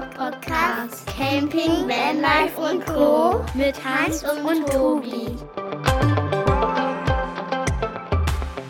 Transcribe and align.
Podcast. 0.00 1.06
Camping, 1.06 1.88
Vanlife 1.88 2.60
und 2.60 2.86
Co. 2.86 3.44
Mit 3.54 3.74
Hans 3.84 4.22
und 4.22 4.64
Tobi. 4.68 5.34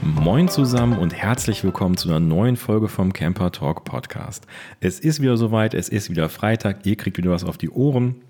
Moin 0.01 0.49
zusammen 0.49 0.99
und 0.99 1.15
herzlich 1.15 1.63
willkommen 1.65 1.99
zu 1.99 2.09
einer 2.09 2.19
neuen 2.19 2.57
Folge 2.57 2.89
vom 2.89 3.13
Camper 3.13 3.53
Talk 3.53 3.85
Podcast. 3.85 4.47
Es 4.81 5.01
ist 5.01 5.21
wieder 5.21 5.37
soweit, 5.37 5.75
es 5.75 5.91
ist 5.91 6.09
wieder 6.09 6.31
Freitag, 6.31 6.87
ihr 6.87 6.97
kriegt 6.97 7.19
wieder 7.19 7.31
was 7.31 7.45
auf 7.45 7.59
die 7.59 7.69
Ohren. 7.69 8.23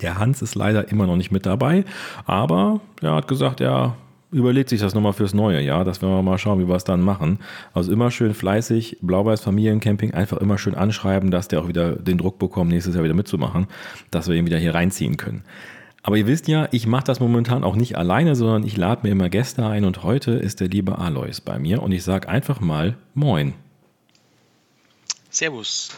Der 0.00 0.18
Hans 0.18 0.42
ist 0.42 0.56
leider 0.56 0.88
immer 0.90 1.06
noch 1.06 1.16
nicht 1.16 1.30
mit 1.30 1.46
dabei, 1.46 1.84
aber 2.26 2.80
er 3.00 3.14
hat 3.14 3.28
gesagt, 3.28 3.60
er 3.60 3.96
überlegt 4.34 4.68
sich 4.68 4.80
das 4.80 4.94
nochmal 4.94 5.12
fürs 5.12 5.32
neue 5.32 5.60
Jahr, 5.60 5.84
dass 5.84 6.02
wir 6.02 6.22
mal 6.22 6.38
schauen, 6.38 6.58
wie 6.60 6.68
wir 6.68 6.74
es 6.74 6.84
dann 6.84 7.00
machen. 7.00 7.38
Also 7.72 7.92
immer 7.92 8.10
schön 8.10 8.34
fleißig, 8.34 8.98
Blau-Weiß 9.00 9.40
Familiencamping, 9.40 10.12
einfach 10.12 10.38
immer 10.38 10.58
schön 10.58 10.74
anschreiben, 10.74 11.30
dass 11.30 11.48
der 11.48 11.62
auch 11.62 11.68
wieder 11.68 11.92
den 11.92 12.18
Druck 12.18 12.38
bekommt, 12.38 12.70
nächstes 12.70 12.94
Jahr 12.94 13.04
wieder 13.04 13.14
mitzumachen, 13.14 13.68
dass 14.10 14.28
wir 14.28 14.34
ihn 14.34 14.46
wieder 14.46 14.58
hier 14.58 14.74
reinziehen 14.74 15.16
können. 15.16 15.44
Aber 16.02 16.18
ihr 16.18 16.26
wisst 16.26 16.48
ja, 16.48 16.68
ich 16.70 16.86
mache 16.86 17.04
das 17.04 17.20
momentan 17.20 17.64
auch 17.64 17.76
nicht 17.76 17.96
alleine, 17.96 18.34
sondern 18.34 18.64
ich 18.64 18.76
lade 18.76 19.02
mir 19.04 19.12
immer 19.12 19.30
Gäste 19.30 19.64
ein 19.64 19.84
und 19.84 20.02
heute 20.02 20.32
ist 20.32 20.60
der 20.60 20.68
liebe 20.68 20.98
Alois 20.98 21.40
bei 21.42 21.58
mir 21.58 21.82
und 21.82 21.92
ich 21.92 22.02
sage 22.02 22.28
einfach 22.28 22.60
mal 22.60 22.96
Moin. 23.14 23.54
Servus. 25.30 25.90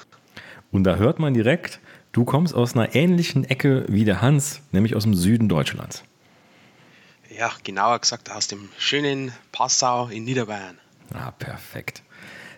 Und 0.71 0.85
da 0.85 0.97
hört 0.97 1.19
man 1.19 1.35
direkt, 1.35 1.81
du 2.13 2.25
kommst 2.25 2.55
aus 2.55 2.77
einer 2.77 2.95
ähnlichen 2.95 3.45
Ecke 3.45 3.85
wie 3.89 4.05
der 4.05 4.21
Hans, 4.21 4.61
nämlich 4.71 4.95
aus 4.95 5.03
dem 5.03 5.15
Süden 5.15 5.49
Deutschlands. 5.49 6.05
Ja, 7.37 7.51
genauer 7.65 7.99
gesagt 7.99 8.31
aus 8.31 8.49
dem 8.49 8.69
schönen 8.79 9.33
Passau 9.53 10.09
in 10.09 10.25
Niederbayern. 10.25 10.79
Ah, 11.13 11.31
perfekt. 11.33 12.03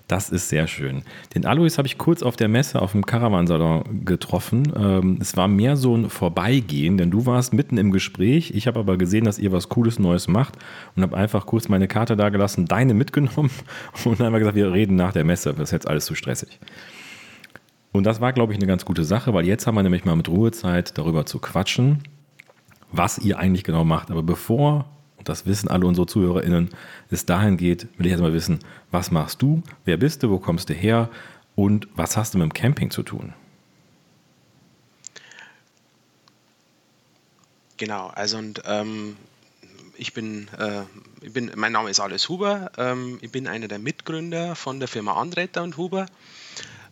Das 0.09 0.31
ist 0.31 0.49
sehr 0.49 0.67
schön. 0.67 1.03
Den 1.35 1.45
Alois 1.45 1.77
habe 1.77 1.87
ich 1.87 1.99
kurz 1.99 2.23
auf 2.23 2.35
der 2.35 2.49
Messe 2.49 2.81
auf 2.81 2.93
dem 2.93 3.05
Caravansalon 3.05 4.07
getroffen. 4.07 4.73
Ähm, 4.75 5.19
es 5.21 5.37
war 5.37 5.49
mehr 5.49 5.77
so 5.77 5.95
ein 5.95 6.09
Vorbeigehen, 6.09 6.97
denn 6.97 7.11
du 7.11 7.27
warst 7.27 7.53
mitten 7.53 7.77
im 7.77 7.93
Gespräch. 7.93 8.53
Ich 8.55 8.67
habe 8.67 8.81
aber 8.81 8.97
gesehen, 8.97 9.25
dass 9.25 9.39
ihr 9.39 9.53
was 9.53 9.69
Cooles 9.69 9.99
Neues 9.99 10.27
macht 10.27 10.55
und 10.97 11.03
habe 11.03 11.15
einfach 11.15 11.45
kurz 11.45 11.69
meine 11.69 11.89
Karte 11.89 12.17
da 12.17 12.31
gelassen, 12.31 12.65
deine 12.65 12.95
mitgenommen 12.95 13.51
und 14.05 14.19
dann 14.19 14.27
haben 14.27 14.33
wir 14.33 14.39
gesagt, 14.39 14.57
wir 14.57 14.73
reden 14.73 14.97
nach 14.97 15.13
der 15.13 15.25
Messe. 15.25 15.53
Das 15.53 15.69
ist 15.69 15.73
jetzt 15.73 15.87
alles 15.87 16.07
zu 16.07 16.15
stressig. 16.15 16.59
Und 17.93 18.05
das 18.05 18.21
war, 18.21 18.33
glaube 18.33 18.55
ich, 18.55 18.59
eine 18.59 18.67
ganz 18.67 18.87
gute 18.87 19.05
Sache, 19.05 19.35
weil 19.35 19.47
jetzt 19.47 19.67
haben 19.67 19.75
wir 19.75 19.83
nämlich 19.83 20.07
mal 20.07 20.17
mit 20.17 20.29
Ruhezeit 20.29 20.97
darüber 20.97 21.27
zu 21.27 21.39
quatschen, 21.39 22.03
was 22.91 23.19
ihr 23.19 23.39
eigentlich 23.39 23.65
genau 23.65 23.85
macht. 23.85 24.11
Aber 24.11 24.23
bevor 24.23 24.87
und 25.19 25.29
das 25.29 25.47
wissen 25.47 25.69
alle 25.69 25.87
unsere 25.87 26.07
ZuhörerInnen, 26.07 26.71
es 27.11 27.27
dahin 27.27 27.57
geht, 27.57 27.89
will 27.99 28.07
ich 28.07 28.13
erstmal 28.13 28.33
wissen, 28.33 28.61
was 28.91 29.11
machst 29.11 29.43
du, 29.43 29.63
wer 29.85 29.97
bist 29.97 30.23
du, 30.23 30.31
wo 30.31 30.39
kommst 30.39 30.71
du 30.71 30.75
her 30.75 31.11
und 31.57 31.89
was 31.97 32.17
hast 32.17 32.35
du 32.35 32.39
mit 32.39 32.45
dem 32.45 32.53
Camping 32.53 32.91
zu 32.91 33.03
tun? 33.03 33.35
Genau, 37.77 38.09
also 38.09 38.39
und 38.39 38.63
ähm, 38.65 39.17
ich 39.97 40.15
bin, 40.15 40.49
äh, 40.59 40.83
ich 41.21 41.33
bin, 41.33 41.51
mein 41.57 41.73
Name 41.73 41.91
ist 41.91 42.01
Alice 42.01 42.29
Huber, 42.29 42.71
ähm, 42.77 43.19
ich 43.21 43.31
bin 43.31 43.47
einer 43.49 43.69
der 43.69 43.79
Mitgründer 43.79 44.55
von 44.55 44.79
der 44.79 44.89
Firma 44.89 45.15
Andretter 45.15 45.63
und 45.63 45.77
Huber. 45.77 46.07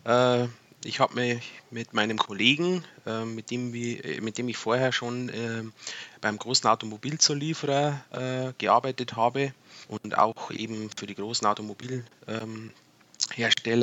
Äh, 0.03 0.47
ich 0.87 0.99
habe 1.01 1.15
mich 1.15 1.43
mit 1.69 1.93
meinem 1.93 2.17
Kollegen, 2.17 2.83
äh, 3.05 3.25
mit, 3.25 3.51
dem 3.51 3.73
wie, 3.73 3.97
äh, 3.97 4.21
mit 4.21 4.37
dem 4.37 4.47
ich 4.47 4.57
vorher 4.57 4.93
schon 4.93 5.27
äh, 5.29 5.63
beim 6.21 6.39
großen 6.39 6.69
Automobilzulieferer 6.69 8.01
äh, 8.11 8.53
gearbeitet 8.57 9.15
habe 9.17 9.53
und 9.89 10.17
auch 10.17 10.49
eben 10.51 10.89
für 10.95 11.05
die 11.05 11.15
großen 11.15 11.45
Automobilhersteller 11.45 12.45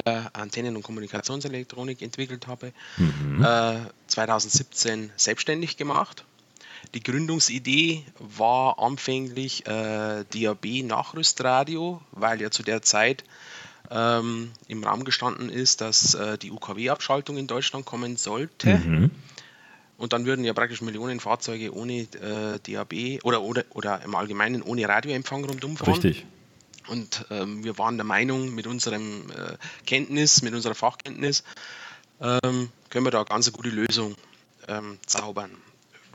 ähm, 0.06 0.28
Antennen- 0.32 0.76
und 0.76 0.82
Kommunikationselektronik 0.82 2.00
entwickelt 2.00 2.46
habe, 2.46 2.72
mhm. 2.96 3.46
2017 4.06 5.04
äh, 5.04 5.08
selbstständig 5.16 5.76
gemacht. 5.76 6.24
Die 6.94 7.02
Gründungsidee 7.02 8.04
war 8.18 8.78
anfänglich 8.78 9.66
äh, 9.66 10.24
DAB-Nachrüstradio, 10.24 12.00
weil 12.12 12.40
ja 12.40 12.50
zu 12.50 12.62
der 12.62 12.82
Zeit 12.82 13.24
ähm, 13.90 14.50
im 14.68 14.84
Raum 14.84 15.04
gestanden 15.04 15.50
ist, 15.50 15.80
dass 15.80 16.14
äh, 16.14 16.38
die 16.38 16.50
UKW-Abschaltung 16.50 17.36
in 17.36 17.46
Deutschland 17.46 17.84
kommen 17.84 18.16
sollte. 18.16 18.78
Mhm. 18.78 19.10
Und 19.96 20.12
dann 20.12 20.26
würden 20.26 20.44
ja 20.44 20.52
praktisch 20.52 20.82
Millionen 20.82 21.20
Fahrzeuge 21.20 21.72
ohne 21.74 22.00
äh, 22.00 22.58
DAB 22.62 23.22
oder, 23.22 23.42
oder, 23.42 23.64
oder 23.70 24.02
im 24.02 24.14
Allgemeinen 24.14 24.62
ohne 24.62 24.88
Radioempfang 24.88 25.44
rundum 25.44 25.76
fahren. 25.76 25.94
Richtig. 25.94 26.26
Und 26.88 27.24
ähm, 27.30 27.64
wir 27.64 27.78
waren 27.78 27.96
der 27.96 28.04
Meinung, 28.04 28.54
mit 28.54 28.66
unserem 28.66 29.30
äh, 29.30 29.56
Kenntnis, 29.86 30.42
mit 30.42 30.52
unserer 30.52 30.74
Fachkenntnis, 30.74 31.44
ähm, 32.20 32.68
können 32.90 33.06
wir 33.06 33.10
da 33.10 33.18
eine 33.18 33.26
ganz 33.26 33.50
gute 33.52 33.70
Lösung 33.70 34.16
ähm, 34.68 34.98
zaubern. 35.06 35.50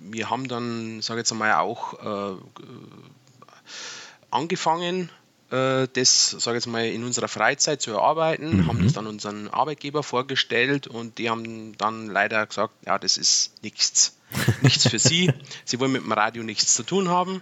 Wir 0.02 0.30
haben 0.30 0.48
dann, 0.48 1.02
sage 1.02 1.20
ich 1.20 1.24
jetzt 1.24 1.32
einmal, 1.32 1.54
auch 1.54 2.36
äh, 2.36 2.38
angefangen, 4.32 5.10
das, 5.50 6.30
sage 6.30 6.58
ich 6.58 6.66
jetzt 6.66 6.72
mal, 6.72 6.86
in 6.86 7.04
unserer 7.04 7.28
Freizeit 7.28 7.82
zu 7.82 7.92
erarbeiten, 7.92 8.58
mhm. 8.58 8.68
haben 8.68 8.84
das 8.84 8.94
dann 8.94 9.08
unseren 9.08 9.48
Arbeitgeber 9.48 10.04
vorgestellt 10.04 10.86
und 10.86 11.18
die 11.18 11.30
haben 11.30 11.76
dann 11.78 12.08
leider 12.08 12.46
gesagt, 12.46 12.74
ja, 12.86 13.00
das 13.00 13.18
ist 13.18 13.64
nichts, 13.64 14.16
nichts 14.62 14.88
für 14.88 15.00
sie. 15.00 15.32
Sie 15.66 15.80
wollen 15.80 15.92
mit 15.92 16.04
dem 16.04 16.12
Radio 16.12 16.44
nichts 16.44 16.76
zu 16.76 16.84
tun 16.84 17.10
haben. 17.10 17.42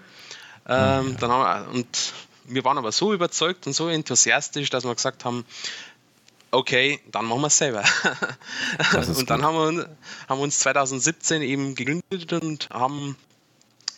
Ähm, 0.67 1.09
mhm. 1.09 1.17
dann 1.17 1.31
haben 1.31 1.71
wir, 1.71 1.75
und 1.75 2.13
wir 2.45 2.63
waren 2.63 2.77
aber 2.77 2.91
so 2.91 3.13
überzeugt 3.13 3.67
und 3.67 3.73
so 3.73 3.89
enthusiastisch, 3.89 4.69
dass 4.69 4.85
wir 4.85 4.95
gesagt 4.95 5.25
haben, 5.25 5.45
okay, 6.51 6.99
dann 7.11 7.25
machen 7.25 7.41
wir 7.41 7.47
es 7.47 7.57
selber. 7.57 7.83
und 9.17 9.29
dann 9.29 9.43
haben 9.43 9.55
wir, 9.55 9.89
haben 10.29 10.39
wir 10.39 10.43
uns 10.43 10.59
2017 10.59 11.41
eben 11.41 11.75
gegründet 11.75 12.33
und 12.33 12.69
haben, 12.69 13.17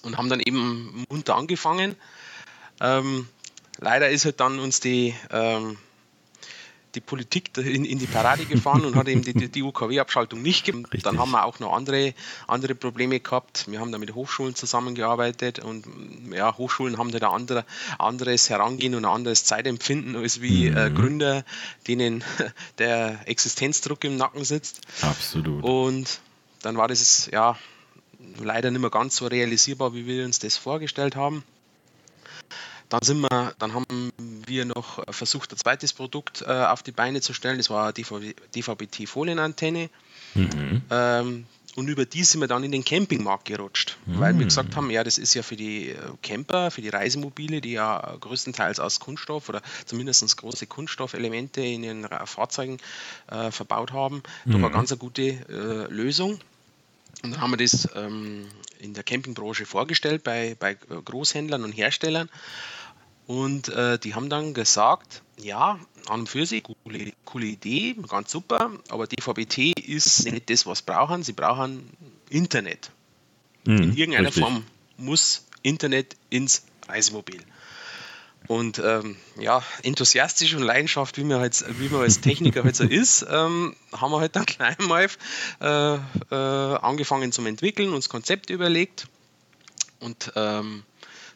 und 0.02 0.18
haben 0.18 0.30
dann 0.30 0.40
eben 0.40 1.06
munter 1.10 1.36
angefangen. 1.36 1.96
Ähm, 2.82 3.28
leider 3.80 4.10
ist 4.10 4.26
halt 4.26 4.40
dann 4.40 4.60
uns 4.60 4.80
die, 4.80 5.14
ähm, 5.32 5.78
die 6.96 7.02
Politik 7.02 7.56
in, 7.58 7.86
in, 7.86 8.00
die 8.00 8.08
Parade 8.08 8.46
gefahren 8.46 8.84
und 8.84 8.96
hat 8.96 9.08
eben 9.08 9.22
die, 9.22 9.34
die 9.34 9.62
UKW-Abschaltung 9.62 10.42
nicht 10.42 10.66
gegeben. 10.66 10.86
Richtig. 10.86 11.04
Dann 11.04 11.20
haben 11.20 11.32
wir 11.32 11.46
auch 11.46 11.60
noch 11.60 11.74
andere, 11.74 12.14
andere 12.48 12.74
Probleme 12.76 13.20
gehabt. 13.20 13.66
Wir 13.70 13.80
haben 13.80 13.92
da 13.92 13.98
mit 13.98 14.16
Hochschulen 14.16 14.56
zusammengearbeitet 14.56 15.60
und 15.60 15.86
ja, 16.34 16.58
Hochschulen 16.58 16.98
haben 16.98 17.12
da 17.12 17.20
ein 17.20 17.34
andere, 17.34 17.66
anderes 18.00 18.50
Herangehen 18.50 18.96
und 18.96 19.06
ein 19.06 19.12
anderes 19.12 19.46
Zeitempfinden 19.46 20.16
als 20.16 20.42
wie 20.42 20.70
mhm. 20.70 20.78
äh, 20.78 20.90
Gründer, 20.90 21.46
denen 21.88 22.24
der 22.80 23.20
Existenzdruck 23.28 24.04
im 24.04 24.18
Nacken 24.18 24.44
sitzt. 24.44 24.82
Absolut. 25.02 25.64
Und 25.64 26.20
dann 26.62 26.76
war 26.76 26.88
das 26.88 27.30
ja 27.32 27.58
leider 28.40 28.72
nicht 28.72 28.82
mehr 28.82 28.90
ganz 28.90 29.16
so 29.16 29.28
realisierbar, 29.28 29.94
wie 29.94 30.08
wir 30.08 30.26
uns 30.26 30.40
das 30.40 30.58
vorgestellt 30.58 31.16
haben. 31.16 31.44
Dann 32.90 33.02
sind 33.04 33.22
wir, 33.22 33.54
dann 33.60 33.74
haben 33.74 34.12
wir 34.18 34.66
noch 34.66 35.04
versucht, 35.14 35.54
ein 35.54 35.58
zweites 35.58 35.94
Produkt 35.94 36.42
äh, 36.42 36.46
auf 36.46 36.84
die 36.84 36.92
Beine 36.92 37.22
zu 37.22 37.34
stellen. 37.34 37.58
Das 37.58 37.70
war 37.70 37.94
die 37.94 38.04
DVB-T-Folienantenne. 38.56 39.90
Mhm. 40.34 40.82
Ähm, 40.90 41.46
und 41.76 41.88
über 41.88 42.06
die 42.06 42.24
sind 42.24 42.42
wir 42.42 42.48
dann 42.48 42.64
in 42.64 42.72
den 42.72 42.84
Campingmarkt 42.84 43.46
gerutscht, 43.46 43.98
mhm. 44.06 44.20
weil 44.20 44.38
wir 44.38 44.46
gesagt 44.46 44.76
haben, 44.76 44.90
ja, 44.90 45.04
das 45.04 45.18
ist 45.18 45.34
ja 45.34 45.44
für 45.44 45.56
die 45.56 45.90
äh, 45.90 45.96
Camper, 46.22 46.72
für 46.72 46.82
die 46.82 46.90
Reisemobile, 46.90 47.62
die 47.62 47.74
ja 47.74 48.18
größtenteils 48.20 48.80
aus 48.80 49.00
Kunststoff 49.00 49.50
oder 49.50 49.62
zumindest 49.86 50.36
große 50.36 50.66
Kunststoffelemente 50.66 51.62
in 51.62 51.84
ihren 51.84 52.08
Fahrzeugen 52.26 52.80
äh, 53.28 53.52
verbaut 53.52 53.94
haben, 53.94 54.24
mhm. 54.46 54.52
doch 54.52 54.60
eine 54.60 54.72
ganz 54.72 54.92
eine 54.92 55.00
gute 55.00 55.22
äh, 55.22 55.94
Lösung. 55.94 56.40
Und 57.24 57.32
dann 57.32 57.42
haben 57.42 57.52
wir 57.52 57.58
das 57.58 57.88
ähm, 57.96 58.48
in 58.80 58.94
der 58.94 59.04
Campingbranche 59.04 59.66
vorgestellt 59.66 60.24
bei, 60.24 60.56
bei 60.60 60.74
Großhändlern 60.74 61.64
und 61.64 61.74
Herstellern. 61.74 62.30
Und 63.30 63.70
äh, 63.70 64.00
die 64.00 64.16
haben 64.16 64.28
dann 64.28 64.56
gesagt, 64.56 65.22
ja, 65.40 65.80
an 66.08 66.22
und 66.22 66.30
für 66.30 66.48
sich, 66.48 66.64
coole, 66.64 67.14
coole 67.26 67.46
Idee, 67.46 67.96
ganz 68.08 68.32
super, 68.32 68.72
aber 68.90 69.06
DVB-T 69.06 69.74
ist 69.86 70.26
nicht 70.26 70.50
das, 70.50 70.66
was 70.66 70.80
sie 70.80 70.86
brauchen. 70.88 71.22
Sie 71.22 71.34
brauchen 71.34 71.92
Internet. 72.32 72.90
Mhm, 73.66 73.84
In 73.84 73.96
irgendeiner 73.96 74.30
richtig. 74.30 74.44
Form 74.44 74.66
muss 74.98 75.46
Internet 75.62 76.16
ins 76.32 76.64
Reisemobil. 76.88 77.40
Und 78.48 78.82
ähm, 78.84 79.16
ja, 79.40 79.62
enthusiastisch 79.84 80.56
und 80.56 80.64
Leidenschaft, 80.64 81.20
wie 81.20 81.24
man, 81.24 81.40
halt, 81.40 81.64
wie 81.80 81.90
man 81.90 82.02
als 82.02 82.22
Techniker 82.22 82.64
halt 82.64 82.76
so 82.76 82.84
ist, 82.84 83.28
ähm, 83.30 83.76
haben 83.92 84.12
wir 84.12 84.22
halt 84.22 84.36
dann 84.36 84.46
gleich 84.48 84.80
mal 84.80 85.08
äh, 85.62 85.94
äh, 86.32 86.78
angefangen 86.80 87.32
zum 87.32 87.46
Entwickeln, 87.46 87.94
uns 87.94 88.10
Konzepte 88.10 88.54
überlegt. 88.54 89.08
Und 90.00 90.32
ähm, 90.36 90.84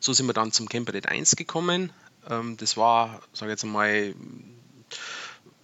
so 0.04 0.14
sind 0.14 0.28
wir 0.28 0.34
dann 0.34 0.52
zum 0.52 0.68
Camperlet 0.68 1.08
1 1.08 1.36
gekommen. 1.36 1.92
Ähm, 2.30 2.58
das 2.58 2.78
war, 2.78 3.22
sage 3.32 3.52
ich 3.52 3.54
jetzt 3.54 3.64
einmal, 3.64 4.14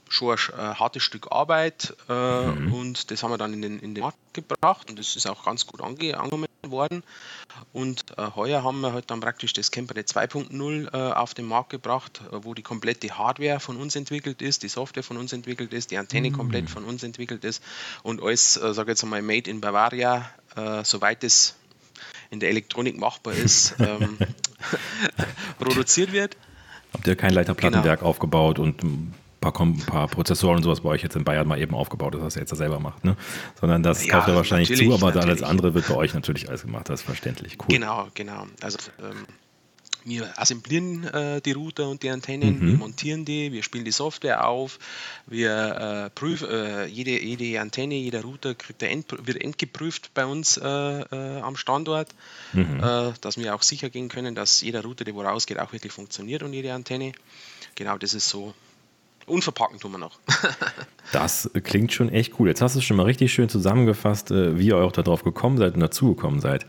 schon 0.07 0.31
ein 0.31 0.37
äh, 0.37 0.75
hartes 0.75 1.03
Stück 1.03 1.27
Arbeit 1.31 1.95
äh, 2.07 2.47
mhm. 2.47 2.73
und 2.73 3.11
das 3.11 3.21
haben 3.21 3.31
wir 3.31 3.37
dann 3.37 3.53
in 3.53 3.61
den, 3.61 3.79
in 3.79 3.93
den 3.93 4.03
Markt 4.03 4.17
gebracht 4.33 4.89
und 4.89 4.97
das 4.97 5.15
ist 5.15 5.27
auch 5.27 5.45
ganz 5.45 5.67
gut 5.67 5.81
ange 5.81 6.17
angekommen, 6.17 6.47
worden. 6.67 7.03
Und 7.71 8.05
äh, 8.17 8.31
heuer 8.35 8.63
haben 8.63 8.81
wir 8.81 8.93
halt 8.93 9.09
dann 9.09 9.21
praktisch 9.21 9.53
das 9.53 9.71
Campernet 9.71 10.07
2.0 10.07 10.93
äh, 10.93 11.13
auf 11.13 11.33
den 11.33 11.45
Markt 11.45 11.69
gebracht, 11.69 12.21
äh, 12.31 12.43
wo 12.43 12.53
die 12.53 12.63
komplette 12.63 13.17
Hardware 13.17 13.59
von 13.59 13.77
uns 13.77 13.95
entwickelt 13.95 14.41
ist, 14.41 14.63
die 14.63 14.67
Software 14.67 15.03
von 15.03 15.17
uns 15.17 15.33
entwickelt 15.33 15.73
ist, 15.73 15.91
die 15.91 15.97
Antenne 15.97 16.29
mhm. 16.29 16.33
komplett 16.33 16.69
von 16.69 16.83
uns 16.83 17.03
entwickelt 17.03 17.45
ist 17.45 17.63
und 18.03 18.21
alles, 18.21 18.57
äh, 18.57 18.73
sage 18.73 18.91
jetzt 18.91 19.03
einmal, 19.03 19.21
made 19.21 19.49
in 19.49 19.61
Bavaria, 19.61 20.29
soweit 20.83 21.23
es 21.23 21.55
in 22.29 22.39
der 22.39 22.49
Elektronik 22.49 22.99
machbar 22.99 23.33
ist, 23.33 23.75
ähm, 23.79 24.17
produziert 25.59 26.11
wird. 26.11 26.37
Habt 26.93 27.07
ihr 27.07 27.15
kein 27.15 27.33
Leiterplattenwerk 27.33 27.99
genau. 27.99 28.09
aufgebaut 28.09 28.59
und 28.59 28.83
ein 28.83 29.13
paar, 29.41 29.59
ein 29.61 29.77
paar, 29.77 30.07
Prozessoren 30.07 30.57
und 30.57 30.63
sowas 30.63 30.81
bei 30.81 30.89
euch 30.89 31.03
jetzt 31.03 31.15
in 31.15 31.23
Bayern 31.23 31.47
mal 31.47 31.59
eben 31.59 31.75
aufgebaut, 31.75 32.15
das 32.15 32.21
was 32.21 32.35
ihr 32.35 32.41
jetzt 32.41 32.55
selber 32.55 32.79
macht, 32.79 33.05
ne? 33.05 33.15
Sondern 33.59 33.83
das 33.83 34.05
ja, 34.05 34.13
kauft 34.13 34.27
ihr 34.27 34.35
wahrscheinlich 34.35 34.75
zu, 34.75 34.93
aber 34.93 35.07
natürlich. 35.07 35.27
alles 35.27 35.43
andere 35.43 35.73
wird 35.73 35.87
bei 35.87 35.95
euch 35.95 36.13
natürlich 36.13 36.49
alles 36.49 36.63
gemacht, 36.63 36.89
das 36.89 37.01
ist 37.01 37.05
verständlich. 37.05 37.57
Cool. 37.59 37.67
Genau, 37.69 38.07
genau. 38.15 38.47
Also 38.61 38.79
ähm, 38.99 39.25
wir 40.09 40.37
assemblieren 40.39 41.03
äh, 41.05 41.41
die 41.41 41.51
Router 41.51 41.87
und 41.87 42.03
die 42.03 42.09
Antennen, 42.09 42.59
mhm. 42.59 42.67
wir 42.67 42.77
montieren 42.77 43.25
die, 43.25 43.51
wir 43.51 43.63
spielen 43.63 43.85
die 43.85 43.91
Software 43.91 44.47
auf, 44.47 44.79
wir 45.27 46.05
äh, 46.05 46.09
prüfen, 46.09 46.49
äh, 46.49 46.85
jede, 46.87 47.11
jede 47.23 47.61
Antenne, 47.61 47.95
jeder 47.95 48.23
Router 48.23 48.55
End, 48.81 49.05
wird 49.25 49.41
endgeprüft 49.41 50.13
bei 50.13 50.25
uns 50.25 50.57
äh, 50.57 50.67
äh, 50.67 51.41
am 51.41 51.55
Standort, 51.55 52.09
mhm. 52.53 52.79
Äh, 52.79 53.13
dass 53.21 53.37
wir 53.37 53.55
auch 53.55 53.61
sicher 53.61 53.89
gehen 53.89 54.09
können, 54.09 54.35
dass 54.35 54.61
jeder 54.61 54.83
Router, 54.83 55.05
der 55.05 55.15
wo 55.15 55.21
rausgeht, 55.21 55.59
auch 55.59 55.71
wirklich 55.71 55.93
funktioniert 55.93 56.43
und 56.43 56.53
jede 56.53 56.73
Antenne. 56.73 57.13
Genau, 57.75 57.97
das 57.97 58.13
ist 58.13 58.29
so. 58.29 58.53
Unverpacken 59.25 59.79
tun 59.79 59.91
wir 59.91 59.99
noch. 59.99 60.19
das 61.11 61.51
klingt 61.63 61.93
schon 61.93 62.09
echt 62.09 62.39
cool. 62.39 62.47
Jetzt 62.47 62.61
hast 62.61 62.73
du 62.73 62.79
es 62.79 62.85
schon 62.85 62.97
mal 62.97 63.03
richtig 63.03 63.31
schön 63.31 63.47
zusammengefasst, 63.47 64.31
wie 64.31 64.67
ihr 64.67 64.77
auch 64.77 64.91
darauf 64.91 65.23
gekommen 65.23 65.57
seid 65.57 65.75
und 65.75 65.81
dazugekommen 65.81 66.39
seid. 66.39 66.65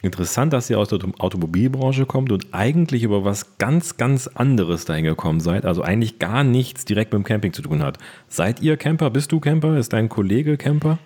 Interessant, 0.00 0.52
dass 0.52 0.70
ihr 0.70 0.78
aus 0.78 0.88
der 0.88 1.00
Automobilbranche 1.18 2.06
kommt 2.06 2.30
und 2.30 2.54
eigentlich 2.54 3.02
über 3.02 3.24
was 3.24 3.58
ganz, 3.58 3.96
ganz 3.96 4.28
anderes 4.28 4.84
dahin 4.84 5.04
gekommen 5.04 5.40
seid. 5.40 5.64
Also 5.64 5.82
eigentlich 5.82 6.20
gar 6.20 6.44
nichts 6.44 6.84
direkt 6.84 7.12
mit 7.12 7.22
dem 7.22 7.24
Camping 7.24 7.52
zu 7.52 7.62
tun 7.62 7.82
hat. 7.82 7.98
Seid 8.28 8.60
ihr 8.60 8.76
Camper? 8.76 9.10
Bist 9.10 9.32
du 9.32 9.40
Camper? 9.40 9.76
Ist 9.76 9.92
dein 9.92 10.08
Kollege 10.08 10.56
Camper? 10.56 10.98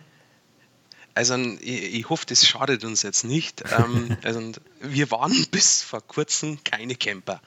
Also 1.15 1.37
ich, 1.61 1.95
ich 1.95 2.11
hoffe, 2.11 2.27
das 2.27 2.47
schadet 2.47 2.85
uns 2.85 3.03
jetzt 3.03 3.25
nicht. 3.25 3.65
ähm, 3.79 4.19
also 4.25 4.53
wir 4.81 5.11
waren 5.11 5.47
bis 5.51 5.83
vor 5.83 6.03
kurzem 6.03 6.59
keine 6.63 6.95
Camper. 6.95 7.41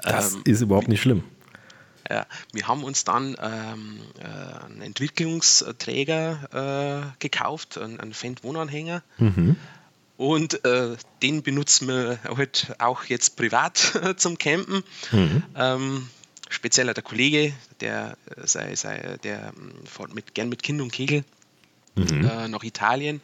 Das 0.00 0.34
ähm, 0.34 0.42
ist 0.44 0.60
überhaupt 0.60 0.88
nicht 0.88 1.00
schlimm. 1.00 1.24
Ja, 2.10 2.26
wir 2.52 2.68
haben 2.68 2.84
uns 2.84 3.04
dann 3.04 3.34
ähm, 3.40 3.98
äh, 4.20 4.66
einen 4.66 4.82
Entwicklungsträger 4.82 7.14
äh, 7.14 7.18
gekauft, 7.18 7.78
einen, 7.78 7.98
einen 7.98 8.12
Fendt-Wohnanhänger. 8.12 9.02
Mhm. 9.16 9.56
Und 10.16 10.64
äh, 10.64 10.96
den 11.22 11.42
benutzen 11.42 11.88
wir 11.88 12.18
halt 12.22 12.74
auch 12.78 13.04
jetzt 13.04 13.36
privat 13.36 13.98
zum 14.16 14.38
Campen. 14.38 14.84
Mhm. 15.10 15.42
Ähm, 15.56 16.08
speziell 16.48 16.92
der 16.92 17.02
Kollege, 17.02 17.52
der, 17.80 18.16
äh, 18.36 18.46
sei, 18.46 18.76
sei, 18.76 19.18
der 19.22 19.52
ähm, 19.56 19.72
fährt 19.84 20.14
mit, 20.14 20.34
gern 20.34 20.48
mit 20.48 20.62
Kind 20.62 20.80
und 20.80 20.92
Kegel 20.92 21.24
mhm. 21.96 22.24
äh, 22.24 22.48
nach 22.48 22.62
Italien. 22.62 23.20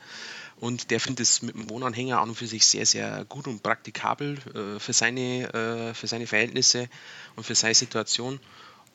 Und 0.58 0.90
der 0.90 1.00
findet 1.00 1.26
es 1.26 1.40
mit 1.40 1.54
dem 1.54 1.70
Wohnanhänger 1.70 2.20
an 2.20 2.30
und 2.30 2.34
für 2.34 2.46
sich 2.46 2.66
sehr, 2.66 2.84
sehr 2.84 3.24
gut 3.24 3.46
und 3.46 3.62
praktikabel 3.62 4.36
äh, 4.54 4.78
für, 4.78 4.92
seine, 4.92 5.54
äh, 5.54 5.94
für 5.94 6.06
seine 6.06 6.26
Verhältnisse 6.26 6.88
und 7.36 7.44
für 7.44 7.54
seine 7.54 7.74
Situation. 7.74 8.40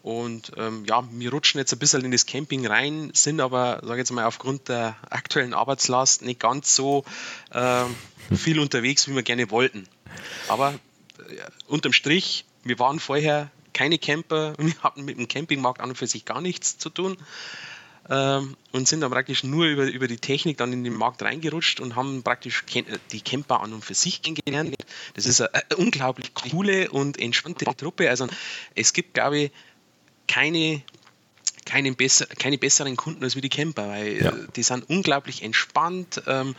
Und 0.05 0.51
ähm, 0.57 0.85
ja, 0.85 1.03
wir 1.13 1.31
rutschen 1.31 1.57
jetzt 1.57 1.73
ein 1.73 1.79
bisschen 1.79 2.05
in 2.05 2.11
das 2.11 2.27
Camping 2.27 2.67
rein, 2.67 3.09
sind 3.15 3.41
aber, 3.41 3.79
sage 3.81 3.93
ich 3.93 3.97
jetzt 3.97 4.11
mal, 4.11 4.25
aufgrund 4.25 4.69
der 4.69 4.95
aktuellen 5.09 5.55
Arbeitslast 5.55 6.21
nicht 6.21 6.39
ganz 6.39 6.75
so 6.75 7.03
äh, 7.49 7.85
viel 8.31 8.59
unterwegs, 8.59 9.07
wie 9.07 9.15
wir 9.15 9.23
gerne 9.23 9.49
wollten. 9.49 9.87
Aber 10.47 10.75
äh, 11.27 11.41
unterm 11.65 11.91
Strich, 11.91 12.45
wir 12.63 12.77
waren 12.77 12.99
vorher 12.99 13.49
keine 13.73 13.97
Camper, 13.97 14.53
wir 14.59 14.75
hatten 14.83 15.05
mit 15.05 15.17
dem 15.17 15.27
Campingmarkt 15.27 15.81
an 15.81 15.89
und 15.89 15.95
für 15.95 16.05
sich 16.05 16.23
gar 16.23 16.39
nichts 16.39 16.77
zu 16.77 16.91
tun 16.91 17.17
ähm, 18.07 18.55
und 18.73 18.87
sind 18.87 19.01
dann 19.01 19.09
praktisch 19.09 19.43
nur 19.43 19.65
über, 19.65 19.85
über 19.85 20.07
die 20.07 20.17
Technik 20.17 20.57
dann 20.57 20.71
in 20.71 20.83
den 20.83 20.93
Markt 20.93 21.23
reingerutscht 21.23 21.79
und 21.79 21.95
haben 21.95 22.21
praktisch 22.21 22.63
die 23.11 23.21
Camper 23.21 23.61
an 23.61 23.73
und 23.73 23.83
für 23.83 23.95
sich 23.95 24.21
kennengelernt. 24.21 24.75
Das 25.15 25.25
ist 25.25 25.41
eine, 25.41 25.51
eine 25.51 25.77
unglaublich 25.77 26.35
coole 26.35 26.91
und 26.91 27.17
entspannte 27.17 27.65
Truppe. 27.75 28.07
Also 28.07 28.27
es 28.75 28.93
gibt, 28.93 29.15
glaube 29.15 29.39
ich, 29.39 29.51
keine, 30.27 30.81
keine, 31.66 31.94
besser, 31.94 32.25
keine 32.25 32.57
besseren 32.57 32.95
Kunden 32.95 33.24
als 33.24 33.36
wie 33.36 33.42
die 33.42 33.50
Camper, 33.50 33.88
weil 33.89 34.24
ja. 34.24 34.31
die 34.56 34.63
sind 34.63 34.89
unglaublich 34.89 35.44
entspannt. 35.44 36.22
Ähm, 36.27 36.56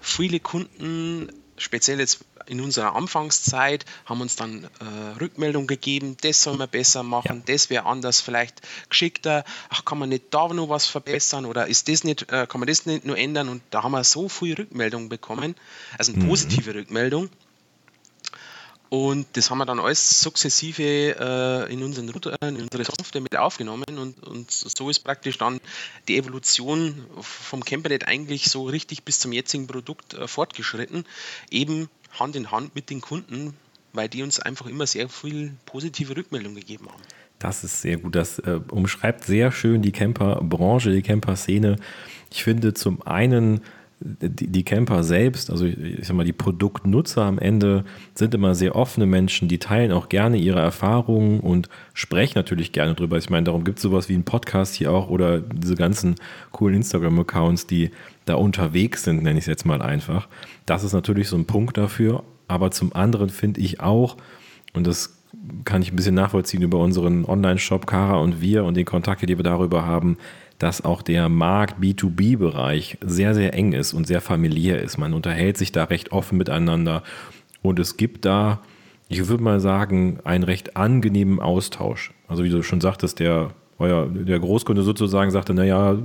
viele 0.00 0.40
Kunden, 0.40 1.32
speziell 1.56 2.00
jetzt 2.00 2.24
in 2.48 2.60
unserer 2.60 2.96
Anfangszeit, 2.96 3.84
haben 4.06 4.20
uns 4.20 4.36
dann 4.36 4.64
äh, 4.64 5.20
Rückmeldung 5.20 5.66
gegeben, 5.66 6.16
das 6.22 6.42
soll 6.42 6.56
man 6.56 6.68
besser 6.68 7.02
machen, 7.02 7.42
ja. 7.46 7.54
das 7.54 7.70
wäre 7.70 7.86
anders, 7.86 8.20
vielleicht 8.20 8.62
geschickter, 8.88 9.44
ach, 9.68 9.84
kann 9.84 9.98
man 9.98 10.08
nicht 10.08 10.24
da 10.30 10.48
noch 10.48 10.68
was 10.68 10.86
verbessern 10.86 11.44
oder 11.44 11.66
ist 11.66 11.88
das 11.88 12.04
nicht, 12.04 12.32
äh, 12.32 12.46
kann 12.46 12.60
man 12.60 12.66
das 12.66 12.86
nicht 12.86 13.04
nur 13.04 13.18
ändern 13.18 13.48
und 13.48 13.62
da 13.70 13.82
haben 13.82 13.92
wir 13.92 14.04
so 14.04 14.28
viel 14.28 14.54
Rückmeldung 14.54 15.08
bekommen, 15.08 15.54
also 15.98 16.12
eine 16.12 16.24
mhm. 16.24 16.28
positive 16.28 16.74
Rückmeldung 16.74 17.28
und 18.90 19.26
das 19.34 19.50
haben 19.50 19.58
wir 19.58 19.66
dann 19.66 19.80
alles 19.80 20.20
sukzessive 20.20 20.82
äh, 20.82 21.72
in 21.72 21.82
unseren 21.82 22.08
Router, 22.08 22.40
in 22.42 22.56
unsere 22.56 22.84
Software 22.84 23.20
mit 23.20 23.36
aufgenommen 23.36 23.98
und, 23.98 24.22
und 24.26 24.50
so 24.50 24.88
ist 24.88 25.00
praktisch 25.00 25.36
dann 25.36 25.60
die 26.08 26.16
Evolution 26.16 27.04
vom 27.20 27.64
Campernet 27.64 28.08
eigentlich 28.08 28.50
so 28.50 28.64
richtig 28.64 29.04
bis 29.04 29.20
zum 29.20 29.32
jetzigen 29.32 29.66
Produkt 29.66 30.14
äh, 30.14 30.26
fortgeschritten, 30.26 31.04
eben 31.50 31.88
Hand 32.18 32.36
in 32.36 32.50
Hand 32.50 32.74
mit 32.74 32.88
den 32.88 33.02
Kunden, 33.02 33.54
weil 33.92 34.08
die 34.08 34.22
uns 34.22 34.40
einfach 34.40 34.66
immer 34.66 34.86
sehr 34.86 35.08
viel 35.08 35.52
positive 35.66 36.16
Rückmeldung 36.16 36.54
gegeben 36.54 36.88
haben. 36.88 37.02
Das 37.38 37.64
ist 37.64 37.82
sehr 37.82 37.98
gut. 37.98 38.16
Das 38.16 38.38
äh, 38.40 38.60
umschreibt 38.70 39.24
sehr 39.24 39.52
schön 39.52 39.82
die 39.82 39.92
Camperbranche, 39.92 40.90
die 40.90 41.02
Camper-Szene. 41.02 41.76
Ich 42.30 42.42
finde 42.42 42.74
zum 42.74 43.02
einen 43.02 43.60
die, 44.00 44.46
die 44.46 44.64
Camper 44.64 45.02
selbst, 45.02 45.50
also 45.50 45.64
ich, 45.64 46.06
sag 46.06 46.16
mal, 46.16 46.24
die 46.24 46.32
Produktnutzer 46.32 47.22
am 47.22 47.38
Ende 47.38 47.84
sind 48.14 48.34
immer 48.34 48.54
sehr 48.54 48.76
offene 48.76 49.06
Menschen, 49.06 49.48
die 49.48 49.58
teilen 49.58 49.92
auch 49.92 50.08
gerne 50.08 50.36
ihre 50.36 50.60
Erfahrungen 50.60 51.40
und 51.40 51.68
sprechen 51.94 52.34
natürlich 52.36 52.72
gerne 52.72 52.94
drüber. 52.94 53.18
Ich 53.18 53.30
meine, 53.30 53.44
darum 53.44 53.64
gibt 53.64 53.78
es 53.78 53.82
sowas 53.82 54.08
wie 54.08 54.14
einen 54.14 54.24
Podcast 54.24 54.74
hier 54.74 54.92
auch 54.92 55.08
oder 55.08 55.40
diese 55.40 55.74
ganzen 55.74 56.14
coolen 56.52 56.76
Instagram-Accounts, 56.76 57.66
die 57.66 57.90
da 58.24 58.34
unterwegs 58.34 59.02
sind, 59.02 59.22
nenne 59.22 59.38
ich 59.38 59.44
es 59.44 59.48
jetzt 59.48 59.66
mal 59.66 59.82
einfach. 59.82 60.28
Das 60.66 60.84
ist 60.84 60.92
natürlich 60.92 61.28
so 61.28 61.36
ein 61.36 61.46
Punkt 61.46 61.76
dafür. 61.76 62.22
Aber 62.46 62.70
zum 62.70 62.94
anderen 62.94 63.28
finde 63.28 63.60
ich 63.60 63.80
auch, 63.80 64.16
und 64.72 64.86
das 64.86 65.18
kann 65.64 65.82
ich 65.82 65.92
ein 65.92 65.96
bisschen 65.96 66.14
nachvollziehen 66.14 66.62
über 66.62 66.78
unseren 66.78 67.24
Online-Shop 67.24 67.86
Kara 67.86 68.16
und 68.18 68.40
wir 68.40 68.64
und 68.64 68.76
die 68.76 68.84
Kontakte, 68.84 69.26
die 69.26 69.36
wir 69.36 69.44
darüber 69.44 69.86
haben, 69.86 70.16
dass 70.58 70.84
auch 70.84 71.02
der 71.02 71.28
Markt 71.28 71.80
B2B-Bereich 71.80 72.98
sehr, 73.00 73.34
sehr 73.34 73.54
eng 73.54 73.72
ist 73.72 73.92
und 73.92 74.06
sehr 74.06 74.20
familiär 74.20 74.82
ist. 74.82 74.98
Man 74.98 75.14
unterhält 75.14 75.56
sich 75.56 75.72
da 75.72 75.84
recht 75.84 76.12
offen 76.12 76.38
miteinander 76.38 77.02
und 77.62 77.78
es 77.78 77.96
gibt 77.96 78.24
da, 78.24 78.60
ich 79.08 79.28
würde 79.28 79.42
mal 79.42 79.60
sagen, 79.60 80.18
einen 80.24 80.44
recht 80.44 80.76
angenehmen 80.76 81.40
Austausch. 81.40 82.12
Also 82.26 82.44
wie 82.44 82.50
du 82.50 82.62
schon 82.62 82.80
sagtest, 82.80 83.20
der, 83.20 83.50
euer, 83.78 84.06
der 84.06 84.38
Großkunde 84.40 84.82
sozusagen 84.82 85.30
sagte, 85.30 85.54
naja, 85.54 85.96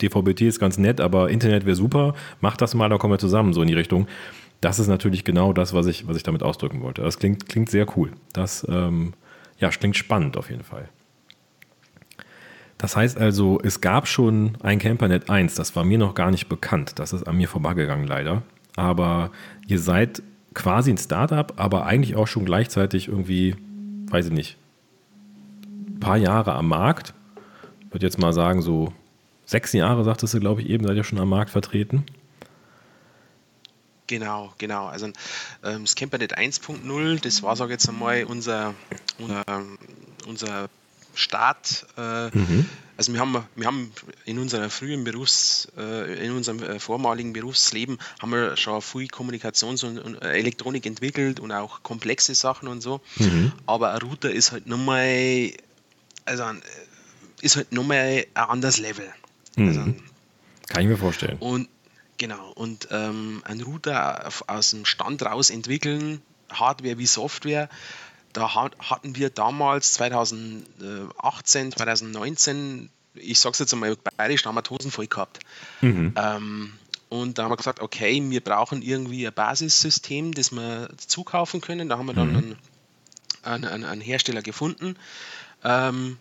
DVB-T 0.00 0.46
ist 0.46 0.60
ganz 0.60 0.78
nett, 0.78 1.00
aber 1.00 1.30
Internet 1.30 1.66
wäre 1.66 1.76
super, 1.76 2.14
mach 2.40 2.56
das 2.56 2.74
mal, 2.74 2.88
da 2.88 2.98
kommen 2.98 3.14
wir 3.14 3.18
zusammen, 3.18 3.52
so 3.52 3.62
in 3.62 3.68
die 3.68 3.74
Richtung. 3.74 4.06
Das 4.60 4.78
ist 4.78 4.86
natürlich 4.86 5.24
genau 5.24 5.52
das, 5.52 5.74
was 5.74 5.86
ich, 5.86 6.06
was 6.06 6.16
ich 6.16 6.22
damit 6.22 6.44
ausdrücken 6.44 6.82
wollte. 6.82 7.02
Das 7.02 7.18
klingt, 7.18 7.48
klingt 7.48 7.68
sehr 7.68 7.86
cool. 7.96 8.12
Das 8.32 8.64
ähm, 8.70 9.12
ja, 9.58 9.70
klingt 9.70 9.96
spannend 9.96 10.36
auf 10.36 10.50
jeden 10.50 10.62
Fall. 10.62 10.88
Das 12.82 12.96
heißt 12.96 13.16
also, 13.16 13.60
es 13.62 13.80
gab 13.80 14.08
schon 14.08 14.58
ein 14.60 14.80
Campernet 14.80 15.30
1, 15.30 15.54
das 15.54 15.76
war 15.76 15.84
mir 15.84 15.98
noch 15.98 16.14
gar 16.14 16.32
nicht 16.32 16.48
bekannt. 16.48 16.98
Das 16.98 17.12
ist 17.12 17.28
an 17.28 17.36
mir 17.36 17.48
vorbeigegangen 17.48 18.08
leider. 18.08 18.42
Aber 18.74 19.30
ihr 19.68 19.78
seid 19.78 20.20
quasi 20.52 20.90
ein 20.90 20.98
Startup, 20.98 21.52
aber 21.60 21.86
eigentlich 21.86 22.16
auch 22.16 22.26
schon 22.26 22.44
gleichzeitig 22.44 23.06
irgendwie, 23.06 23.54
weiß 24.10 24.26
ich 24.26 24.32
nicht, 24.32 24.56
ein 25.64 26.00
paar 26.00 26.16
Jahre 26.16 26.54
am 26.54 26.66
Markt. 26.66 27.14
Ich 27.86 27.94
würde 27.94 28.04
jetzt 28.04 28.18
mal 28.18 28.32
sagen, 28.32 28.62
so 28.62 28.92
sechs 29.46 29.72
Jahre, 29.72 30.02
sagtest 30.02 30.34
du, 30.34 30.40
glaube 30.40 30.62
ich, 30.62 30.68
eben, 30.68 30.84
seid 30.84 30.96
ihr 30.96 31.04
schon 31.04 31.20
am 31.20 31.28
Markt 31.28 31.50
vertreten. 31.50 32.04
Genau, 34.08 34.52
genau. 34.58 34.86
Also 34.86 35.06
ähm, 35.62 35.82
das 35.82 35.94
Campernet 35.94 36.36
1.0, 36.36 37.22
das 37.22 37.44
war, 37.44 37.54
sage 37.54 37.74
ich 37.74 37.74
jetzt 37.74 37.88
einmal, 37.88 38.24
unser, 38.24 38.74
unser, 39.20 39.44
unser 40.26 40.68
Start. 41.14 41.86
Äh, 41.96 42.36
mhm. 42.36 42.68
Also 42.96 43.12
wir 43.12 43.20
haben, 43.20 43.36
wir 43.56 43.66
haben 43.66 43.92
in 44.24 44.38
unserem 44.38 44.70
frühen 44.70 45.04
Berufs, 45.04 45.68
äh, 45.76 46.24
in 46.24 46.32
unserem 46.32 46.62
äh, 46.62 46.78
vormaligen 46.78 47.32
Berufsleben 47.32 47.98
haben 48.20 48.30
wir 48.30 48.56
schon 48.56 48.80
viel 48.82 49.06
Kommunikations- 49.06 49.84
und, 49.84 49.98
und 49.98 50.22
Elektronik 50.22 50.86
entwickelt 50.86 51.40
und 51.40 51.52
auch 51.52 51.82
komplexe 51.82 52.34
Sachen 52.34 52.68
und 52.68 52.80
so. 52.80 53.00
Mhm. 53.16 53.52
Aber 53.66 53.92
ein 53.92 54.02
Router 54.02 54.30
ist 54.30 54.52
halt 54.52 54.66
nochmal, 54.66 55.52
also 56.24 56.44
ist 57.40 57.56
halt 57.56 57.72
nochmal 57.72 58.24
ein 58.34 58.44
anderes 58.44 58.78
Level. 58.78 59.08
Mhm. 59.56 59.68
Also, 59.68 59.80
Kann 60.68 60.82
ich 60.82 60.88
mir 60.88 60.98
vorstellen. 60.98 61.38
Und 61.38 61.68
Genau, 62.22 62.52
und 62.54 62.86
ähm, 62.92 63.42
ein 63.44 63.60
Router 63.62 64.30
aus 64.46 64.70
dem 64.70 64.84
Stand 64.84 65.24
raus 65.24 65.50
entwickeln, 65.50 66.22
Hardware 66.52 66.96
wie 66.96 67.06
Software, 67.06 67.68
da 68.32 68.54
hatten 68.54 69.16
wir 69.16 69.30
damals 69.30 69.94
2018, 69.94 71.72
2019, 71.72 72.90
ich 73.14 73.38
sage 73.38 73.52
es 73.52 73.58
jetzt 73.58 73.72
einmal 73.72 73.96
bayerisch, 73.96 74.42
da 74.42 74.48
haben 74.48 74.56
wir 74.56 74.70
Hosen 74.70 74.90
voll 74.90 75.06
gehabt. 75.06 75.40
Mhm. 75.80 76.14
Ähm, 76.16 76.72
und 77.08 77.36
da 77.36 77.44
haben 77.44 77.50
wir 77.50 77.56
gesagt, 77.56 77.80
okay, 77.80 78.22
wir 78.30 78.40
brauchen 78.40 78.80
irgendwie 78.80 79.26
ein 79.26 79.34
Basissystem, 79.34 80.32
das 80.32 80.50
wir 80.50 80.88
zukaufen 80.96 81.60
können. 81.60 81.90
Da 81.90 81.98
haben 81.98 82.06
wir 82.06 82.14
dann 82.14 82.32
mhm. 82.32 82.56
einen, 83.42 83.64
einen, 83.66 83.84
einen, 83.84 84.00
Hersteller 84.00 84.40
gefunden. 84.40 84.96
Ähm, 85.62 86.16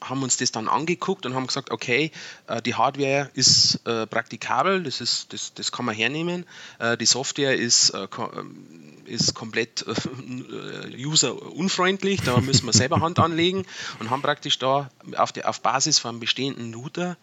haben 0.00 0.22
uns 0.22 0.36
das 0.36 0.52
dann 0.52 0.68
angeguckt 0.68 1.26
und 1.26 1.34
haben 1.34 1.46
gesagt, 1.46 1.70
okay, 1.70 2.10
äh, 2.46 2.60
die 2.62 2.74
Hardware 2.74 3.30
ist 3.34 3.80
äh, 3.86 4.06
praktikabel, 4.06 4.82
das, 4.82 5.00
ist, 5.00 5.32
das, 5.32 5.54
das 5.54 5.72
kann 5.72 5.84
man 5.84 5.94
hernehmen. 5.94 6.44
Äh, 6.78 6.96
die 6.96 7.06
Software 7.06 7.56
ist, 7.56 7.92
ähm, 7.94 8.66
ist 9.06 9.34
komplett 9.34 9.84
userunfreundlich, 10.98 12.22
da 12.22 12.40
müssen 12.40 12.66
wir 12.66 12.72
selber 12.72 13.00
Hand 13.00 13.18
anlegen 13.18 13.64
und 13.98 14.10
haben 14.10 14.22
praktisch 14.22 14.58
da 14.58 14.90
auf, 15.16 15.32
der, 15.32 15.48
auf 15.48 15.60
Basis 15.60 15.98
von 15.98 16.20
bestehenden 16.20 16.74
Router 16.74 17.16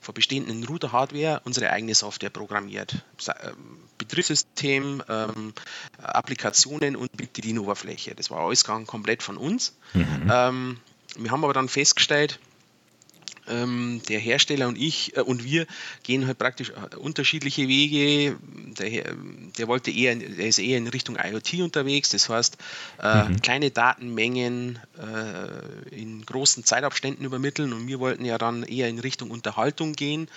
von 0.00 0.14
bestehenden 0.14 0.64
Router-Hardware 0.64 1.42
unsere 1.44 1.70
eigene 1.70 1.94
Software 1.94 2.30
programmiert. 2.30 3.04
Betriebssystem, 3.98 5.02
ähm, 5.08 5.52
Applikationen 6.00 6.94
und 6.94 7.10
Bedienoberfläche. 7.16 8.14
Das 8.14 8.30
war 8.30 8.38
alles 8.40 8.64
komplett 8.64 9.24
von 9.24 9.36
uns. 9.36 9.76
Mhm. 9.94 10.30
Ähm, 10.32 10.80
wir 11.16 11.30
haben 11.30 11.44
aber 11.44 11.54
dann 11.54 11.68
festgestellt, 11.68 12.38
ähm, 13.48 14.02
der 14.08 14.18
Hersteller 14.18 14.68
und 14.68 14.76
ich 14.76 15.16
äh, 15.16 15.20
und 15.20 15.44
wir 15.44 15.66
gehen 16.02 16.26
halt 16.26 16.38
praktisch 16.38 16.70
äh, 16.70 16.96
unterschiedliche 16.96 17.68
Wege. 17.68 18.36
Der, 18.78 19.14
der, 19.58 19.68
wollte 19.68 19.90
eher, 19.90 20.14
der 20.14 20.46
ist 20.46 20.58
eher 20.58 20.78
in 20.78 20.86
Richtung 20.86 21.16
IoT 21.16 21.54
unterwegs, 21.62 22.10
das 22.10 22.28
heißt 22.28 22.58
äh, 23.02 23.24
mhm. 23.24 23.40
kleine 23.40 23.70
Datenmengen 23.70 24.78
äh, 24.98 25.94
in 25.94 26.24
großen 26.24 26.64
Zeitabständen 26.64 27.24
übermitteln 27.24 27.72
und 27.72 27.88
wir 27.88 27.98
wollten 27.98 28.24
ja 28.24 28.38
dann 28.38 28.62
eher 28.62 28.88
in 28.88 28.98
Richtung 28.98 29.30
Unterhaltung 29.30 29.94
gehen. 29.94 30.28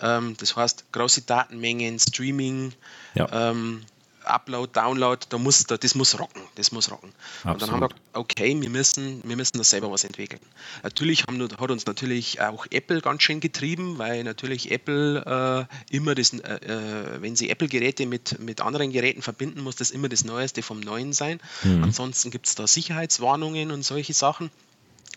Ähm, 0.00 0.34
das 0.38 0.56
heißt 0.56 0.92
große 0.92 1.22
Datenmengen, 1.22 1.98
Streaming. 1.98 2.72
Ja. 3.14 3.50
Ähm, 3.50 3.82
Upload, 4.24 4.72
Download, 4.72 5.24
da 5.28 5.38
muss, 5.38 5.64
da, 5.64 5.76
das 5.76 5.94
muss 5.94 6.18
rocken, 6.18 6.42
das 6.54 6.72
muss 6.72 6.90
rocken. 6.90 7.12
Absolut. 7.38 7.54
Und 7.54 7.62
dann 7.62 7.70
haben 7.70 7.80
wir 7.80 7.88
gesagt, 7.88 8.02
okay, 8.14 8.60
wir 8.60 8.70
müssen, 8.70 9.20
wir 9.24 9.36
müssen 9.36 9.58
da 9.58 9.64
selber 9.64 9.90
was 9.90 10.04
entwickeln. 10.04 10.40
Natürlich 10.82 11.24
haben, 11.24 11.40
hat 11.42 11.70
uns 11.70 11.86
natürlich 11.86 12.40
auch 12.40 12.66
Apple 12.70 13.00
ganz 13.00 13.22
schön 13.22 13.40
getrieben, 13.40 13.98
weil 13.98 14.24
natürlich 14.24 14.70
Apple 14.70 15.68
äh, 15.90 15.96
immer 15.96 16.14
das, 16.14 16.32
äh, 16.32 16.38
äh, 16.38 17.22
wenn 17.22 17.36
sie 17.36 17.50
Apple-Geräte 17.50 18.06
mit, 18.06 18.38
mit 18.38 18.60
anderen 18.60 18.90
Geräten 18.92 19.22
verbinden, 19.22 19.62
muss 19.62 19.76
das 19.76 19.90
immer 19.90 20.08
das 20.08 20.24
Neueste 20.24 20.62
vom 20.62 20.80
Neuen 20.80 21.12
sein. 21.12 21.40
Mhm. 21.62 21.84
Ansonsten 21.84 22.30
gibt 22.30 22.46
es 22.46 22.54
da 22.54 22.66
Sicherheitswarnungen 22.66 23.70
und 23.70 23.82
solche 23.82 24.12
Sachen. 24.12 24.50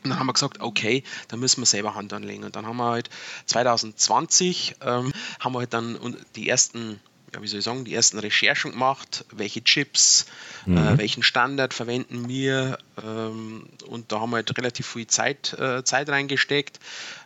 Und 0.04 0.12
dann 0.12 0.20
haben 0.20 0.28
wir 0.28 0.34
gesagt, 0.34 0.62
okay, 0.62 1.04
da 1.28 1.38
müssen 1.38 1.62
wir 1.62 1.66
selber 1.66 1.96
Hand 1.96 2.14
anlegen. 2.14 2.44
Und 2.44 2.56
dann 2.56 2.66
haben 2.66 2.78
wir 2.78 2.86
halt 2.90 3.10
2020 3.48 4.76
ähm, 4.82 5.12
haben 5.40 5.54
wir 5.54 5.60
halt 5.60 5.74
dann 5.74 6.16
die 6.36 6.48
ersten 6.48 7.00
ja, 7.38 7.44
wie 7.44 7.48
soll 7.48 7.60
ich 7.60 7.66
sagen, 7.66 7.86
die 7.86 7.94
ersten 7.94 8.18
Recherchen 8.20 8.72
gemacht, 8.72 9.26
welche 9.32 9.64
Chips, 9.64 10.26
äh, 10.66 10.72
mhm. 10.72 10.78
äh, 10.78 10.98
welchen 10.98 11.24
Standard 11.24 11.74
verwenden 11.74 12.28
wir 12.28 12.80
ähm, 13.04 13.68
und 13.88 14.12
da 14.12 14.20
haben 14.20 14.32
wir 14.32 14.38
halt 14.38 14.58
relativ 14.58 14.88
viel 14.88 15.08
Zeit, 15.08 15.54
äh, 15.54 15.84
Zeit 15.84 16.10
reingesteckt. 16.10 16.80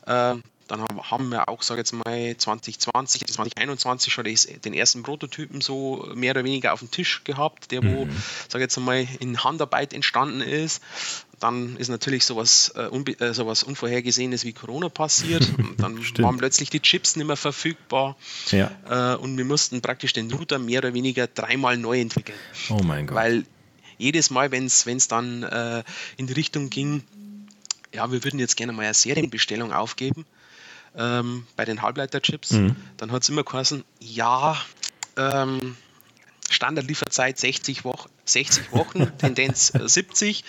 Äh, 0.05 0.35
dann 0.67 0.87
haben, 0.87 1.29
wir 1.29 1.49
auch, 1.49 1.63
sage 1.63 1.81
jetzt 1.81 1.91
mal, 1.91 2.37
2020, 2.37 3.27
2021 3.27 4.13
schon 4.13 4.23
den 4.23 4.73
ersten 4.73 5.03
Prototypen 5.03 5.59
so 5.59 6.09
mehr 6.15 6.31
oder 6.31 6.45
weniger 6.45 6.71
auf 6.71 6.79
dem 6.79 6.89
Tisch 6.89 7.25
gehabt, 7.25 7.71
der 7.71 7.83
wo, 7.83 8.05
mhm. 8.05 8.23
sage 8.47 8.63
jetzt 8.63 8.77
mal, 8.77 9.05
in 9.19 9.43
Handarbeit 9.43 9.93
entstanden 9.93 10.39
ist 10.39 10.81
dann 11.41 11.75
ist 11.77 11.89
natürlich 11.89 12.23
sowas, 12.23 12.71
äh, 12.75 12.85
äh, 12.85 13.33
sowas 13.33 13.63
Unvorhergesehenes 13.63 14.45
wie 14.45 14.53
Corona 14.53 14.89
passiert. 14.89 15.51
dann 15.77 15.97
waren 16.19 16.37
plötzlich 16.37 16.69
die 16.69 16.79
Chips 16.79 17.15
nicht 17.15 17.25
mehr 17.25 17.35
verfügbar 17.35 18.15
ja. 18.51 18.71
äh, 18.87 19.15
und 19.17 19.37
wir 19.37 19.45
mussten 19.45 19.81
praktisch 19.81 20.13
den 20.13 20.31
Router 20.31 20.59
mehr 20.59 20.79
oder 20.79 20.93
weniger 20.93 21.27
dreimal 21.27 21.77
neu 21.77 21.99
entwickeln. 21.99 22.37
Oh 22.69 22.81
mein 22.83 23.07
Gott. 23.07 23.17
Weil 23.17 23.45
jedes 23.97 24.29
Mal, 24.29 24.51
wenn 24.51 24.65
es 24.65 25.07
dann 25.07 25.43
äh, 25.43 25.83
in 26.17 26.27
die 26.27 26.33
Richtung 26.33 26.69
ging, 26.69 27.03
ja, 27.93 28.11
wir 28.11 28.23
würden 28.23 28.39
jetzt 28.39 28.55
gerne 28.55 28.71
mal 28.71 28.83
eine 28.83 28.93
Serienbestellung 28.93 29.73
aufgeben 29.73 30.25
ähm, 30.95 31.47
bei 31.55 31.65
den 31.65 31.81
Halbleiterchips, 31.81 32.51
mhm. 32.51 32.75
dann 32.97 33.11
hat 33.11 33.23
es 33.23 33.29
immer 33.29 33.43
geheißen, 33.43 33.83
ja, 33.99 34.57
ähm, 35.17 35.75
Standardlieferzeit 36.61 37.39
60 37.39 37.85
Wochen, 37.85 38.07
60 38.25 38.71
Wochen, 38.71 39.11
Tendenz 39.17 39.73
70. 39.73 40.43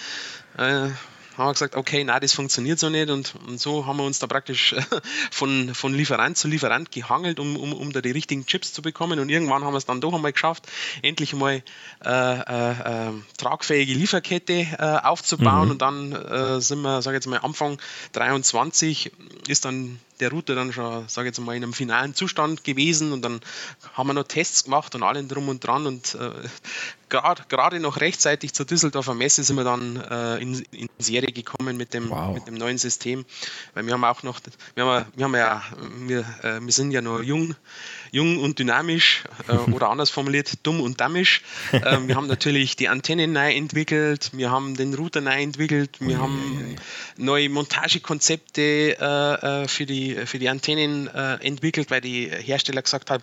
Äh, 0.58 0.60
haben 0.60 0.92
wir 1.36 1.52
gesagt, 1.54 1.74
okay, 1.74 2.04
na, 2.04 2.20
das 2.20 2.34
funktioniert 2.34 2.78
so 2.78 2.90
nicht 2.90 3.08
und, 3.08 3.34
und 3.48 3.58
so 3.58 3.86
haben 3.86 3.96
wir 3.96 4.04
uns 4.04 4.18
da 4.18 4.26
praktisch 4.26 4.74
äh, 4.74 4.82
von, 5.30 5.74
von 5.74 5.94
Lieferant 5.94 6.36
zu 6.36 6.48
Lieferant 6.48 6.90
gehangelt, 6.90 7.40
um, 7.40 7.56
um, 7.56 7.72
um 7.72 7.92
da 7.94 8.02
die 8.02 8.10
richtigen 8.10 8.44
Chips 8.44 8.74
zu 8.74 8.82
bekommen 8.82 9.20
und 9.20 9.30
irgendwann 9.30 9.64
haben 9.64 9.72
wir 9.72 9.78
es 9.78 9.86
dann 9.86 10.02
doch 10.02 10.12
einmal 10.12 10.32
geschafft, 10.32 10.66
endlich 11.00 11.32
mal 11.32 11.62
äh, 12.04 12.10
äh, 12.10 13.08
äh 13.08 13.12
tragfähige 13.38 13.94
Lieferkette 13.94 14.66
äh, 14.78 14.98
aufzubauen 15.02 15.64
mhm. 15.64 15.70
und 15.70 15.80
dann 15.80 16.12
äh, 16.12 16.60
sind 16.60 16.82
wir, 16.82 17.00
sage 17.00 17.16
ich 17.16 17.24
jetzt 17.24 17.30
mal, 17.30 17.38
Anfang 17.38 17.80
23 18.12 19.12
ist 19.48 19.64
dann 19.64 19.98
der 20.22 20.30
Router 20.30 20.54
dann 20.54 20.72
schon, 20.72 21.08
sage 21.08 21.28
ich 21.28 21.36
jetzt 21.36 21.44
mal, 21.44 21.56
in 21.56 21.64
einem 21.64 21.72
finalen 21.72 22.14
Zustand 22.14 22.62
gewesen 22.62 23.12
und 23.12 23.22
dann 23.22 23.40
haben 23.94 24.06
wir 24.06 24.14
noch 24.14 24.22
Tests 24.24 24.64
gemacht 24.64 24.94
und 24.94 25.02
allen 25.02 25.28
drum 25.28 25.48
und 25.48 25.66
dran 25.66 25.86
und 25.86 26.14
äh, 26.14 26.30
gerade 27.08 27.80
noch 27.80 28.00
rechtzeitig 28.00 28.54
zur 28.54 28.64
Düsseldorfer 28.64 29.14
Messe 29.14 29.42
sind 29.42 29.56
wir 29.56 29.64
dann 29.64 29.96
äh, 29.96 30.36
in, 30.38 30.54
in, 30.70 30.88
Serie 30.98 31.32
gekommen 31.32 31.76
mit 31.76 31.92
dem, 31.92 32.08
wow. 32.08 32.32
mit 32.32 32.46
dem 32.46 32.54
neuen 32.54 32.78
System, 32.78 33.24
weil 33.74 33.84
wir 33.84 33.92
haben 33.92 34.04
auch 34.04 34.22
noch, 34.22 34.40
wir 34.74 34.84
haben, 34.84 35.06
wir 35.16 35.24
haben 35.24 35.34
ja, 35.34 35.62
wir, 36.06 36.20
äh, 36.42 36.60
wir 36.60 36.72
sind 36.72 36.92
ja 36.92 37.02
noch 37.02 37.20
jung, 37.20 37.56
jung 38.12 38.38
und 38.38 38.60
dynamisch 38.60 39.24
äh, 39.48 39.52
oder 39.72 39.90
anders 39.90 40.10
formuliert, 40.10 40.52
dumm 40.62 40.80
und 40.80 41.00
dammisch. 41.00 41.42
Ähm, 41.72 42.06
wir 42.06 42.14
haben 42.14 42.28
natürlich 42.28 42.76
die 42.76 42.88
Antennen 42.88 43.32
neu 43.32 43.52
entwickelt, 43.52 44.30
wir 44.34 44.52
haben 44.52 44.76
den 44.76 44.94
Router 44.94 45.20
neu 45.20 45.42
entwickelt, 45.42 45.96
wir 45.98 46.18
haben 46.18 46.76
neue 47.16 47.48
Montagekonzepte 47.48 48.96
äh, 49.00 49.62
äh, 49.62 49.68
für, 49.68 49.86
die, 49.86 50.14
für 50.26 50.38
die 50.38 50.48
Antennen 50.48 51.08
äh, 51.08 51.34
entwickelt, 51.44 51.90
weil 51.90 52.02
die 52.02 52.28
Hersteller 52.28 52.82
gesagt 52.82 53.10
haben, 53.10 53.22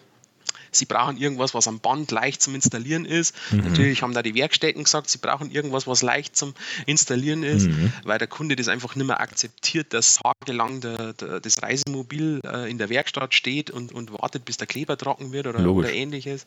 sie 0.72 0.86
brauchen 0.86 1.18
irgendwas, 1.18 1.54
was 1.54 1.68
am 1.68 1.80
Band 1.80 2.12
leicht 2.12 2.42
zum 2.42 2.56
Installieren 2.56 3.06
ist. 3.06 3.36
Mhm. 3.52 3.60
Natürlich 3.60 4.02
haben 4.02 4.14
da 4.14 4.22
die 4.22 4.36
Werkstätten 4.36 4.84
gesagt, 4.84 5.10
sie 5.10 5.18
brauchen 5.18 5.52
irgendwas, 5.52 5.88
was 5.88 6.02
leicht 6.02 6.36
zum 6.36 6.54
Installieren 6.86 7.44
ist, 7.44 7.68
mhm. 7.68 7.94
weil 8.04 8.18
der 8.18 8.28
Kunde 8.28 8.56
das 8.56 8.68
einfach 8.68 8.96
nicht 8.96 9.08
mehr 9.08 9.20
akzeptiert, 9.20 9.94
dass 9.94 10.20
tagelang 10.20 10.82
der, 10.82 11.14
der, 11.14 11.40
das 11.40 11.62
Reisemobil 11.62 12.42
äh, 12.44 12.70
in 12.70 12.78
der 12.78 12.90
Werkstatt 12.90 13.34
steht 13.34 13.72
und, 13.72 13.92
und 13.92 14.12
wartet, 14.14 14.46
bis 14.46 14.58
der 14.58 14.68
Kleber 14.68 14.98
trocken 14.98 15.32
wird 15.32 15.48
oder, 15.48 15.66
oder 15.70 15.92
ähnliches. 15.92 16.46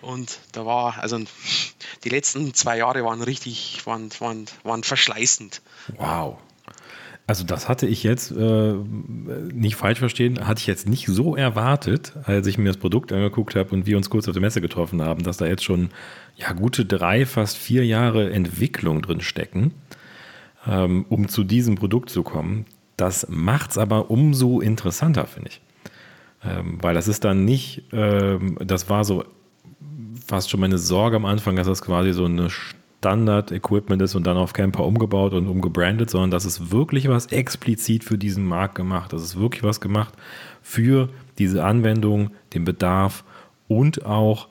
Und 0.00 0.38
da 0.52 0.66
war, 0.66 0.98
also 0.98 1.18
die 2.04 2.08
letzten 2.08 2.54
zwei 2.54 2.78
Jahre 2.78 3.04
waren 3.04 3.22
richtig, 3.22 3.80
waren, 3.84 4.10
waren, 4.20 4.46
waren 4.62 4.82
verschleißend. 4.82 5.62
Wow. 5.96 6.38
Also 7.30 7.44
das 7.44 7.68
hatte 7.68 7.86
ich 7.86 8.02
jetzt, 8.02 8.32
äh, 8.32 8.74
nicht 9.52 9.76
falsch 9.76 10.00
verstehen, 10.00 10.48
hatte 10.48 10.58
ich 10.58 10.66
jetzt 10.66 10.88
nicht 10.88 11.06
so 11.06 11.36
erwartet, 11.36 12.12
als 12.24 12.48
ich 12.48 12.58
mir 12.58 12.64
das 12.64 12.76
Produkt 12.76 13.12
angeguckt 13.12 13.54
habe 13.54 13.70
und 13.70 13.86
wir 13.86 13.96
uns 13.96 14.10
kurz 14.10 14.26
auf 14.26 14.32
der 14.32 14.40
Messe 14.40 14.60
getroffen 14.60 15.00
haben, 15.00 15.22
dass 15.22 15.36
da 15.36 15.46
jetzt 15.46 15.62
schon 15.62 15.90
ja, 16.34 16.52
gute 16.54 16.84
drei, 16.84 17.24
fast 17.26 17.56
vier 17.56 17.86
Jahre 17.86 18.32
Entwicklung 18.32 19.00
drin 19.00 19.20
stecken, 19.20 19.74
ähm, 20.66 21.06
um 21.08 21.28
zu 21.28 21.44
diesem 21.44 21.76
Produkt 21.76 22.10
zu 22.10 22.24
kommen. 22.24 22.66
Das 22.96 23.28
macht 23.28 23.70
es 23.70 23.78
aber 23.78 24.10
umso 24.10 24.58
interessanter, 24.58 25.28
finde 25.28 25.50
ich. 25.50 25.60
Ähm, 26.42 26.78
weil 26.82 26.94
das 26.94 27.06
ist 27.06 27.22
dann 27.22 27.44
nicht, 27.44 27.84
ähm, 27.92 28.58
das 28.58 28.90
war 28.90 29.04
so 29.04 29.22
fast 30.26 30.50
schon 30.50 30.58
meine 30.58 30.78
Sorge 30.78 31.14
am 31.14 31.26
Anfang, 31.26 31.54
dass 31.54 31.68
das 31.68 31.80
quasi 31.80 32.12
so 32.12 32.24
eine 32.24 32.48
Standard-Equipment 33.00 34.02
ist 34.02 34.14
und 34.14 34.26
dann 34.26 34.36
auf 34.36 34.52
Camper 34.52 34.84
umgebaut 34.84 35.32
und 35.32 35.48
umgebrandet, 35.48 36.10
sondern 36.10 36.30
das 36.30 36.44
ist 36.44 36.70
wirklich 36.70 37.08
was 37.08 37.26
explizit 37.26 38.04
für 38.04 38.18
diesen 38.18 38.44
Markt 38.44 38.74
gemacht. 38.74 39.12
Das 39.14 39.22
ist 39.22 39.38
wirklich 39.40 39.62
was 39.62 39.80
gemacht 39.80 40.14
für 40.60 41.08
diese 41.38 41.64
Anwendung, 41.64 42.30
den 42.52 42.66
Bedarf 42.66 43.24
und 43.68 44.04
auch 44.04 44.48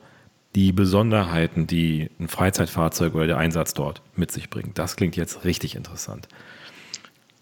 die 0.56 0.72
Besonderheiten, 0.72 1.68
die 1.68 2.10
ein 2.18 2.26
Freizeitfahrzeug 2.26 3.14
oder 3.14 3.28
der 3.28 3.38
Einsatz 3.38 3.72
dort 3.72 4.02
mit 4.16 4.32
sich 4.32 4.50
bringt. 4.50 4.78
Das 4.78 4.96
klingt 4.96 5.14
jetzt 5.14 5.44
richtig 5.44 5.76
interessant. 5.76 6.26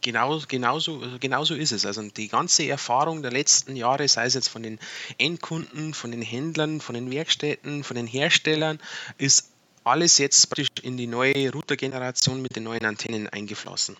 Genau, 0.02 0.38
genauso, 0.46 1.00
genauso 1.18 1.54
ist 1.54 1.72
es. 1.72 1.86
Also 1.86 2.02
die 2.02 2.28
ganze 2.28 2.68
Erfahrung 2.68 3.22
der 3.22 3.32
letzten 3.32 3.76
Jahre, 3.76 4.06
sei 4.08 4.26
es 4.26 4.34
jetzt 4.34 4.48
von 4.48 4.62
den 4.62 4.78
Endkunden, 5.16 5.94
von 5.94 6.10
den 6.10 6.22
Händlern, 6.22 6.80
von 6.80 6.94
den 6.94 7.10
Werkstätten, 7.10 7.82
von 7.82 7.96
den 7.96 8.06
Herstellern, 8.06 8.78
ist 9.16 9.50
alles 9.88 10.18
jetzt 10.18 10.48
praktisch 10.50 10.68
in 10.82 10.96
die 10.96 11.06
neue 11.06 11.52
Router-Generation 11.52 12.40
mit 12.42 12.56
den 12.56 12.64
neuen 12.64 12.84
Antennen 12.84 13.28
eingeflossen. 13.28 13.96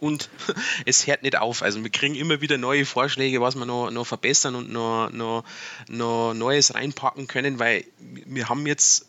und 0.00 0.30
es 0.86 1.06
hört 1.06 1.22
nicht 1.22 1.38
auf. 1.38 1.62
Also 1.62 1.82
wir 1.82 1.90
kriegen 1.90 2.14
immer 2.14 2.40
wieder 2.40 2.58
neue 2.58 2.84
Vorschläge, 2.84 3.40
was 3.40 3.54
wir 3.54 3.66
noch, 3.66 3.90
noch 3.90 4.06
verbessern 4.06 4.54
und 4.54 4.72
noch, 4.72 5.10
noch, 5.10 5.44
noch 5.88 6.34
Neues 6.34 6.74
reinpacken 6.74 7.28
können, 7.28 7.58
weil 7.58 7.84
wir 7.98 8.48
haben 8.48 8.66
jetzt 8.66 9.06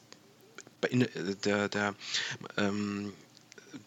in 0.89 1.07
der, 1.45 1.69
der 1.69 1.95
ähm, 2.57 3.13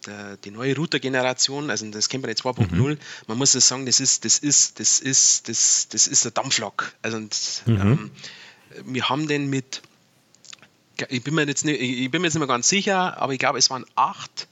der, 0.05 0.37
die 0.37 0.51
neue 0.51 0.75
Router-Generation, 0.75 1.69
also 1.69 1.89
das 1.91 2.09
Camper 2.09 2.29
2.0, 2.29 2.71
mhm. 2.71 2.97
man 3.27 3.37
muss 3.37 3.51
sagen, 3.53 3.85
das 3.85 3.99
ist, 3.99 4.25
das 4.25 4.39
ist, 4.39 4.79
das 4.79 4.99
ist, 4.99 5.49
das, 5.49 5.87
das 5.89 6.07
ist 6.07 6.25
der 6.25 6.31
Dampflok. 6.31 6.93
Also 7.01 7.17
und, 7.17 7.63
mhm. 7.65 7.81
ähm, 7.81 8.11
wir 8.85 9.09
haben 9.09 9.27
den 9.27 9.49
mit, 9.49 9.81
ich 11.09 11.23
bin 11.23 11.35
mir 11.35 11.45
jetzt 11.45 11.65
nicht, 11.65 11.79
ich 11.79 12.09
bin 12.11 12.21
mir 12.21 12.27
jetzt 12.27 12.35
nicht 12.35 12.39
mehr 12.39 12.47
ganz 12.47 12.67
sicher, 12.67 13.19
aber 13.21 13.33
ich 13.33 13.39
glaube, 13.39 13.59
es 13.59 13.69
waren 13.69 13.85
acht 13.95 14.47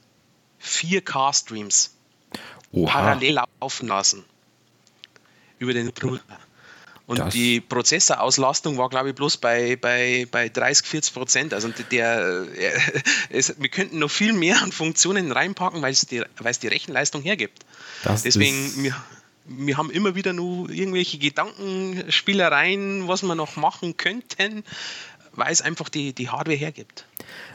4K-Streams 0.62 1.90
parallel 2.72 3.40
laufen 3.60 3.88
lassen 3.88 4.24
über 5.58 5.72
den 5.72 5.88
Router. 5.88 6.38
Und 7.06 7.20
das 7.20 7.32
die 7.32 7.60
Prozessorauslastung 7.60 8.78
war, 8.78 8.88
glaube 8.88 9.10
ich, 9.10 9.14
bloß 9.14 9.36
bei, 9.36 9.76
bei, 9.76 10.26
bei 10.28 10.48
30, 10.48 10.86
40 10.86 11.14
Prozent. 11.14 11.54
Also 11.54 11.70
der, 11.92 12.46
äh, 12.56 12.72
es, 13.30 13.54
wir 13.60 13.68
könnten 13.68 14.00
noch 14.00 14.10
viel 14.10 14.32
mehr 14.32 14.60
an 14.60 14.72
Funktionen 14.72 15.30
reinpacken, 15.30 15.82
weil 15.82 15.92
es 15.92 16.00
die, 16.06 16.22
weil 16.38 16.50
es 16.50 16.58
die 16.58 16.66
Rechenleistung 16.66 17.22
hergibt. 17.22 17.64
Das 18.02 18.24
Deswegen, 18.24 18.82
wir, 18.82 18.96
wir 19.44 19.76
haben 19.76 19.90
immer 19.90 20.16
wieder 20.16 20.32
nur 20.32 20.68
irgendwelche 20.68 21.18
Gedankenspielereien, 21.18 23.06
was 23.06 23.22
wir 23.22 23.36
noch 23.36 23.54
machen 23.54 23.96
könnten, 23.96 24.64
weil 25.36 25.52
es 25.52 25.62
einfach 25.62 25.88
die, 25.88 26.12
die 26.12 26.28
Hardware 26.28 26.56
hergibt. 26.56 27.06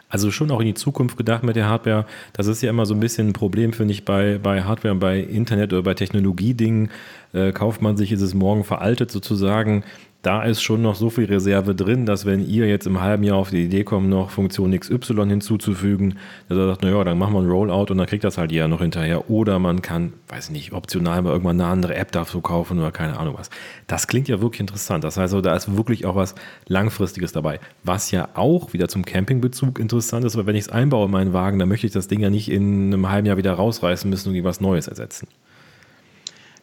Also 0.10 0.30
schon 0.30 0.52
auch 0.52 0.60
in 0.60 0.68
die 0.68 0.74
Zukunft 0.74 1.18
gedacht 1.18 1.44
mit 1.44 1.56
der 1.56 1.68
Hardware. 1.68 2.06
Das 2.34 2.48
ist 2.48 2.62
ja 2.62 2.70
immer 2.70 2.86
so 2.86 2.94
ein 2.94 3.00
bisschen 3.00 3.30
ein 3.30 3.34
Problem, 3.34 3.72
finde 3.72 3.94
ich, 3.94 4.04
bei, 4.04 4.40
bei 4.42 4.64
Hardware, 4.64 4.96
bei 4.96 5.20
Internet 5.20 5.72
oder 5.72 5.84
bei 5.84 5.94
Technologiedingen. 5.94 6.92
Äh, 7.34 7.54
kauft 7.54 7.82
man 7.82 7.96
sich, 7.96 8.12
ist 8.12 8.22
es 8.22 8.34
morgen 8.34 8.66
veraltet 8.66 9.10
sozusagen 9.10 9.84
da 10.22 10.44
ist 10.44 10.62
schon 10.62 10.84
noch 10.84 10.96
so 10.96 11.10
viel 11.10 11.26
Reserve 11.26 11.74
drin, 11.74 12.06
dass 12.06 12.26
wenn 12.26 12.48
ihr 12.48 12.68
jetzt 12.68 12.86
im 12.86 13.02
halben 13.02 13.24
Jahr 13.24 13.38
auf 13.38 13.50
die 13.50 13.64
Idee 13.64 13.84
kommt, 13.84 14.08
noch 14.08 14.30
Funktion 14.30 14.78
XY 14.78 15.26
hinzuzufügen, 15.28 16.20
dass 16.48 16.58
er 16.58 16.68
sagt, 16.68 16.84
naja, 16.84 17.04
dann 17.04 17.18
machen 17.18 17.34
wir 17.34 17.40
ein 17.42 17.50
Rollout 17.50 17.92
und 17.92 17.98
dann 17.98 18.06
kriegt 18.06 18.24
das 18.24 18.38
halt 18.38 18.52
jeder 18.52 18.68
noch 18.68 18.82
hinterher. 18.82 19.32
Oder 19.32 19.58
man 19.58 19.82
kann, 19.82 20.14
weiß 20.28 20.52
nicht, 20.52 20.74
optional 20.74 21.24
mal 21.24 21.32
irgendwann 21.32 21.60
eine 21.60 21.70
andere 21.70 21.96
App 21.96 22.12
dafür 22.12 22.42
kaufen 22.42 22.78
oder 22.78 22.92
keine 22.92 23.18
Ahnung 23.18 23.36
was. 23.38 23.50
Das 23.88 24.08
klingt 24.08 24.28
ja 24.28 24.42
wirklich 24.42 24.60
interessant. 24.60 25.04
Das 25.04 25.18
heißt, 25.18 25.34
da 25.44 25.56
ist 25.56 25.76
wirklich 25.76 26.06
auch 26.06 26.16
was 26.16 26.36
Langfristiges 26.68 27.32
dabei. 27.32 27.60
Was 27.84 28.12
ja 28.12 28.30
auch 28.36 28.74
wieder 28.74 28.88
zum 28.88 29.04
Campingbezug 29.04 29.80
interessant 29.80 30.24
ist, 30.26 30.38
weil 30.38 30.46
wenn 30.46 30.56
ich 30.56 30.66
es 30.66 30.70
einbaue 30.70 31.06
in 31.06 31.12
meinen 31.12 31.34
Wagen, 31.34 31.58
dann 31.58 31.68
möchte 31.68 31.88
ich 31.88 31.94
das 31.94 32.08
Ding 32.08 32.20
ja 32.20 32.30
nicht 32.30 32.52
in 32.52 32.94
einem 32.94 33.10
halben 33.10 33.26
Jahr 33.26 33.38
wieder 33.38 33.54
rausreißen 33.54 34.10
müssen 34.10 34.30
und 34.30 34.36
irgendwas 34.36 34.62
Neues 34.62 34.88
ersetzen. 34.88 35.28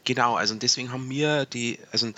Genau, 0.09 0.37
also 0.37 0.55
deswegen 0.55 0.91
haben 0.91 1.11
wir 1.11 1.45
die, 1.45 1.79
also 1.93 2.11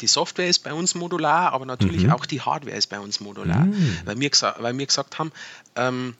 die 0.00 0.06
Software 0.08 0.48
ist 0.48 0.64
bei 0.64 0.72
uns 0.72 0.96
modular, 0.96 1.52
aber 1.52 1.66
natürlich 1.66 2.02
mhm. 2.02 2.10
auch 2.10 2.26
die 2.26 2.40
Hardware 2.40 2.76
ist 2.76 2.88
bei 2.88 2.98
uns 2.98 3.20
modular, 3.20 3.60
mhm. 3.60 3.96
weil, 4.04 4.18
wir 4.18 4.28
weil 4.58 4.76
wir 4.76 4.84
gesagt 4.84 5.20
haben, 5.20 5.30
ähm, 5.76 6.16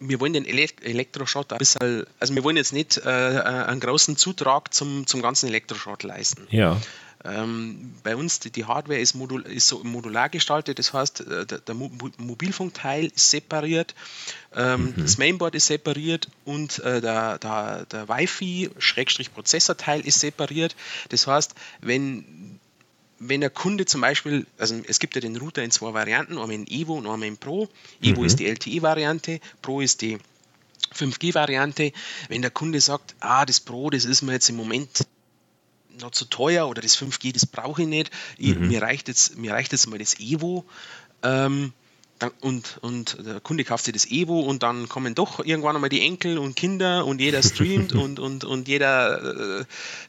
wir 0.00 0.18
wollen 0.18 0.32
den 0.32 0.46
Elektroschrott 0.46 1.52
ein 1.52 1.58
bisschen, 1.58 2.06
also 2.18 2.34
wir 2.34 2.44
wollen 2.44 2.56
jetzt 2.56 2.72
nicht 2.72 2.96
äh, 2.96 3.36
äh, 3.36 3.42
einen 3.42 3.80
großen 3.80 4.16
Zutrag 4.16 4.72
zum, 4.72 5.06
zum 5.06 5.20
ganzen 5.20 5.50
Elektroschrott 5.50 6.02
leisten. 6.02 6.46
Ja. 6.48 6.80
Ähm, 7.26 7.94
bei 8.02 8.14
uns, 8.14 8.40
die, 8.40 8.50
die 8.50 8.64
Hardware 8.64 8.98
ist, 8.98 9.14
modul, 9.14 9.42
ist, 9.42 9.68
so 9.68 9.82
modular 9.82 10.28
gestaltet, 10.28 10.78
das 10.78 10.92
heißt, 10.92 11.20
äh, 11.20 11.46
der, 11.46 11.58
der 11.58 11.74
Mobilfunkteil 11.74 13.06
ist 13.06 13.30
separiert, 13.30 13.94
ähm, 14.54 14.94
mhm. 14.96 15.02
das 15.02 15.18
Mainboard 15.18 15.54
ist 15.54 15.66
separiert 15.66 16.28
und 16.44 16.78
äh, 16.80 17.00
der, 17.00 17.38
der, 17.38 17.86
der 17.86 18.08
Wi-Fi-Prozessorteil 18.08 20.00
ist 20.00 20.20
separiert. 20.20 20.76
Das 21.08 21.26
heißt, 21.26 21.54
wenn 21.80 22.60
wenn 23.18 23.40
der 23.40 23.48
Kunde 23.48 23.86
zum 23.86 24.02
Beispiel, 24.02 24.46
also 24.58 24.78
es 24.86 24.98
gibt 24.98 25.14
ja 25.14 25.22
den 25.22 25.36
Router 25.36 25.62
in 25.62 25.70
zwei 25.70 25.94
Varianten, 25.94 26.34
einmal 26.34 26.52
in 26.52 26.66
Evo 26.66 26.94
und 26.94 27.06
einmal 27.06 27.28
in 27.28 27.38
Pro. 27.38 27.66
Evo 28.02 28.20
mhm. 28.20 28.26
ist 28.26 28.38
die 28.38 28.46
LTE-Variante, 28.46 29.40
Pro 29.62 29.80
ist 29.80 30.02
die 30.02 30.18
5G-Variante. 30.94 31.92
Wenn 32.28 32.42
der 32.42 32.50
Kunde 32.50 32.78
sagt, 32.78 33.14
ah, 33.20 33.46
das 33.46 33.60
Pro, 33.60 33.88
das 33.88 34.04
ist 34.04 34.20
mir 34.20 34.32
jetzt 34.32 34.50
im 34.50 34.56
Moment 34.56 35.06
noch 36.00 36.10
zu 36.10 36.24
teuer 36.26 36.68
oder 36.68 36.82
das 36.82 36.98
5G, 36.98 37.32
das 37.32 37.46
brauche 37.46 37.82
ich 37.82 37.88
nicht. 37.88 38.10
Mhm. 38.38 38.68
mir, 38.68 38.82
reicht 38.82 39.08
jetzt, 39.08 39.36
mir 39.36 39.52
reicht 39.52 39.72
jetzt 39.72 39.86
mal 39.86 39.98
das 39.98 40.18
Evo. 40.20 40.64
Ähm, 41.22 41.72
und, 42.40 42.78
und 42.80 43.18
der 43.26 43.40
Kunde 43.40 43.64
kauft 43.64 43.84
sich 43.84 43.92
das 43.92 44.06
Evo 44.06 44.40
und 44.40 44.62
dann 44.62 44.88
kommen 44.88 45.14
doch 45.14 45.44
irgendwann 45.44 45.76
einmal 45.76 45.90
die 45.90 46.00
Enkel 46.00 46.38
und 46.38 46.56
Kinder 46.56 47.04
und 47.04 47.20
jeder 47.20 47.42
streamt 47.42 47.92
und, 47.94 48.18
und, 48.18 48.44
und 48.44 48.68
jeder 48.68 49.60
äh, 49.60 49.64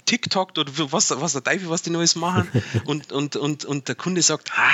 TikTokt 0.05 0.57
oder 0.57 0.71
was, 0.91 1.11
was 1.19 1.33
der 1.33 1.43
Teufel, 1.43 1.69
was 1.69 1.81
die 1.81 1.89
Neues 1.89 2.15
machen. 2.15 2.47
Und, 2.85 3.11
und, 3.11 3.35
und, 3.35 3.65
und 3.65 3.87
der 3.87 3.95
Kunde 3.95 4.21
sagt, 4.21 4.51
ah, 4.55 4.73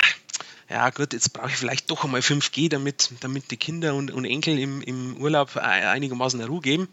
ja 0.68 0.90
gut, 0.90 1.12
jetzt 1.12 1.32
brauche 1.32 1.48
ich 1.48 1.56
vielleicht 1.56 1.90
doch 1.90 2.04
einmal 2.04 2.20
5G, 2.20 2.70
damit, 2.70 3.10
damit 3.20 3.50
die 3.50 3.56
Kinder 3.56 3.94
und, 3.94 4.10
und 4.10 4.24
Enkel 4.24 4.58
im, 4.58 4.80
im 4.82 5.16
Urlaub 5.18 5.56
einigermaßen 5.56 6.42
Ruhe 6.42 6.60
geben. 6.60 6.88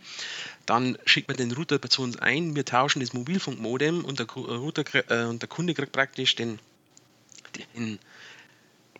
Dann 0.65 0.97
schickt 1.05 1.27
man 1.27 1.37
den 1.37 1.51
Router 1.51 1.81
zu 1.81 2.01
uns 2.01 2.17
ein, 2.17 2.55
wir 2.55 2.65
tauschen 2.65 2.99
das 2.99 3.13
Mobilfunkmodem 3.13 4.03
und 4.03 4.19
der, 4.19 4.27
Router, 4.27 4.83
äh, 5.09 5.25
und 5.25 5.41
der 5.41 5.49
Kunde 5.49 5.73
kriegt 5.73 5.91
praktisch 5.91 6.35
den, 6.35 6.59
den 7.75 7.99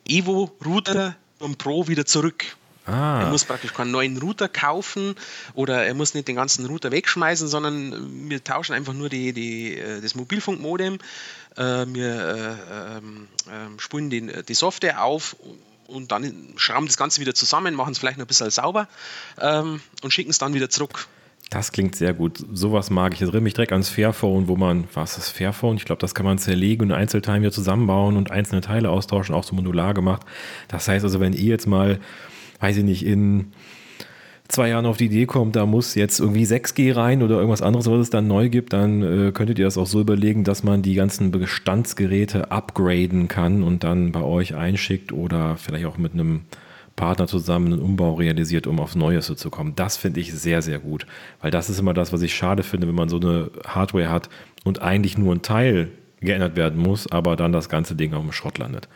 Evo-Router 0.08 1.16
vom 1.40 1.56
Pro 1.56 1.88
wieder 1.88 2.06
zurück. 2.06 2.56
Ah. 2.86 3.22
Er 3.22 3.30
muss 3.30 3.46
praktisch 3.46 3.74
keinen 3.74 3.92
neuen 3.92 4.18
Router 4.18 4.50
kaufen 4.50 5.16
oder 5.54 5.86
er 5.86 5.94
muss 5.94 6.14
nicht 6.14 6.28
den 6.28 6.36
ganzen 6.36 6.66
Router 6.66 6.92
wegschmeißen, 6.92 7.48
sondern 7.48 8.30
wir 8.30 8.44
tauschen 8.44 8.74
einfach 8.74 8.94
nur 8.94 9.10
die, 9.10 9.34
die, 9.34 9.78
äh, 9.78 10.02
das 10.02 10.16
Mobilfunkmodem. 10.16 10.98
Äh, 11.56 11.62
wir 11.62 12.16
äh, 12.16 12.98
ähm, 12.98 13.28
ähm, 13.52 13.80
spulen 13.80 14.10
den, 14.10 14.32
die 14.48 14.54
Software 14.54 15.04
auf 15.04 15.36
und 15.88 16.12
dann 16.12 16.54
schrauben 16.56 16.88
das 16.88 16.98
Ganze 16.98 17.22
wieder 17.22 17.36
zusammen, 17.36 17.76
machen 17.76 17.92
es 17.92 18.00
vielleicht 18.00 18.18
noch 18.18 18.26
ein 18.26 18.28
bisschen 18.28 18.50
sauber 18.50 18.88
ähm, 19.40 19.82
und 20.02 20.12
schicken 20.12 20.32
es 20.32 20.40
dann 20.40 20.54
wieder 20.54 20.70
zurück. 20.70 21.08
Das 21.52 21.74
klingt 21.74 21.98
sehr 21.98 22.14
gut. 22.14 22.46
Sowas 22.54 22.90
mag 22.90 23.12
ich. 23.12 23.18
Ich 23.18 23.24
erinnere 23.24 23.42
mich 23.42 23.54
direkt 23.54 23.74
ans 23.74 23.90
Fairphone, 23.90 24.48
wo 24.48 24.56
man, 24.56 24.88
was 24.94 25.12
ist 25.12 25.18
das 25.18 25.30
Fairphone? 25.30 25.76
Ich 25.76 25.84
glaube, 25.84 26.00
das 26.00 26.16
kann 26.16 26.26
man 26.26 26.38
zerlegen 26.38 26.90
und 26.90 26.94
Einzelteile 26.94 27.42
wieder 27.42 27.52
zusammenbauen 27.52 28.16
und 28.16 28.32
einzelne 28.32 28.62
Teile 28.62 28.90
austauschen, 28.90 29.36
auch 29.36 29.44
so 29.44 29.54
modular 29.54 29.94
gemacht. 29.94 30.22
Das 30.70 30.88
heißt 30.88 31.04
also, 31.04 31.20
wenn 31.20 31.34
ihr 31.34 31.50
jetzt 31.50 31.68
mal, 31.68 32.00
weiß 32.62 32.78
ich 32.78 32.84
nicht, 32.84 33.06
in 33.06 33.52
zwei 34.48 34.70
Jahren 34.70 34.86
auf 34.86 34.98
die 34.98 35.06
Idee 35.06 35.26
kommt, 35.26 35.56
da 35.56 35.66
muss 35.66 35.96
jetzt 35.96 36.20
irgendwie 36.20 36.46
6G 36.46 36.96
rein 36.96 37.24
oder 37.24 37.36
irgendwas 37.36 37.62
anderes, 37.62 37.90
was 37.90 38.00
es 38.00 38.10
dann 38.10 38.28
neu 38.28 38.50
gibt, 38.50 38.74
dann 38.74 39.02
äh, 39.02 39.32
könntet 39.32 39.60
ihr 39.60 39.66
das 39.66 39.78
auch 39.78 39.88
so 39.88 40.02
überlegen, 40.02 40.44
dass 40.44 40.64
man 40.64 40.82
die 40.82 40.94
ganzen 40.94 41.32
Bestandsgeräte 41.32 42.52
upgraden 42.52 43.28
kann 43.28 43.64
und 43.64 43.84
dann 43.84 44.12
bei 44.12 44.22
euch 44.22 44.56
einschickt 44.56 45.12
oder 45.12 45.58
vielleicht 45.58 45.86
auch 45.86 45.98
mit 45.98 46.14
einem 46.14 46.42
Partner 46.96 47.28
zusammen 47.28 47.74
einen 47.74 47.82
Umbau 47.82 48.16
realisiert, 48.16 48.68
um 48.68 48.80
aufs 48.80 48.96
Neueste 48.96 49.36
zu 49.36 49.50
kommen. 49.50 49.74
Das 49.76 49.98
finde 49.98 50.20
ich 50.20 50.34
sehr, 50.34 50.62
sehr 50.62 50.80
gut, 50.80 51.08
weil 51.42 51.52
das 51.52 51.70
ist 51.70 51.80
immer 51.80 51.94
das, 51.94 52.12
was 52.14 52.22
ich 52.22 52.36
schade 52.36 52.64
finde, 52.64 52.88
wenn 52.88 52.96
man 52.96 53.10
so 53.10 53.20
eine 53.20 53.50
Hardware 53.66 54.10
hat 54.10 54.30
und 54.66 54.82
eigentlich 54.82 55.18
nur 55.18 55.34
ein 55.34 55.42
Teil 55.42 55.90
geändert 56.20 56.56
werden 56.56 56.80
muss, 56.80 57.12
aber 57.12 57.36
dann 57.36 57.54
das 57.54 57.70
ganze 57.70 57.96
Ding 57.96 58.14
auf 58.14 58.22
dem 58.22 58.32
Schrott 58.32 58.58
landet. 58.58 58.88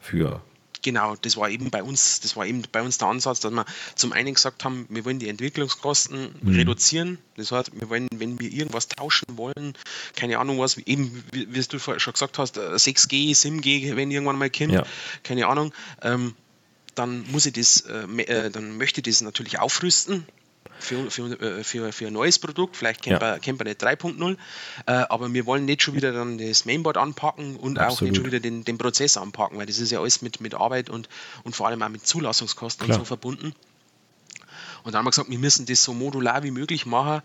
Für 0.00 0.40
Genau, 0.86 1.16
das 1.16 1.36
war 1.36 1.50
eben 1.50 1.70
bei 1.70 1.82
uns, 1.82 2.20
das 2.20 2.36
war 2.36 2.46
eben 2.46 2.62
bei 2.70 2.80
uns 2.80 2.96
der 2.98 3.08
Ansatz, 3.08 3.40
dass 3.40 3.50
wir 3.50 3.64
zum 3.96 4.12
einen 4.12 4.34
gesagt 4.34 4.62
haben, 4.62 4.86
wir 4.88 5.04
wollen 5.04 5.18
die 5.18 5.28
Entwicklungskosten 5.28 6.36
mhm. 6.40 6.54
reduzieren. 6.54 7.18
Das 7.36 7.50
heißt, 7.50 7.72
wir 7.74 7.90
wollen, 7.90 8.06
wenn 8.14 8.38
wir 8.38 8.52
irgendwas 8.52 8.86
tauschen 8.86 9.36
wollen, 9.36 9.74
keine 10.14 10.38
Ahnung 10.38 10.60
was, 10.60 10.76
eben 10.78 11.24
wie, 11.32 11.52
wie 11.52 11.60
du 11.60 11.80
schon 11.80 12.12
gesagt 12.12 12.38
hast, 12.38 12.56
6G, 12.56 13.30
äh, 13.30 13.34
SIM-G, 13.34 13.96
wenn 13.96 14.12
irgendwann 14.12 14.38
mal 14.38 14.48
kommt, 14.48 14.70
ja. 14.70 14.86
keine 15.24 15.48
Ahnung, 15.48 15.74
ähm, 16.02 16.36
dann 16.94 17.28
muss 17.32 17.46
ich 17.46 17.54
das, 17.54 17.80
äh, 17.80 18.04
äh, 18.22 18.50
dann 18.52 18.76
möchte 18.76 19.00
ich 19.00 19.06
das 19.06 19.22
natürlich 19.22 19.58
aufrüsten 19.58 20.24
für, 20.78 21.10
für, 21.10 21.40
äh, 21.40 21.64
für, 21.64 21.92
für 21.92 22.06
ein 22.06 22.12
neues 22.12 22.38
Produkt, 22.38 22.76
vielleicht 22.76 23.02
Camper, 23.02 23.34
ja. 23.34 23.38
Camper 23.38 23.64
nicht 23.64 23.82
3.0, 23.82 24.36
äh, 24.86 24.92
aber 24.92 25.32
wir 25.32 25.46
wollen 25.46 25.64
nicht 25.64 25.82
schon 25.82 25.94
wieder 25.94 26.12
dann 26.12 26.38
das 26.38 26.64
Mainboard 26.64 26.96
anpacken 26.96 27.56
und 27.56 27.78
Absolut. 27.78 27.96
auch 27.96 28.00
nicht 28.02 28.16
schon 28.16 28.26
wieder 28.26 28.40
den, 28.40 28.64
den 28.64 28.78
Prozess 28.78 29.16
anpacken, 29.16 29.58
weil 29.58 29.66
das 29.66 29.78
ist 29.78 29.90
ja 29.90 30.00
alles 30.00 30.22
mit, 30.22 30.40
mit 30.40 30.54
Arbeit 30.54 30.90
und, 30.90 31.08
und 31.44 31.54
vor 31.54 31.66
allem 31.66 31.82
auch 31.82 31.88
mit 31.88 32.06
Zulassungskosten 32.06 32.86
und 32.86 32.94
so 32.94 33.04
verbunden. 33.04 33.54
Und 34.82 34.92
dann 34.92 35.00
haben 35.00 35.06
wir 35.06 35.10
gesagt, 35.10 35.30
wir 35.30 35.38
müssen 35.38 35.66
das 35.66 35.82
so 35.82 35.92
modular 35.94 36.44
wie 36.44 36.52
möglich 36.52 36.86
machen, 36.86 37.22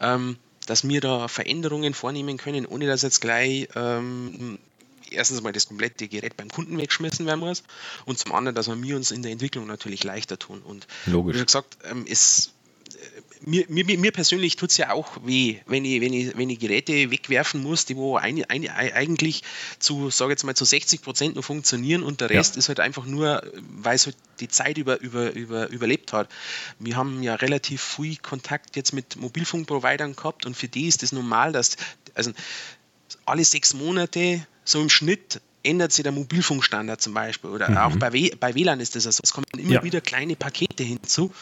ähm, 0.00 0.36
dass 0.66 0.86
wir 0.88 1.00
da 1.00 1.28
Veränderungen 1.28 1.94
vornehmen 1.94 2.38
können, 2.38 2.66
ohne 2.66 2.86
dass 2.86 3.02
jetzt 3.02 3.20
gleich 3.20 3.68
ähm, 3.76 4.58
erstens 5.10 5.42
mal 5.42 5.52
das 5.52 5.68
komplette 5.68 6.08
Gerät 6.08 6.36
beim 6.36 6.50
Kunden 6.50 6.78
wegschmissen 6.78 7.26
werden 7.26 7.40
muss 7.40 7.62
und 8.04 8.18
zum 8.18 8.32
anderen, 8.32 8.54
dass 8.54 8.68
wir 8.68 8.96
uns 8.96 9.10
in 9.10 9.22
der 9.22 9.32
Entwicklung 9.32 9.66
natürlich 9.66 10.04
leichter 10.04 10.38
tun. 10.38 10.62
Und 10.62 10.86
Logisch. 11.06 11.36
wie 11.36 11.44
gesagt, 11.44 11.78
ähm, 11.84 12.04
es, 12.08 12.53
mir, 13.46 13.64
mir, 13.68 13.98
mir 13.98 14.12
persönlich 14.12 14.56
tut 14.56 14.70
es 14.70 14.76
ja 14.76 14.90
auch 14.90 15.18
weh, 15.24 15.60
wenn 15.66 15.84
ich, 15.84 16.00
wenn, 16.00 16.12
ich, 16.12 16.36
wenn 16.36 16.50
ich 16.50 16.58
Geräte 16.58 17.10
wegwerfen 17.10 17.62
muss, 17.62 17.84
die 17.84 17.96
wo 17.96 18.16
ein, 18.16 18.44
ein, 18.48 18.68
eigentlich 18.68 19.42
zu, 19.78 20.10
sage 20.10 20.32
jetzt 20.32 20.44
mal, 20.44 20.54
zu 20.54 20.64
60 20.64 21.02
Prozent 21.02 21.34
nur 21.34 21.42
funktionieren 21.42 22.02
und 22.02 22.20
der 22.20 22.30
Rest 22.30 22.54
ja. 22.54 22.60
ist 22.60 22.68
halt 22.68 22.80
einfach 22.80 23.04
nur, 23.06 23.42
weil 23.68 23.96
es 23.96 24.06
halt 24.06 24.16
die 24.40 24.48
Zeit 24.48 24.78
über, 24.78 25.00
über, 25.00 25.32
über, 25.32 25.68
überlebt 25.68 26.12
hat. 26.12 26.28
Wir 26.78 26.96
haben 26.96 27.22
ja 27.22 27.34
relativ 27.34 27.82
viel 27.82 28.16
Kontakt 28.16 28.76
jetzt 28.76 28.92
mit 28.92 29.16
Mobilfunkprovidern 29.16 30.16
gehabt 30.16 30.46
und 30.46 30.56
für 30.56 30.68
die 30.68 30.88
ist 30.88 31.02
es 31.02 31.10
das 31.10 31.12
normal, 31.12 31.52
dass 31.52 31.76
also 32.14 32.32
alle 33.26 33.44
sechs 33.44 33.74
Monate 33.74 34.46
so 34.64 34.80
im 34.80 34.88
Schnitt 34.88 35.40
ändert 35.62 35.92
sich 35.92 36.02
der 36.02 36.12
Mobilfunkstandard 36.12 37.00
zum 37.00 37.14
Beispiel. 37.14 37.50
Oder 37.50 37.70
mhm. 37.70 37.76
auch 37.78 37.96
bei, 37.96 38.10
bei 38.38 38.54
WLAN 38.54 38.80
ist 38.80 38.96
das 38.96 39.04
so. 39.04 39.20
Es 39.22 39.32
kommen 39.32 39.46
immer 39.56 39.74
ja. 39.74 39.82
wieder 39.82 40.00
kleine 40.00 40.36
Pakete 40.36 40.84
hinzu. 40.84 41.32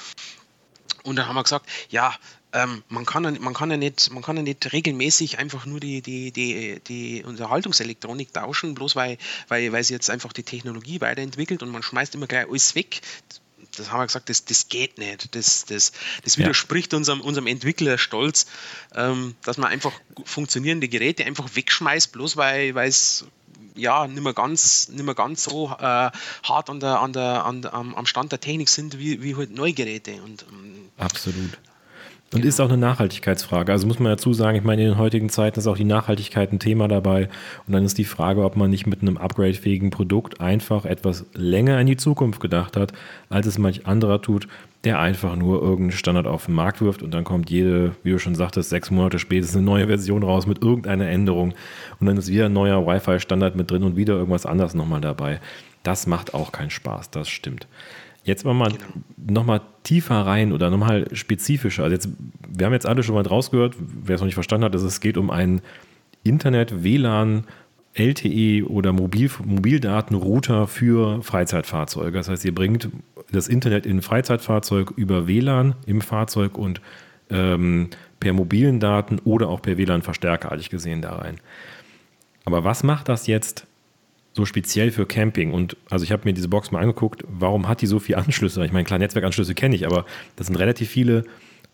Und 1.02 1.16
dann 1.16 1.26
haben 1.26 1.34
wir 1.34 1.42
gesagt, 1.42 1.66
ja, 1.90 2.14
ähm, 2.52 2.82
man, 2.88 3.06
kann, 3.06 3.38
man, 3.40 3.54
kann 3.54 3.70
ja 3.70 3.76
nicht, 3.76 4.10
man 4.12 4.22
kann 4.22 4.36
ja 4.36 4.42
nicht 4.42 4.72
regelmäßig 4.72 5.38
einfach 5.38 5.64
nur 5.66 5.80
die, 5.80 6.02
die, 6.02 6.32
die, 6.32 6.80
die 6.86 7.24
Unterhaltungselektronik 7.24 8.32
tauschen, 8.32 8.74
bloß 8.74 8.94
weil, 8.94 9.18
weil, 9.48 9.72
weil 9.72 9.82
sie 9.84 9.94
jetzt 9.94 10.10
einfach 10.10 10.32
die 10.32 10.42
Technologie 10.42 11.00
weiterentwickelt 11.00 11.62
und 11.62 11.70
man 11.70 11.82
schmeißt 11.82 12.14
immer 12.14 12.26
gleich 12.26 12.46
alles 12.48 12.74
weg. 12.74 13.00
Das 13.76 13.90
haben 13.90 14.00
wir 14.00 14.06
gesagt, 14.06 14.28
das, 14.28 14.44
das 14.44 14.68
geht 14.68 14.98
nicht. 14.98 15.34
Das, 15.34 15.64
das, 15.64 15.92
das 16.24 16.36
widerspricht 16.36 16.92
ja. 16.92 16.98
unserem, 16.98 17.22
unserem 17.22 17.46
Entwicklerstolz, 17.46 18.46
ähm, 18.94 19.34
dass 19.44 19.56
man 19.56 19.70
einfach 19.70 19.92
funktionierende 20.24 20.88
Geräte 20.88 21.24
einfach 21.24 21.48
wegschmeißt, 21.54 22.12
bloß 22.12 22.36
weil 22.36 22.76
es 22.76 23.24
ja 23.74 24.06
nicht 24.06 24.22
mehr 24.22 24.34
ganz, 24.34 24.88
nicht 24.88 25.04
mehr 25.04 25.14
ganz 25.14 25.44
so 25.44 25.68
äh, 25.78 26.10
hart 26.42 26.70
an 26.70 26.80
der, 26.80 27.00
an 27.00 27.12
der, 27.12 27.44
an 27.44 27.64
am 27.64 28.06
Stand 28.06 28.32
der 28.32 28.40
Technik 28.40 28.68
sind 28.68 28.98
wie, 28.98 29.22
wie 29.22 29.36
halt 29.36 29.50
Neugeräte. 29.50 30.22
Und, 30.22 30.44
ähm, 30.50 30.90
Absolut. 30.98 31.58
Und 32.32 32.40
genau. 32.40 32.48
ist 32.48 32.60
auch 32.60 32.68
eine 32.68 32.78
Nachhaltigkeitsfrage. 32.78 33.70
Also 33.72 33.86
muss 33.86 33.98
man 33.98 34.10
dazu 34.10 34.32
sagen, 34.32 34.56
ich 34.56 34.64
meine, 34.64 34.82
in 34.82 34.88
den 34.88 34.98
heutigen 34.98 35.28
Zeiten 35.28 35.58
ist 35.58 35.66
auch 35.66 35.76
die 35.76 35.84
Nachhaltigkeit 35.84 36.50
ein 36.50 36.58
Thema 36.58 36.88
dabei. 36.88 37.28
Und 37.66 37.74
dann 37.74 37.84
ist 37.84 37.98
die 37.98 38.04
Frage, 38.04 38.42
ob 38.42 38.56
man 38.56 38.70
nicht 38.70 38.86
mit 38.86 39.02
einem 39.02 39.18
upgradefähigen 39.18 39.90
Produkt 39.90 40.40
einfach 40.40 40.86
etwas 40.86 41.26
länger 41.34 41.78
in 41.78 41.86
die 41.86 41.98
Zukunft 41.98 42.40
gedacht 42.40 42.76
hat, 42.76 42.92
als 43.28 43.46
es 43.46 43.58
manch 43.58 43.86
anderer 43.86 44.22
tut, 44.22 44.48
der 44.84 44.98
einfach 44.98 45.36
nur 45.36 45.60
irgendeinen 45.60 45.92
Standard 45.92 46.26
auf 46.26 46.46
den 46.46 46.54
Markt 46.54 46.80
wirft 46.80 47.02
und 47.02 47.12
dann 47.12 47.24
kommt 47.24 47.50
jede, 47.50 47.94
wie 48.02 48.10
du 48.10 48.18
schon 48.18 48.34
sagtest, 48.34 48.70
sechs 48.70 48.90
Monate 48.90 49.18
später 49.18 49.52
eine 49.52 49.62
neue 49.62 49.86
Version 49.86 50.22
raus 50.22 50.46
mit 50.46 50.62
irgendeiner 50.62 51.08
Änderung 51.08 51.54
und 52.00 52.06
dann 52.06 52.16
ist 52.16 52.28
wieder 52.28 52.46
ein 52.46 52.52
neuer 52.52 52.84
Wi-Fi-Standard 52.84 53.54
mit 53.54 53.70
drin 53.70 53.84
und 53.84 53.96
wieder 53.96 54.14
irgendwas 54.14 54.46
anderes 54.46 54.74
nochmal 54.74 55.00
dabei. 55.00 55.40
Das 55.84 56.06
macht 56.06 56.34
auch 56.34 56.50
keinen 56.50 56.70
Spaß, 56.70 57.10
das 57.10 57.28
stimmt. 57.28 57.66
Jetzt 58.24 58.44
mal 58.44 58.70
genau. 58.70 59.40
nochmal 59.40 59.60
tiefer 59.82 60.26
rein 60.26 60.52
oder 60.52 60.70
nochmal 60.70 61.06
spezifischer. 61.12 61.84
Also 61.84 61.94
jetzt, 61.94 62.08
wir 62.48 62.66
haben 62.66 62.72
jetzt 62.72 62.86
alle 62.86 63.02
schon 63.02 63.16
mal 63.16 63.26
rausgehört, 63.26 63.74
wer 63.78 64.14
es 64.14 64.20
noch 64.20 64.26
nicht 64.26 64.34
verstanden 64.34 64.64
hat, 64.64 64.74
dass 64.74 64.82
es 64.82 65.00
geht 65.00 65.16
um 65.16 65.30
einen 65.30 65.60
Internet, 66.22 66.84
WLAN, 66.84 67.44
LTE 67.94 68.64
oder 68.68 68.92
Mobil, 68.92 69.30
Mobildatenrouter 69.44 70.66
für 70.66 71.22
Freizeitfahrzeuge. 71.22 72.16
Das 72.16 72.28
heißt, 72.28 72.44
ihr 72.44 72.54
bringt 72.54 72.88
das 73.32 73.48
Internet 73.48 73.86
in 73.86 73.98
ein 73.98 74.02
Freizeitfahrzeug 74.02 74.92
über 74.96 75.26
WLAN 75.26 75.74
im 75.86 76.00
Fahrzeug 76.00 76.56
und 76.56 76.80
ähm, 77.28 77.88
per 78.20 78.32
mobilen 78.32 78.78
Daten 78.78 79.18
oder 79.24 79.48
auch 79.48 79.60
per 79.60 79.76
WLAN-Verstärker, 79.76 80.50
hatte 80.50 80.60
ich 80.60 80.70
gesehen, 80.70 81.02
da 81.02 81.16
rein. 81.16 81.38
Aber 82.44 82.64
was 82.64 82.82
macht 82.82 83.08
das 83.08 83.26
jetzt 83.26 83.66
so 84.34 84.44
speziell 84.44 84.90
für 84.90 85.06
Camping? 85.06 85.52
Und 85.52 85.76
also 85.90 86.04
ich 86.04 86.12
habe 86.12 86.22
mir 86.24 86.32
diese 86.32 86.48
Box 86.48 86.70
mal 86.70 86.80
angeguckt, 86.80 87.24
warum 87.28 87.68
hat 87.68 87.80
die 87.80 87.86
so 87.86 87.98
viele 87.98 88.18
Anschlüsse? 88.18 88.64
Ich 88.64 88.72
meine, 88.72 88.84
klar, 88.84 88.98
Netzwerkanschlüsse 88.98 89.54
kenne 89.54 89.74
ich, 89.74 89.86
aber 89.86 90.06
das 90.36 90.46
sind 90.46 90.56
relativ 90.56 90.90
viele 90.90 91.24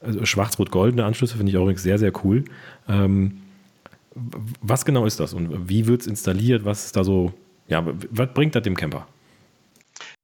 also 0.00 0.24
schwarz-rot-goldene 0.24 1.04
Anschlüsse, 1.04 1.36
finde 1.36 1.50
ich 1.50 1.56
auch 1.56 1.62
übrigens 1.62 1.82
sehr, 1.82 1.98
sehr 1.98 2.12
cool. 2.24 2.44
Ähm, 2.88 3.42
was 4.14 4.84
genau 4.84 5.06
ist 5.06 5.20
das 5.20 5.32
und 5.32 5.68
wie 5.68 5.86
wird 5.86 6.02
es 6.02 6.06
installiert? 6.06 6.64
Was 6.64 6.86
ist 6.86 6.96
da 6.96 7.04
so, 7.04 7.32
ja, 7.68 7.84
was 8.10 8.32
bringt 8.32 8.54
das 8.54 8.62
dem 8.62 8.76
Camper? 8.76 9.06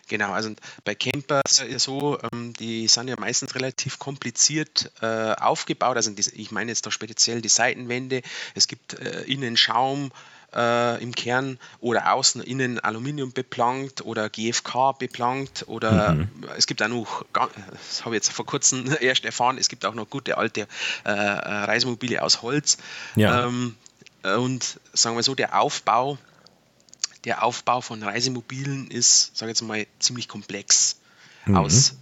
Genau, 0.08 0.32
also 0.32 0.50
bei 0.84 0.94
Campers 0.94 1.60
ist 1.60 1.74
es 1.74 1.84
so, 1.84 2.18
ähm, 2.32 2.52
die 2.52 2.88
sind 2.88 3.08
ja 3.08 3.16
meistens 3.18 3.54
relativ 3.54 3.98
kompliziert 3.98 4.92
äh, 5.00 5.32
aufgebaut. 5.32 5.96
Also 5.96 6.12
ich 6.16 6.50
meine 6.52 6.70
jetzt 6.70 6.84
da 6.84 6.90
speziell 6.90 7.40
die 7.40 7.48
Seitenwände. 7.48 8.20
Es 8.54 8.68
gibt 8.68 8.98
äh, 8.98 9.22
innen 9.22 9.56
Schaum, 9.56 10.12
äh, 10.54 11.02
im 11.02 11.14
Kern 11.14 11.58
oder 11.80 12.12
außen 12.12 12.42
innen 12.42 12.78
Aluminium 12.80 13.32
beplankt 13.32 14.04
oder 14.04 14.28
GFK 14.28 14.92
beplankt 14.98 15.64
oder 15.66 16.14
mhm. 16.14 16.28
es 16.56 16.66
gibt 16.66 16.82
auch 16.82 16.88
noch, 16.88 17.24
das 17.32 18.04
habe 18.04 18.14
ich 18.14 18.22
jetzt 18.22 18.32
vor 18.32 18.46
kurzem 18.46 18.94
erst 19.00 19.24
erfahren, 19.24 19.58
es 19.58 19.68
gibt 19.68 19.84
auch 19.84 19.94
noch 19.94 20.08
gute 20.08 20.38
alte 20.38 20.62
äh, 21.04 21.10
äh 21.10 21.10
Reisemobile 21.10 22.22
aus 22.22 22.42
Holz. 22.42 22.78
Ja. 23.16 23.46
Ähm, 23.46 23.76
und 24.22 24.80
sagen 24.94 25.16
wir 25.16 25.22
so, 25.22 25.34
der 25.34 25.60
Aufbau, 25.60 26.16
der 27.24 27.42
Aufbau 27.42 27.80
von 27.82 28.02
Reisemobilen 28.02 28.90
ist, 28.90 29.36
sage 29.36 29.52
ich 29.52 29.58
jetzt 29.58 29.66
mal, 29.66 29.86
ziemlich 29.98 30.28
komplex 30.28 30.96
mhm. 31.44 31.56
aus 31.56 31.94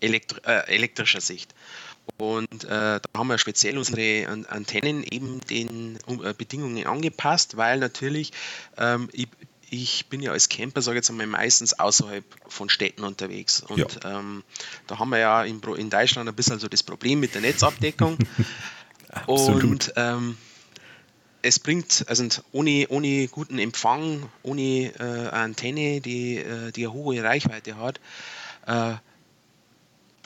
elektri 0.00 0.40
äh, 0.44 0.74
elektrischer 0.74 1.20
Sicht. 1.20 1.54
Und 2.18 2.64
äh, 2.64 2.68
da 2.68 3.00
haben 3.14 3.28
wir 3.28 3.38
speziell 3.38 3.76
unsere 3.76 4.26
Antennen 4.48 5.04
eben 5.04 5.40
den 5.40 5.98
äh, 6.22 6.32
Bedingungen 6.32 6.86
angepasst, 6.86 7.56
weil 7.56 7.78
natürlich 7.78 8.32
ähm, 8.78 9.08
ich, 9.12 9.28
ich 9.68 10.06
bin 10.06 10.22
ja 10.22 10.32
als 10.32 10.48
Camper, 10.48 10.80
sage 10.80 10.96
ich 10.96 11.02
jetzt 11.02 11.10
einmal, 11.10 11.26
meistens 11.26 11.78
außerhalb 11.78 12.24
von 12.48 12.68
Städten 12.68 13.04
unterwegs. 13.04 13.60
Und 13.60 13.78
ja. 14.02 14.18
ähm, 14.18 14.44
da 14.86 14.98
haben 14.98 15.10
wir 15.10 15.18
ja 15.18 15.44
in, 15.44 15.60
in, 15.60 15.90
Deutschland 15.90 16.28
ein 16.28 16.34
bisschen 16.34 16.58
so 16.58 16.68
das 16.68 16.82
Problem 16.82 17.20
mit 17.20 17.34
der 17.34 17.42
Netzabdeckung. 17.42 18.18
und 19.26 19.92
ähm, 19.96 20.38
es 21.42 21.58
bringt, 21.58 22.04
also 22.08 22.26
ohne, 22.52 22.86
ohne 22.88 23.28
guten 23.28 23.58
Empfang, 23.58 24.28
ohne 24.42 24.92
äh, 24.98 25.28
Antenne, 25.28 26.00
die, 26.00 26.36
äh, 26.38 26.72
die 26.72 26.86
eine 26.86 26.92
hohe 26.92 27.22
Reichweite 27.22 27.76
hat, 27.76 28.00
äh, 28.66 28.94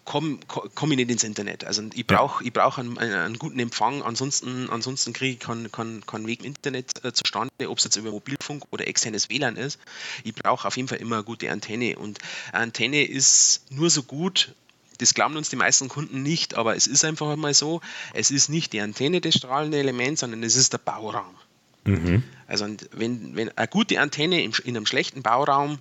komme 0.04 0.38
komm 0.46 0.92
ich 0.92 0.96
nicht 0.96 1.10
ins 1.10 1.24
Internet. 1.24 1.64
Also 1.64 1.82
ich 1.94 2.06
brauche 2.06 2.44
ich 2.44 2.52
brauch 2.52 2.78
einen, 2.78 2.98
einen, 2.98 3.38
guten 3.38 3.58
Empfang, 3.58 4.02
ansonsten, 4.02 4.68
ansonsten 4.70 5.12
kriege 5.12 5.34
ich 5.34 5.38
keinen 5.38 5.70
kein, 5.70 6.04
kein 6.06 6.26
Weg 6.26 6.40
im 6.40 6.46
Internet 6.46 7.04
äh, 7.04 7.12
zustande, 7.12 7.50
ob 7.68 7.78
es 7.78 7.84
jetzt 7.84 7.96
über 7.96 8.10
Mobilfunk 8.10 8.64
oder 8.70 8.86
externes 8.86 9.28
WLAN 9.28 9.56
ist. 9.56 9.78
Ich 10.24 10.34
brauche 10.34 10.66
auf 10.66 10.76
jeden 10.76 10.88
Fall 10.88 10.98
immer 10.98 11.16
eine 11.16 11.24
gute 11.24 11.50
Antenne 11.50 11.98
und 11.98 12.18
eine 12.52 12.64
Antenne 12.64 13.04
ist 13.04 13.70
nur 13.70 13.90
so 13.90 14.02
gut, 14.02 14.54
das 14.98 15.14
glauben 15.14 15.36
uns 15.36 15.48
die 15.48 15.56
meisten 15.56 15.88
Kunden 15.88 16.22
nicht, 16.22 16.54
aber 16.54 16.76
es 16.76 16.86
ist 16.86 17.04
einfach 17.04 17.34
mal 17.36 17.54
so, 17.54 17.80
es 18.12 18.30
ist 18.30 18.48
nicht 18.48 18.72
die 18.72 18.80
Antenne 18.80 19.20
das 19.20 19.34
strahlende 19.34 19.78
Element, 19.78 20.18
sondern 20.18 20.42
es 20.42 20.56
ist 20.56 20.72
der 20.72 20.78
Bauraum. 20.78 21.34
Mhm. 21.84 22.22
Also 22.46 22.66
wenn, 22.92 23.34
wenn 23.36 23.56
eine 23.56 23.68
gute 23.68 24.00
Antenne 24.00 24.42
in 24.42 24.52
einem 24.66 24.86
schlechten 24.86 25.22
Bauraum 25.22 25.78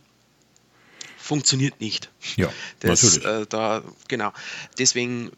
funktioniert 1.20 1.80
nicht. 1.80 2.10
Ja, 2.36 2.50
das, 2.80 3.04
natürlich. 3.04 3.42
Äh, 3.42 3.46
da, 3.50 3.84
genau. 4.08 4.34
Deswegen 4.78 5.32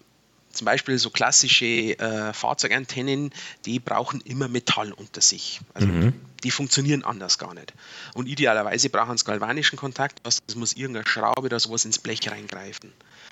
zum 0.51 0.65
Beispiel 0.65 0.97
so 0.97 1.09
klassische 1.09 1.65
äh, 1.65 2.33
Fahrzeugantennen, 2.33 3.31
die 3.65 3.79
brauchen 3.79 4.21
immer 4.21 4.47
Metall 4.47 4.91
unter 4.91 5.21
sich. 5.21 5.61
Also 5.73 5.87
mhm. 5.87 6.13
die 6.43 6.51
funktionieren 6.51 7.03
anders 7.03 7.37
gar 7.37 7.53
nicht. 7.53 7.73
Und 8.13 8.27
idealerweise 8.27 8.89
brauchen 8.89 9.17
sie 9.17 9.25
galvanischen 9.25 9.77
Kontakt, 9.77 10.19
das 10.23 10.41
muss 10.55 10.73
irgendeine 10.73 11.07
Schraube 11.07 11.41
oder 11.41 11.59
sowas 11.59 11.85
ins 11.85 11.99
Blech 11.99 12.29
reingreifen. 12.29 12.91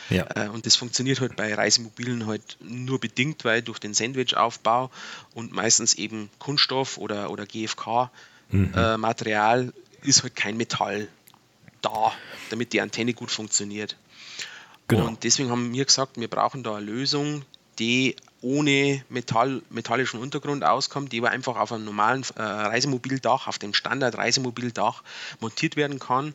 Ja. 0.09 0.25
Äh, 0.35 0.49
und 0.49 0.65
das 0.65 0.75
funktioniert 0.75 1.21
halt 1.21 1.35
bei 1.35 1.53
Reisemobilen 1.53 2.25
halt 2.25 2.57
nur 2.62 2.99
bedingt, 2.99 3.45
weil 3.45 3.62
durch 3.62 3.79
den 3.79 3.93
Sandwichaufbau 3.93 4.89
und 5.33 5.51
meistens 5.51 5.93
eben 5.93 6.29
Kunststoff 6.39 6.97
oder, 6.97 7.29
oder 7.29 7.45
GFK-Material 7.45 9.63
mhm. 9.63 9.69
äh, 9.69 10.07
ist 10.07 10.23
halt 10.23 10.35
kein 10.35 10.57
Metall 10.57 11.07
da, 11.82 12.12
damit 12.50 12.74
die 12.74 12.82
Antenne 12.82 13.13
gut 13.13 13.32
funktioniert. 13.32 13.96
Genau. 14.88 15.08
Und 15.08 15.24
deswegen 15.24 15.52
haben 15.52 15.74
wir 15.74 15.86
gesagt, 15.86 16.20
wir 16.20 16.28
brauchen 16.28 16.63
da 16.63 16.76
eine 16.76 16.86
Lösung, 16.86 17.44
die 17.78 18.15
ohne 18.42 19.04
Metall, 19.10 19.62
metallischen 19.70 20.20
Untergrund 20.20 20.63
auskommt, 20.63 21.12
die 21.12 21.20
aber 21.20 21.30
einfach 21.30 21.58
auf 21.58 21.72
einem 21.72 21.86
normalen 21.86 22.24
äh, 22.36 22.42
Reisemobildach, 22.42 23.48
auf 23.48 23.60
dem 23.60 23.74
Standard-Reisemobildach 23.74 25.04
montiert 25.39 25.76
werden 25.76 26.00
kann 26.00 26.34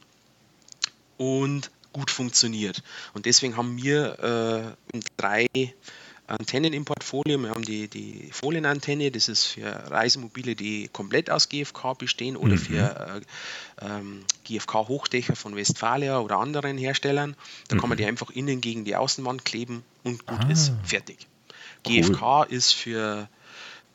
und 1.17 1.71
gut 1.93 2.11
funktioniert. 2.11 2.83
Und 3.15 3.27
deswegen 3.27 3.57
haben 3.57 3.83
wir 3.83 4.77
äh, 4.95 4.99
drei 5.17 5.47
Antennen 6.27 6.73
im 6.73 6.85
Portfolio. 6.85 7.39
Wir 7.39 7.51
haben 7.51 7.65
die, 7.65 7.89
die 7.89 8.29
Folienantenne, 8.33 9.11
das 9.11 9.29
ist 9.29 9.45
für 9.45 9.91
Reisemobile, 9.91 10.55
die 10.55 10.89
komplett 10.89 11.29
aus 11.31 11.51
GFK 11.51 11.99
bestehen 11.99 12.37
oder 12.37 12.55
mhm. 12.55 12.59
für 12.59 13.21
äh, 13.81 13.87
ähm, 13.87 14.25
GFK-Hochdächer 14.45 15.37
von 15.37 15.55
Westfalia 15.55 16.19
oder 16.21 16.39
anderen 16.39 16.79
Herstellern. 16.79 17.37
Da 17.69 17.77
mhm. 17.77 17.81
kann 17.81 17.91
man 17.91 17.99
die 17.99 18.05
mhm. 18.05 18.11
einfach 18.11 18.31
innen 18.31 18.63
gegen 18.63 18.85
die 18.85 18.97
Außenwand 18.97 19.45
kleben 19.45 19.85
und 20.03 20.27
gut 20.27 20.41
ah. 20.45 20.51
ist 20.51 20.73
fertig. 20.83 21.27
Cool. 21.87 22.01
GFK 22.01 22.47
ist 22.49 22.73
für 22.73 23.29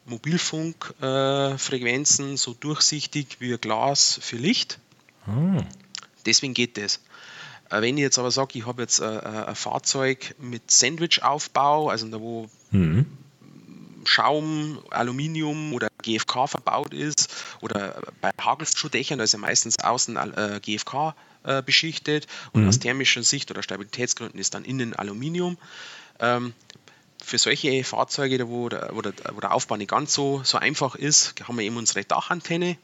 Mobilfunkfrequenzen 0.06 2.34
äh, 2.34 2.38
so 2.38 2.54
durchsichtig 2.54 3.38
wie 3.40 3.58
Glas 3.58 4.20
für 4.22 4.38
Licht. 4.38 4.78
Ah. 5.26 5.64
Deswegen 6.26 6.54
geht 6.54 6.78
das. 6.78 7.00
Äh, 7.70 7.82
wenn 7.82 7.98
ich 7.98 8.02
jetzt 8.02 8.20
aber 8.20 8.32
sage, 8.32 8.58
ich 8.58 8.66
habe 8.66 8.82
jetzt 8.82 9.00
äh, 9.00 9.06
ein 9.06 9.56
Fahrzeug 9.56 10.36
mit 10.40 10.70
Sandwich-Aufbau, 10.70 11.90
also 11.90 12.08
da 12.08 12.20
wo 12.20 12.50
mhm. 12.72 13.06
Schaum, 14.06 14.80
Aluminium 14.90 15.74
oder 15.74 15.90
GFK 16.02 16.48
verbaut 16.48 16.94
ist, 16.94 17.30
oder 17.62 18.02
bei 18.22 18.32
Hagelschuhdächern, 18.40 19.18
da 19.18 19.26
ist 19.26 19.34
ja 19.34 19.40
meistens 19.40 19.78
außen 19.80 20.16
äh, 20.18 20.60
GFK 20.62 21.16
äh, 21.44 21.62
beschichtet 21.62 22.28
und 22.54 22.64
mhm. 22.64 22.70
aus 22.70 22.80
thermischer 22.80 23.24
Sicht 23.24 23.52
oder 23.52 23.62
Stabilitätsgründen 23.62 24.40
ist 24.40 24.54
dann 24.54 24.66
innen 24.66 24.96
Aluminium. 24.96 25.58
Ähm, 26.20 26.54
für 27.22 27.38
solche 27.38 27.84
Fahrzeuge, 27.84 28.48
wo 28.48 28.70
der, 28.70 28.90
wo, 28.94 29.02
der, 29.02 29.14
wo 29.34 29.40
der 29.40 29.54
Aufbau 29.54 29.78
nicht 29.78 29.92
ganz 29.92 30.14
so, 30.14 30.42
so 30.44 30.58
einfach 30.58 30.96
ist, 30.96 31.36
haben 31.48 31.58
wir 31.58 31.66
eben 31.66 31.78
unsere 31.78 32.04
Dachantenne. 32.04 32.78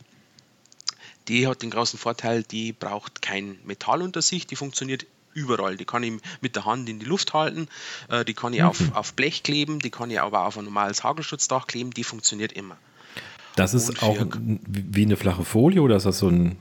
Die 1.27 1.47
hat 1.47 1.61
den 1.61 1.71
großen 1.71 1.97
Vorteil, 1.97 2.43
die 2.43 2.73
braucht 2.73 3.21
kein 3.21 3.57
Metall 3.65 4.01
unter 4.01 4.21
sich, 4.21 4.47
die 4.47 4.55
funktioniert 4.55 5.05
überall. 5.33 5.77
Die 5.77 5.85
kann 5.85 6.03
ich 6.03 6.13
mit 6.41 6.55
der 6.55 6.65
Hand 6.65 6.89
in 6.89 6.99
die 6.99 7.05
Luft 7.05 7.33
halten, 7.33 7.67
äh, 8.09 8.25
die 8.25 8.33
kann 8.33 8.53
ich 8.53 8.61
mhm. 8.61 8.67
auf, 8.67 8.95
auf 8.95 9.13
Blech 9.13 9.43
kleben, 9.43 9.79
die 9.79 9.91
kann 9.91 10.09
ich 10.09 10.19
aber 10.19 10.45
auf 10.45 10.57
ein 10.57 10.65
normales 10.65 11.03
Hagelschutzdach 11.03 11.67
kleben, 11.67 11.91
die 11.91 12.03
funktioniert 12.03 12.53
immer. 12.53 12.77
Das 13.55 13.73
ist 13.73 14.03
auch 14.03 14.17
wie 14.67 15.03
eine 15.03 15.15
flache 15.15 15.45
Folie 15.45 15.81
oder 15.81 15.95
ist 15.95 16.05
das 16.05 16.19
so 16.19 16.27
ein. 16.27 16.57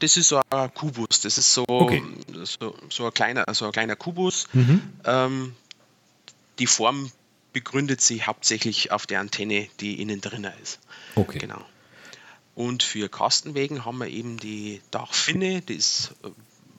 Das 0.00 0.16
ist 0.16 0.28
so 0.28 0.40
ein 0.50 0.74
Kubus, 0.74 1.20
das 1.20 1.38
ist 1.38 1.52
so, 1.52 1.64
okay. 1.66 2.02
so, 2.42 2.74
so, 2.88 3.06
ein, 3.06 3.14
kleiner, 3.14 3.44
so 3.52 3.66
ein 3.66 3.72
kleiner 3.72 3.96
Kubus. 3.96 4.46
Mhm. 4.52 4.82
Ähm, 5.04 5.54
die 6.58 6.66
Form 6.66 7.10
begründet 7.52 8.00
sich 8.00 8.26
hauptsächlich 8.26 8.92
auf 8.92 9.06
der 9.06 9.20
Antenne, 9.20 9.68
die 9.80 10.00
innen 10.00 10.20
drin 10.20 10.46
ist. 10.62 10.78
Okay. 11.16 11.38
Genau. 11.38 11.60
Und 12.54 12.82
für 12.82 13.08
Kastenwegen 13.08 13.84
haben 13.84 13.98
wir 13.98 14.08
eben 14.08 14.36
die 14.36 14.80
Dachfinne, 14.90 15.62
die 15.62 15.74
ist 15.74 16.14
äh, 16.24 16.28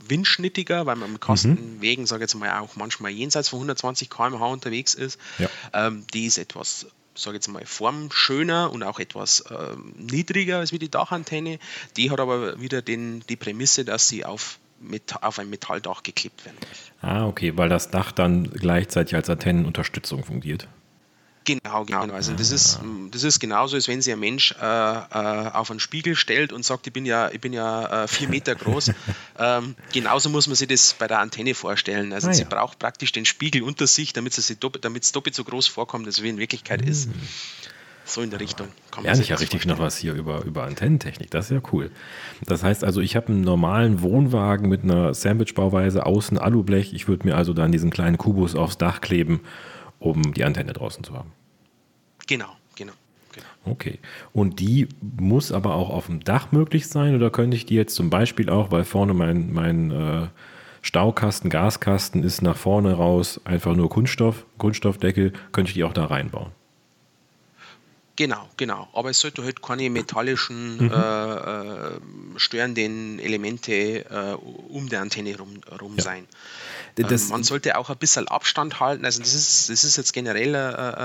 windschnittiger, 0.07 0.85
weil 0.85 0.95
man 0.95 1.13
mit 1.13 1.21
Kastenwegen, 1.21 2.03
mhm. 2.03 2.07
sage 2.07 2.23
ich 2.23 2.31
jetzt 2.31 2.39
mal, 2.39 2.59
auch 2.59 2.75
manchmal 2.75 3.11
jenseits 3.11 3.49
von 3.49 3.57
120 3.57 4.09
km/h 4.09 4.45
unterwegs 4.45 4.93
ist. 4.93 5.19
Ja. 5.39 5.49
Ähm, 5.73 6.05
die 6.13 6.25
ist 6.25 6.37
etwas, 6.37 6.87
sage 7.15 7.37
ich 7.37 7.45
jetzt 7.45 7.47
mal, 7.47 7.65
formschöner 7.65 8.71
und 8.71 8.83
auch 8.83 8.99
etwas 8.99 9.43
ähm, 9.49 9.93
niedriger 9.97 10.59
als 10.59 10.71
wie 10.71 10.79
die 10.79 10.89
Dachantenne. 10.89 11.59
Die 11.97 12.11
hat 12.11 12.19
aber 12.19 12.59
wieder 12.59 12.81
den, 12.81 13.23
die 13.29 13.37
Prämisse, 13.37 13.85
dass 13.85 14.07
sie 14.07 14.25
auf 14.25 14.59
mit, 14.81 15.21
auf 15.21 15.39
ein 15.39 15.49
Metalldach 15.49 16.03
geklebt 16.03 16.43
werden. 16.43 16.57
Ah, 17.01 17.27
okay, 17.27 17.53
weil 17.55 17.69
das 17.69 17.91
Dach 17.91 18.11
dann 18.11 18.49
gleichzeitig 18.51 19.15
als 19.15 19.29
Antennenunterstützung 19.29 20.23
fungiert. 20.23 20.67
Genau, 21.43 21.85
genau. 21.85 22.13
Also 22.13 22.33
das 22.33 22.51
ist, 22.51 22.79
das 23.09 23.23
ist 23.23 23.39
genauso, 23.39 23.75
als 23.75 23.87
wenn 23.87 24.01
sich 24.01 24.13
ein 24.13 24.19
Mensch 24.19 24.53
äh, 24.61 24.63
äh, 24.63 25.49
auf 25.51 25.71
einen 25.71 25.79
Spiegel 25.79 26.15
stellt 26.15 26.53
und 26.53 26.63
sagt, 26.63 26.85
ich 26.85 26.93
bin 26.93 27.05
ja, 27.05 27.31
ich 27.31 27.41
bin 27.41 27.51
ja 27.51 28.03
äh, 28.03 28.07
vier 28.07 28.29
Meter 28.29 28.53
groß. 28.53 28.91
ähm, 29.39 29.75
genauso 29.91 30.29
muss 30.29 30.45
man 30.47 30.55
sich 30.55 30.67
das 30.67 30.93
bei 30.93 31.07
der 31.07 31.19
Antenne 31.19 31.55
vorstellen. 31.55 32.13
Also 32.13 32.29
ah, 32.29 32.33
sie 32.33 32.43
ja. 32.43 32.47
braucht 32.47 32.77
praktisch 32.77 33.11
den 33.11 33.25
Spiegel 33.25 33.63
unter 33.63 33.87
sich, 33.87 34.13
damit 34.13 34.37
es 34.37 34.55
doppelt, 34.59 34.85
doppelt 35.15 35.35
so 35.35 35.43
groß 35.43 35.67
vorkommt, 35.67 36.05
als 36.05 36.21
wie 36.21 36.29
in 36.29 36.37
Wirklichkeit 36.37 36.83
ist. 36.83 37.05
Hm. 37.05 37.13
So 38.03 38.21
in 38.21 38.29
der 38.29 38.39
Richtung. 38.39 38.67
Kann 38.91 39.03
Lerne 39.03 39.21
ich 39.21 39.29
ja 39.29 39.35
richtig 39.35 39.61
vorstellen. 39.61 39.77
noch 39.77 39.83
was 39.83 39.97
hier 39.97 40.13
über, 40.13 40.43
über 40.43 40.63
Antennentechnik. 40.63 41.31
Das 41.31 41.45
ist 41.45 41.51
ja 41.51 41.61
cool. 41.71 41.91
Das 42.45 42.63
heißt 42.63 42.83
also, 42.83 42.99
ich 42.99 43.15
habe 43.15 43.27
einen 43.27 43.41
normalen 43.41 44.01
Wohnwagen 44.01 44.67
mit 44.69 44.83
einer 44.83 45.13
Sandwich-Bauweise, 45.13 46.05
außen 46.05 46.37
Alublech. 46.37 46.93
Ich 46.93 47.07
würde 47.07 47.27
mir 47.27 47.35
also 47.35 47.53
dann 47.53 47.71
diesen 47.71 47.89
kleinen 47.89 48.17
Kubus 48.17 48.55
aufs 48.55 48.77
Dach 48.77 49.01
kleben 49.01 49.41
um 50.01 50.33
die 50.33 50.43
Antenne 50.43 50.73
draußen 50.73 51.03
zu 51.03 51.13
haben. 51.13 51.31
Genau, 52.27 52.49
genau. 52.75 52.93
genau. 53.33 53.45
Okay. 53.63 53.99
Und 54.33 54.59
die 54.59 54.89
muss 55.01 55.51
aber 55.51 55.75
auch 55.75 55.89
auf 55.89 56.07
dem 56.07 56.23
Dach 56.23 56.51
möglich 56.51 56.87
sein 56.87 57.15
oder 57.15 57.29
könnte 57.29 57.55
ich 57.55 57.65
die 57.65 57.75
jetzt 57.75 57.95
zum 57.95 58.09
Beispiel 58.09 58.49
auch, 58.49 58.71
weil 58.71 58.83
vorne 58.83 59.13
mein, 59.13 59.53
mein 59.53 59.91
äh, 59.91 60.27
Staukasten, 60.81 61.49
Gaskasten 61.49 62.23
ist 62.23 62.41
nach 62.41 62.57
vorne 62.57 62.93
raus 62.93 63.39
einfach 63.45 63.75
nur 63.75 63.89
Kunststoff, 63.89 64.45
Kunststoffdeckel, 64.57 65.33
könnte 65.51 65.69
ich 65.69 65.75
die 65.75 65.83
auch 65.83 65.93
da 65.93 66.05
reinbauen? 66.05 66.51
Genau, 68.15 68.49
genau. 68.57 68.87
Aber 68.93 69.09
es 69.09 69.19
sollte 69.19 69.43
halt 69.43 69.61
keine 69.61 69.89
metallischen 69.89 70.77
mhm. 70.77 70.91
äh, 70.91 71.33
äh, 71.35 71.99
störenden 72.37 73.19
Elemente 73.19 74.05
äh, 74.09 74.33
um 74.69 74.89
die 74.89 74.97
Antenne 74.97 75.37
rum, 75.37 75.61
rum 75.81 75.93
ja. 75.97 76.03
sein. 76.03 76.27
Das, 76.95 77.29
man 77.29 77.43
sollte 77.43 77.77
auch 77.77 77.89
ein 77.89 77.97
bisschen 77.97 78.27
Abstand 78.27 78.79
halten. 78.79 79.05
Also 79.05 79.19
das 79.19 79.33
ist, 79.33 79.69
das 79.69 79.83
ist 79.83 79.97
jetzt 79.97 80.13
generell 80.13 80.55
ein, 80.55 80.95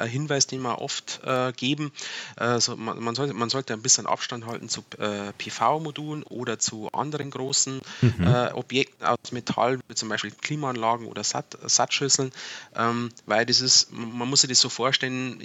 ein 0.00 0.08
Hinweis, 0.08 0.46
den 0.46 0.60
wir 0.62 0.80
oft 0.80 1.20
äh, 1.24 1.52
geben. 1.52 1.92
Also 2.36 2.76
man, 2.76 3.14
sollte, 3.14 3.34
man 3.34 3.50
sollte 3.50 3.72
ein 3.72 3.82
bisschen 3.82 4.06
Abstand 4.06 4.46
halten 4.46 4.68
zu 4.68 4.84
äh, 4.98 5.32
PV-Modulen 5.38 6.22
oder 6.24 6.58
zu 6.58 6.90
anderen 6.92 7.30
großen 7.30 7.80
mhm. 8.00 8.26
äh, 8.26 8.52
Objekten 8.52 9.06
aus 9.06 9.32
Metall, 9.32 9.80
wie 9.88 9.94
zum 9.94 10.08
Beispiel 10.08 10.30
Klimaanlagen 10.30 11.06
oder 11.06 11.24
Sat 11.24 11.56
Satzschüsseln, 11.64 12.32
ähm, 12.76 13.10
weil 13.26 13.46
das 13.46 13.60
ist, 13.60 13.92
man 13.92 14.28
muss 14.28 14.42
sich 14.42 14.50
das 14.50 14.60
so 14.60 14.68
vorstellen, 14.68 15.40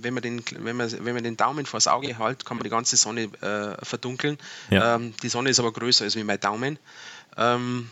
wenn 0.00 0.14
man 0.14 0.22
den, 0.22 0.42
wenn 0.58 0.76
man, 0.76 0.90
wenn 1.04 1.14
man 1.14 1.24
den 1.24 1.36
Daumen 1.36 1.66
vors 1.66 1.86
Auge 1.86 2.18
hält, 2.18 2.44
kann 2.44 2.56
man 2.56 2.64
die 2.64 2.70
ganze 2.70 2.96
Sonne 2.96 3.24
äh, 3.40 3.84
verdunkeln. 3.84 4.38
Ja. 4.70 4.96
Ähm, 4.96 5.14
die 5.22 5.28
Sonne 5.28 5.50
ist 5.50 5.60
aber 5.60 5.72
größer 5.72 6.04
als 6.04 6.16
wie 6.16 6.24
mein 6.24 6.40
Daumen. 6.40 6.78
Ähm, 7.36 7.90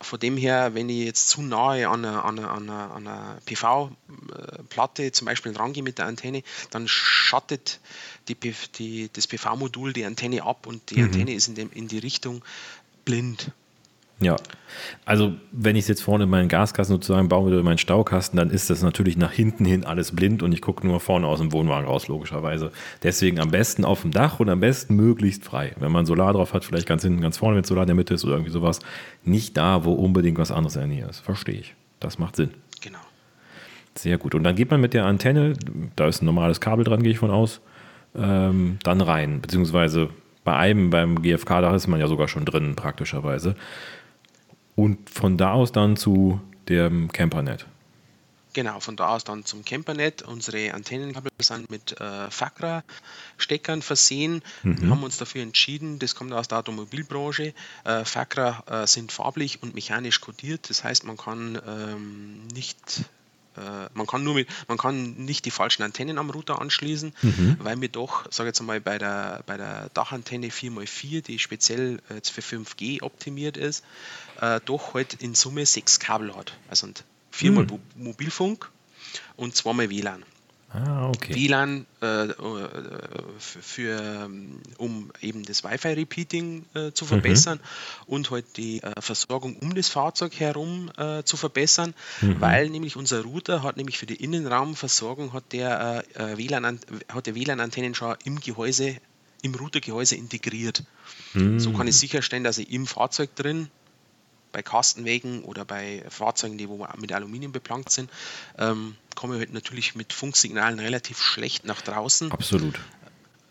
von 0.00 0.18
dem 0.18 0.36
her, 0.36 0.74
wenn 0.74 0.88
ich 0.88 1.04
jetzt 1.04 1.28
zu 1.28 1.42
nahe 1.42 1.88
an 1.88 2.04
einer, 2.04 2.24
an 2.24 2.38
einer, 2.38 2.94
einer 2.94 3.38
PV-Platte 3.44 5.12
zum 5.12 5.26
Beispiel 5.26 5.56
rangehe 5.56 5.82
mit 5.82 5.98
der 5.98 6.06
Antenne, 6.06 6.42
dann 6.70 6.88
schattet 6.88 7.80
die, 8.28 8.34
die, 8.34 9.10
das 9.12 9.26
PV-Modul 9.26 9.92
die 9.92 10.04
Antenne 10.04 10.42
ab 10.42 10.66
und 10.66 10.90
die 10.90 10.98
mhm. 10.98 11.04
Antenne 11.04 11.34
ist 11.34 11.48
in, 11.48 11.54
dem, 11.54 11.70
in 11.72 11.88
die 11.88 11.98
Richtung 11.98 12.42
blind. 13.04 13.52
Ja, 14.20 14.36
also 15.04 15.34
wenn 15.52 15.76
ich 15.76 15.82
es 15.82 15.88
jetzt 15.88 16.02
vorne 16.02 16.24
in 16.24 16.30
meinen 16.30 16.48
Gaskasten 16.48 16.94
sozusagen 16.94 17.28
baue 17.28 17.48
oder 17.48 17.58
in 17.58 17.64
meinen 17.64 17.78
Staukasten, 17.78 18.36
dann 18.36 18.50
ist 18.50 18.70
das 18.70 18.82
natürlich 18.82 19.16
nach 19.16 19.32
hinten 19.32 19.64
hin 19.64 19.84
alles 19.84 20.14
blind 20.14 20.42
und 20.42 20.52
ich 20.52 20.60
gucke 20.60 20.86
nur 20.86 21.00
vorne 21.00 21.26
aus 21.26 21.38
dem 21.38 21.52
Wohnwagen 21.52 21.86
raus, 21.86 22.08
logischerweise. 22.08 22.70
Deswegen 23.02 23.40
am 23.40 23.50
besten 23.50 23.84
auf 23.84 24.02
dem 24.02 24.10
Dach 24.10 24.40
und 24.40 24.48
am 24.48 24.60
besten 24.60 24.96
möglichst 24.96 25.44
frei. 25.44 25.72
Wenn 25.78 25.92
man 25.92 26.06
Solar 26.06 26.32
drauf 26.32 26.52
hat, 26.52 26.64
vielleicht 26.64 26.86
ganz 26.86 27.02
hinten, 27.02 27.20
ganz 27.20 27.38
vorne, 27.38 27.56
wenn 27.56 27.64
Solar 27.64 27.84
in 27.84 27.88
der 27.88 27.96
Mitte 27.96 28.14
ist 28.14 28.24
oder 28.24 28.34
irgendwie 28.34 28.52
sowas. 28.52 28.80
Nicht 29.24 29.56
da, 29.56 29.84
wo 29.84 29.92
unbedingt 29.92 30.38
was 30.38 30.50
anderes 30.50 30.76
in 30.76 30.82
der 30.82 30.88
Nähe 30.88 31.06
ist. 31.08 31.20
Verstehe 31.20 31.60
ich. 31.60 31.74
Das 31.98 32.18
macht 32.18 32.36
Sinn. 32.36 32.50
Genau. 32.80 32.98
Sehr 33.94 34.18
gut. 34.18 34.34
Und 34.34 34.44
dann 34.44 34.54
geht 34.54 34.70
man 34.70 34.80
mit 34.80 34.94
der 34.94 35.04
Antenne, 35.04 35.54
da 35.96 36.06
ist 36.06 36.22
ein 36.22 36.26
normales 36.26 36.60
Kabel 36.60 36.84
dran, 36.84 37.02
gehe 37.02 37.12
ich 37.12 37.18
von 37.18 37.30
aus, 37.30 37.60
ähm, 38.14 38.78
dann 38.82 39.00
rein. 39.00 39.40
Beziehungsweise 39.40 40.10
bei 40.44 40.56
einem, 40.56 40.90
beim 40.90 41.20
GFK, 41.22 41.60
da 41.60 41.74
ist 41.74 41.86
man 41.86 42.00
ja 42.00 42.06
sogar 42.06 42.28
schon 42.28 42.44
drin, 42.44 42.74
praktischerweise. 42.76 43.56
Und 44.80 45.10
von 45.10 45.36
da 45.36 45.52
aus 45.52 45.72
dann 45.72 45.98
zu 45.98 46.40
dem 46.70 47.12
Campernet. 47.12 47.66
Genau, 48.54 48.80
von 48.80 48.96
da 48.96 49.08
aus 49.08 49.24
dann 49.24 49.44
zum 49.44 49.62
Campernet. 49.62 50.22
Unsere 50.22 50.72
Antennenkabel 50.72 51.30
sind 51.38 51.70
mit 51.70 52.00
äh, 52.00 52.30
FACRA-Steckern 52.30 53.82
versehen. 53.82 54.42
Mhm. 54.62 54.80
Wir 54.80 54.88
haben 54.88 55.02
uns 55.02 55.18
dafür 55.18 55.42
entschieden, 55.42 55.98
das 55.98 56.14
kommt 56.14 56.32
aus 56.32 56.48
der 56.48 56.60
Automobilbranche. 56.60 57.52
Äh, 57.84 58.06
FACRA 58.06 58.84
äh, 58.84 58.86
sind 58.86 59.12
farblich 59.12 59.62
und 59.62 59.74
mechanisch 59.74 60.22
kodiert. 60.22 60.70
Das 60.70 60.82
heißt, 60.82 61.04
man 61.04 61.18
kann 61.18 61.60
ähm, 61.68 62.48
nicht 62.54 63.04
äh, 63.56 63.88
man 63.94 64.06
kann 64.06 64.22
nur 64.24 64.34
mit, 64.34 64.48
man 64.68 64.78
kann 64.78 65.14
nicht 65.16 65.44
die 65.44 65.50
falschen 65.50 65.82
Antennen 65.82 66.18
am 66.18 66.30
Router 66.30 66.60
anschließen, 66.60 67.12
mhm. 67.22 67.56
weil 67.60 67.80
wir 67.80 67.88
doch, 67.88 68.30
sage 68.30 68.48
jetzt 68.48 68.60
mal, 68.62 68.80
bei 68.80 68.98
der, 68.98 69.42
bei 69.46 69.56
der 69.56 69.88
Dachantenne 69.90 70.48
4x4, 70.48 71.22
die 71.22 71.38
speziell 71.38 72.00
jetzt 72.14 72.30
für 72.30 72.42
5G 72.42 73.02
optimiert 73.02 73.56
ist, 73.56 73.84
äh, 74.40 74.60
doch 74.64 74.94
halt 74.94 75.14
in 75.14 75.34
Summe 75.34 75.66
sechs 75.66 75.98
Kabel 75.98 76.34
hat. 76.34 76.56
Also 76.68 76.88
viermal 77.30 77.64
mhm. 77.64 77.80
Mobilfunk 77.96 78.70
und 79.36 79.56
zweimal 79.56 79.90
WLAN. 79.90 80.24
Ah, 80.72 81.08
okay. 81.08 81.34
WLAN 81.34 81.84
äh, 82.00 82.26
äh 82.26 82.34
für, 83.38 84.30
um 84.78 85.10
eben 85.20 85.42
das 85.42 85.64
Wi-Fi-Repeating 85.64 86.64
äh, 86.74 86.92
zu 86.92 87.06
verbessern 87.06 87.58
mhm. 87.58 88.14
und 88.14 88.30
halt 88.30 88.56
die 88.56 88.80
äh, 88.82 89.00
Versorgung 89.00 89.56
um 89.56 89.74
das 89.74 89.88
Fahrzeug 89.88 90.38
herum 90.38 90.90
äh, 90.96 91.24
zu 91.24 91.36
verbessern, 91.36 91.92
mhm. 92.20 92.40
weil 92.40 92.70
nämlich 92.70 92.96
unser 92.96 93.22
Router 93.22 93.64
hat 93.64 93.78
nämlich 93.78 93.98
für 93.98 94.06
die 94.06 94.16
Innenraumversorgung 94.16 95.32
hat 95.32 95.52
der 95.52 96.04
äh, 96.14 96.38
WLAN 96.38 96.78
hat 97.08 97.26
der 97.26 97.34
WLAN-Antennen 97.34 97.94
schon 97.96 98.14
im 98.24 98.38
Gehäuse, 98.38 98.96
im 99.42 99.54
Routergehäuse 99.54 100.14
integriert. 100.14 100.84
Mhm. 101.34 101.58
So 101.58 101.72
kann 101.72 101.88
ich 101.88 101.96
sicherstellen, 101.96 102.44
dass 102.44 102.58
ich 102.58 102.70
im 102.70 102.86
Fahrzeug 102.86 103.34
drin 103.34 103.70
bei 104.52 104.62
Kastenwegen 104.62 105.42
oder 105.44 105.64
bei 105.64 106.04
Fahrzeugen, 106.08 106.58
die 106.58 106.68
wo 106.68 106.86
mit 106.98 107.12
Aluminium 107.12 107.52
beplankt 107.52 107.90
sind, 107.90 108.10
ähm, 108.58 108.96
komme 109.14 109.34
ich 109.34 109.40
halt 109.40 109.52
natürlich 109.52 109.94
mit 109.94 110.12
Funksignalen 110.12 110.78
relativ 110.78 111.20
schlecht 111.20 111.64
nach 111.64 111.82
draußen. 111.82 112.32
Absolut. 112.32 112.78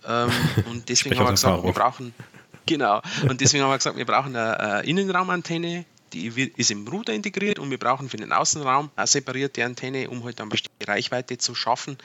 Ähm, 0.05 0.31
und 0.69 0.89
deswegen 0.89 1.17
haben 1.17 1.27
wir 1.27 1.31
gesagt, 1.31 1.63
wir 1.63 1.73
brauchen 1.73 2.13
genau. 2.65 3.01
Und 3.27 3.41
deswegen 3.41 3.63
haben 3.63 3.71
wir 3.71 3.77
gesagt, 3.77 3.97
wir 3.97 4.05
brauchen 4.05 4.35
eine, 4.35 4.59
eine 4.59 4.83
Innenraumantenne, 4.83 5.85
die 6.13 6.51
ist 6.55 6.71
im 6.71 6.87
Router 6.87 7.13
integriert 7.13 7.59
und 7.59 7.69
wir 7.69 7.77
brauchen 7.77 8.09
für 8.09 8.17
den 8.17 8.33
Außenraum 8.33 8.89
eine 8.95 9.07
separierte 9.07 9.63
Antenne, 9.63 10.09
um 10.09 10.23
halt 10.23 10.39
dann 10.39 10.49
bestimmte 10.49 10.87
Reichweite 10.87 11.37
zu 11.37 11.55
schaffen 11.55 11.97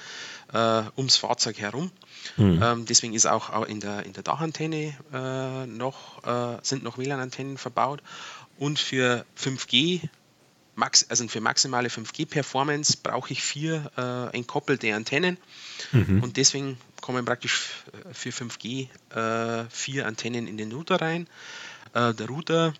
äh, 0.52 0.82
ums 0.96 1.16
Fahrzeug 1.16 1.58
herum. 1.58 1.90
Mhm. 2.36 2.62
Ähm, 2.62 2.86
deswegen 2.86 3.14
ist 3.14 3.26
auch 3.26 3.66
in 3.66 3.80
der, 3.80 4.04
in 4.04 4.12
der 4.12 4.22
Dachantenne 4.22 4.94
äh, 5.12 5.66
noch, 5.66 6.24
äh, 6.24 6.58
sind 6.62 6.82
noch 6.82 6.98
WLAN-Antennen 6.98 7.58
verbaut 7.58 8.02
und 8.58 8.78
für 8.78 9.24
5G, 9.38 10.08
max, 10.74 11.06
also 11.08 11.26
für 11.28 11.40
maximale 11.40 11.88
5G-Performance 11.88 12.98
brauche 13.02 13.32
ich 13.32 13.42
vier 13.42 13.90
äh, 13.96 14.36
entkoppelte 14.36 14.94
Antennen 14.94 15.38
mhm. 15.92 16.22
und 16.22 16.36
deswegen 16.36 16.78
kommen 17.00 17.24
praktisch 17.24 17.84
für 18.12 18.30
5G 18.30 18.88
äh, 19.14 19.64
vier 19.68 20.06
Antennen 20.06 20.46
in 20.46 20.56
den 20.56 20.72
Router 20.72 21.00
rein. 21.00 21.26
Äh, 21.92 22.14
der 22.14 22.28
Router 22.28 22.74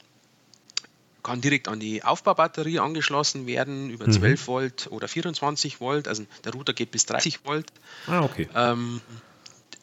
kann 1.22 1.40
direkt 1.40 1.68
an 1.68 1.80
die 1.80 2.04
Aufbaubatterie 2.04 2.78
angeschlossen 2.78 3.46
werden 3.46 3.90
über 3.90 4.06
mhm. 4.06 4.12
12 4.12 4.46
Volt 4.46 4.88
oder 4.90 5.08
24 5.08 5.80
Volt. 5.80 6.06
Also 6.06 6.24
der 6.44 6.52
Router 6.52 6.72
geht 6.72 6.90
bis 6.90 7.06
30 7.06 7.44
Volt. 7.44 7.66
Ah, 8.06 8.20
okay. 8.22 8.48
Ähm, 8.54 9.00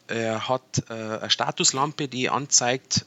er 0.06 0.48
hat 0.48 0.84
äh, 0.88 0.92
eine 0.92 1.30
Statuslampe, 1.30 2.08
die 2.08 2.30
anzeigt, 2.30 3.06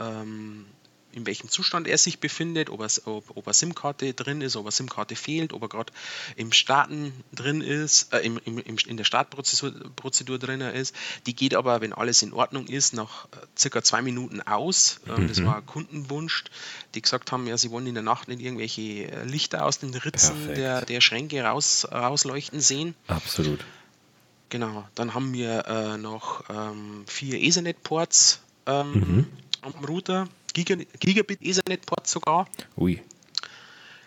ähm, 0.00 0.66
in 1.14 1.26
welchem 1.26 1.48
Zustand 1.48 1.86
er 1.86 1.98
sich 1.98 2.18
befindet, 2.18 2.70
ob, 2.70 2.80
er, 2.80 2.88
ob, 3.06 3.36
ob 3.36 3.46
er 3.46 3.52
SIM-Karte 3.52 4.14
drin 4.14 4.40
ist, 4.40 4.56
ob 4.56 4.66
er 4.66 4.72
SIM-Karte 4.72 5.16
fehlt, 5.16 5.52
ob 5.52 5.62
er 5.62 5.68
gerade 5.68 5.92
im 6.36 6.52
Starten 6.52 7.12
drin 7.32 7.60
ist, 7.60 8.12
äh, 8.12 8.20
im, 8.20 8.38
im, 8.44 8.58
in 8.58 8.96
der 8.96 9.04
Startprozedur 9.04 10.38
drin 10.38 10.60
ist. 10.60 10.94
Die 11.26 11.34
geht 11.34 11.54
aber, 11.54 11.80
wenn 11.80 11.92
alles 11.92 12.22
in 12.22 12.32
Ordnung 12.32 12.66
ist, 12.66 12.94
nach 12.94 13.26
äh, 13.26 13.46
circa 13.56 13.82
zwei 13.82 14.02
Minuten 14.02 14.40
aus. 14.40 15.00
Ähm, 15.06 15.24
mhm. 15.24 15.28
Das 15.28 15.44
war 15.44 15.56
ein 15.56 15.66
Kundenwunsch, 15.66 16.44
die 16.94 17.02
gesagt 17.02 17.32
haben, 17.32 17.46
ja, 17.46 17.56
sie 17.56 17.70
wollen 17.70 17.86
in 17.86 17.94
der 17.94 18.02
Nacht 18.02 18.28
nicht 18.28 18.40
irgendwelche 18.40 18.82
äh, 18.82 19.24
Lichter 19.24 19.64
aus 19.64 19.78
den 19.78 19.94
Ritzen 19.94 20.48
der, 20.48 20.84
der, 20.84 21.00
Schränke 21.00 21.42
raus, 21.42 21.86
rausleuchten 21.90 22.60
sehen. 22.60 22.94
Absolut. 23.06 23.64
Genau, 24.48 24.86
dann 24.94 25.14
haben 25.14 25.32
wir 25.32 25.66
äh, 25.66 25.98
noch 25.98 26.44
ähm, 26.48 27.04
vier 27.06 27.40
Ethernet-Ports 27.40 28.40
ähm, 28.66 28.92
mhm. 28.92 29.26
am 29.62 29.84
Router. 29.84 30.28
Gigabit 30.54 31.42
Ethernet-Port 31.42 32.06
sogar. 32.06 32.48
Ui. 32.76 33.02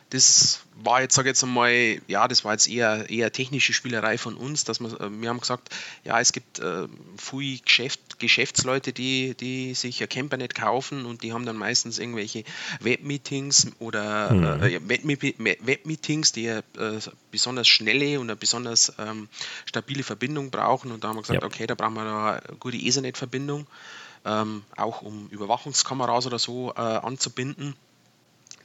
Das 0.09 0.61
war 0.75 1.01
jetzt, 1.01 1.15
sage 1.15 1.27
ich 1.27 1.31
jetzt 1.31 1.43
einmal, 1.43 1.99
ja, 2.07 2.27
das 2.29 2.45
war 2.45 2.53
jetzt 2.53 2.69
eher, 2.69 3.09
eher 3.09 3.31
technische 3.31 3.73
Spielerei 3.73 4.17
von 4.17 4.35
uns, 4.35 4.63
dass 4.63 4.79
wir, 4.79 4.99
äh, 5.01 5.09
wir 5.21 5.29
haben 5.29 5.39
gesagt, 5.39 5.69
ja, 6.05 6.19
es 6.21 6.31
gibt 6.31 6.59
äh, 6.59 6.87
viele 7.17 7.59
Geschäft, 7.59 8.19
Geschäftsleute, 8.19 8.93
die, 8.93 9.35
die 9.35 9.73
sich 9.73 10.01
ein 10.01 10.07
Campernet 10.07 10.55
kaufen 10.55 11.05
und 11.05 11.23
die 11.23 11.33
haben 11.33 11.45
dann 11.45 11.57
meistens 11.57 11.99
irgendwelche 11.99 12.45
Webmeetings 12.79 13.67
oder 13.79 14.31
mhm. 14.31 14.63
äh, 14.63 14.79
Webmeetings, 14.87 16.31
die 16.31 16.47
äh, 16.47 16.63
besonders 17.31 17.67
schnelle 17.67 18.19
und 18.19 18.29
eine 18.29 18.37
besonders 18.37 18.93
ähm, 18.99 19.27
stabile 19.65 20.03
Verbindung 20.03 20.51
brauchen 20.51 20.91
und 20.91 21.03
da 21.03 21.09
haben 21.09 21.17
wir 21.17 21.23
gesagt, 21.23 21.41
ja. 21.41 21.47
okay, 21.47 21.67
da 21.67 21.75
brauchen 21.75 21.95
wir 21.95 22.01
eine 22.03 22.57
gute 22.59 22.77
Ethernet-Verbindung 22.77 23.67
ähm, 24.25 24.63
auch 24.75 25.01
um 25.01 25.27
Überwachungskameras 25.29 26.25
oder 26.25 26.39
so 26.39 26.73
äh, 26.75 26.79
anzubinden. 26.79 27.75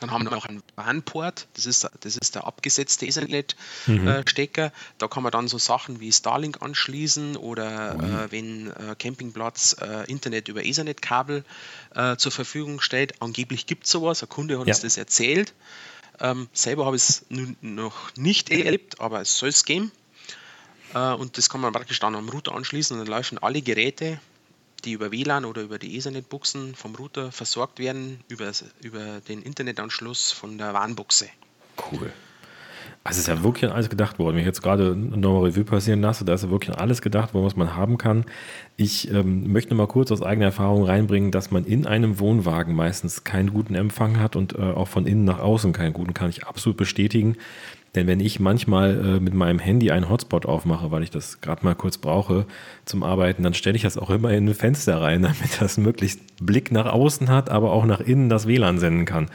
Dann 0.02 0.10
haben 0.10 0.24
wir 0.24 0.32
noch 0.32 0.46
einen 0.46 0.64
WAN-Port, 0.74 1.46
das 1.54 1.64
ist, 1.64 1.88
das 2.00 2.16
ist 2.16 2.34
der 2.34 2.44
abgesetzte 2.44 3.06
Ethernet-Stecker. 3.06 4.62
Mhm. 4.66 4.68
Äh, 4.68 4.72
da 4.98 5.06
kann 5.06 5.22
man 5.22 5.30
dann 5.30 5.46
so 5.46 5.58
Sachen 5.58 6.00
wie 6.00 6.10
Starlink 6.10 6.60
anschließen 6.60 7.36
oder 7.36 7.94
mhm. 7.94 8.00
äh, 8.00 8.32
wenn 8.32 8.70
äh, 8.70 8.96
Campingplatz 8.98 9.76
äh, 9.80 10.10
Internet 10.10 10.48
über 10.48 10.64
Ethernet-Kabel 10.64 11.44
äh, 11.94 12.16
zur 12.16 12.32
Verfügung 12.32 12.80
stellt. 12.80 13.22
Angeblich 13.22 13.66
gibt 13.66 13.84
es 13.84 13.92
sowas, 13.92 14.24
ein 14.24 14.28
Kunde 14.28 14.58
hat 14.58 14.66
ja. 14.66 14.74
uns 14.74 14.80
das 14.80 14.96
erzählt. 14.96 15.54
Ähm, 16.18 16.48
selber 16.52 16.84
habe 16.84 16.96
ich 16.96 17.02
es 17.02 17.26
noch 17.60 18.16
nicht 18.16 18.50
erlebt, 18.50 19.00
aber 19.00 19.20
es 19.20 19.38
soll 19.38 19.50
es 19.50 19.64
geben. 19.64 19.92
Äh, 20.94 21.12
und 21.12 21.38
das 21.38 21.48
kann 21.48 21.60
man 21.60 21.72
praktisch 21.72 22.00
dann 22.00 22.16
am 22.16 22.28
Router 22.28 22.56
anschließen 22.56 22.98
und 22.98 23.06
dann 23.06 23.16
laufen 23.16 23.38
alle 23.38 23.62
Geräte 23.62 24.18
die 24.84 24.92
über 24.92 25.12
WLAN 25.12 25.44
oder 25.44 25.62
über 25.62 25.78
die 25.78 25.96
Ethernet-Buchsen 25.96 26.74
vom 26.74 26.94
Router 26.94 27.32
versorgt 27.32 27.78
werden, 27.78 28.20
über, 28.28 28.50
über 28.82 29.20
den 29.28 29.42
Internetanschluss 29.42 30.32
von 30.32 30.58
der 30.58 30.74
WAN-Buchse. 30.74 31.28
Cool. 31.90 32.12
Also 33.04 33.16
es 33.16 33.26
ist 33.26 33.28
ja 33.28 33.42
wirklich 33.42 33.68
an 33.68 33.74
alles 33.74 33.90
gedacht 33.90 34.20
worden. 34.20 34.36
Wenn 34.36 34.42
ich 34.42 34.46
jetzt 34.46 34.62
gerade 34.62 34.94
nochmal 34.94 35.50
Revue 35.50 35.64
passieren 35.64 36.00
lasse, 36.00 36.24
da 36.24 36.34
ist 36.34 36.44
ja 36.44 36.50
wirklich 36.50 36.70
an 36.70 36.76
alles 36.76 37.02
gedacht, 37.02 37.30
was 37.32 37.56
man 37.56 37.74
haben 37.74 37.98
kann. 37.98 38.24
Ich 38.76 39.10
ähm, 39.10 39.50
möchte 39.50 39.74
mal 39.74 39.88
kurz 39.88 40.12
aus 40.12 40.22
eigener 40.22 40.46
Erfahrung 40.46 40.84
reinbringen, 40.84 41.32
dass 41.32 41.50
man 41.50 41.64
in 41.64 41.84
einem 41.84 42.20
Wohnwagen 42.20 42.76
meistens 42.76 43.24
keinen 43.24 43.52
guten 43.52 43.74
Empfang 43.74 44.20
hat 44.20 44.36
und 44.36 44.54
äh, 44.54 44.58
auch 44.58 44.86
von 44.86 45.06
innen 45.06 45.24
nach 45.24 45.40
außen 45.40 45.72
keinen 45.72 45.94
guten, 45.94 46.14
kann 46.14 46.30
ich 46.30 46.46
absolut 46.46 46.76
bestätigen. 46.76 47.36
Denn 47.94 48.06
wenn 48.06 48.20
ich 48.20 48.40
manchmal 48.40 49.16
äh, 49.16 49.20
mit 49.20 49.34
meinem 49.34 49.58
Handy 49.58 49.90
einen 49.90 50.08
Hotspot 50.08 50.46
aufmache, 50.46 50.90
weil 50.90 51.02
ich 51.02 51.10
das 51.10 51.42
gerade 51.42 51.64
mal 51.64 51.74
kurz 51.74 51.98
brauche 51.98 52.46
zum 52.86 53.02
Arbeiten, 53.02 53.42
dann 53.42 53.52
stelle 53.52 53.76
ich 53.76 53.82
das 53.82 53.98
auch 53.98 54.08
immer 54.08 54.30
in 54.32 54.48
ein 54.48 54.54
Fenster 54.54 55.00
rein, 55.00 55.22
damit 55.22 55.60
das 55.60 55.76
möglichst 55.76 56.20
Blick 56.44 56.72
nach 56.72 56.86
außen 56.86 57.28
hat, 57.28 57.50
aber 57.50 57.72
auch 57.72 57.84
nach 57.84 58.00
innen 58.00 58.30
das 58.30 58.46
WLAN 58.46 58.78
senden 58.78 59.04
kann. 59.04 59.28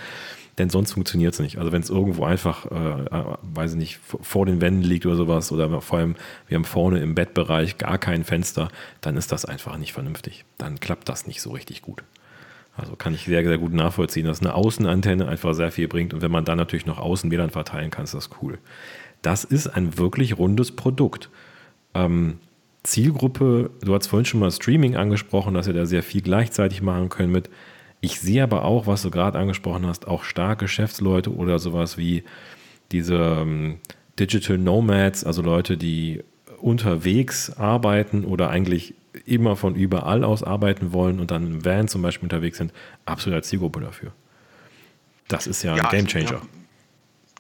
Denn 0.58 0.72
sonst 0.72 0.94
funktioniert 0.94 1.36
es 1.36 1.40
nicht. 1.40 1.60
Also 1.60 1.72
wenn 1.72 1.84
es 1.84 1.92
irgendwo 1.92 2.26
einfach, 2.26 2.66
äh, 2.72 2.76
äh, 2.76 3.38
weiß 3.44 3.74
ich 3.74 3.78
nicht, 3.78 4.00
vor 4.00 4.48
den 4.48 4.60
Wänden 4.60 4.82
liegt 4.82 5.06
oder 5.06 5.16
sowas, 5.16 5.52
oder 5.52 5.82
vor 5.82 6.00
allem 6.00 6.16
wir 6.48 6.56
haben 6.56 6.66
vorne 6.66 7.00
im 7.00 7.14
Bettbereich 7.14 7.78
gar 7.78 8.00
kein 8.00 8.24
Fenster, 8.24 8.70
dann 9.02 9.18
ist 9.18 9.32
das 9.32 9.46
einfach 9.46 9.78
nicht 9.78 9.94
vernünftig. 9.94 10.46
Dann 10.58 10.80
klappt 10.80 11.10
das 11.10 11.28
nicht 11.28 11.42
so 11.44 11.52
richtig 11.52 11.84
gut. 11.84 12.04
Also 12.78 12.96
kann 12.96 13.14
ich 13.14 13.26
sehr, 13.26 13.44
sehr 13.44 13.58
gut 13.58 13.74
nachvollziehen, 13.74 14.26
dass 14.26 14.42
eine 14.42 14.54
Außenantenne 14.54 15.28
einfach 15.28 15.54
sehr 15.54 15.72
viel 15.72 15.88
bringt. 15.88 16.14
Und 16.14 16.22
wenn 16.22 16.32
man 16.32 16.46
dann 16.46 16.58
natürlich 16.58 16.86
noch 16.86 17.00
außen 17.00 17.32
WLAN 17.32 17.50
verteilen 17.50 17.90
kann, 17.90 18.04
ist 18.04 18.14
das 18.14 18.30
cool. 18.42 18.60
Das 19.22 19.44
ist 19.44 19.68
ein 19.68 19.98
wirklich 19.98 20.38
rundes 20.38 20.72
Produkt. 20.72 21.30
Ähm, 21.96 22.38
Zielgruppe, 22.84 23.72
du 23.82 23.96
hast 23.96 24.08
vorhin 24.08 24.26
schon 24.26 24.40
mal 24.40 24.52
Streaming 24.52 24.96
angesprochen, 24.96 25.56
dass 25.56 25.68
ihr 25.68 25.74
da 25.74 25.86
sehr 25.86 26.04
viel 26.04 26.22
gleichzeitig 26.22 26.82
machen 26.82 27.10
könnt 27.10 27.34
mit. 27.34 27.50
Ich 28.00 28.20
sehe 28.20 28.44
aber 28.44 28.64
auch, 28.64 28.86
was 28.86 29.02
du 29.02 29.10
gerade 29.10 29.40
angesprochen 29.40 29.88
hast, 29.88 30.08
auch 30.08 30.24
starke 30.24 30.66
Geschäftsleute 30.66 31.34
oder 31.34 31.58
sowas 31.58 31.98
wie 31.98 32.24
diese 32.92 33.16
ähm, 33.16 33.80
Digital 34.20 34.58
Nomads, 34.58 35.24
also 35.24 35.42
Leute, 35.42 35.78
die 35.78 36.24
unterwegs 36.62 37.52
arbeiten 37.58 38.24
oder 38.24 38.50
eigentlich 38.50 38.94
immer 39.26 39.56
von 39.56 39.76
überall 39.76 40.24
aus 40.24 40.44
arbeiten 40.44 40.94
wollen 40.94 41.20
und 41.20 41.32
dann 41.32 41.46
im 41.46 41.66
Van 41.66 41.88
zum 41.88 42.02
Beispiel 42.02 42.26
unterwegs 42.26 42.58
sind, 42.58 42.74
absolut 43.06 43.38
als 43.38 43.50
Zielgruppe 43.50 43.80
dafür. 43.80 44.12
Das 45.28 45.48
ist 45.48 45.64
ja, 45.64 45.76
ja 45.76 45.86
ein 45.86 45.90
Game 45.90 46.08
Changer. 46.08 46.32
Also 46.32 46.48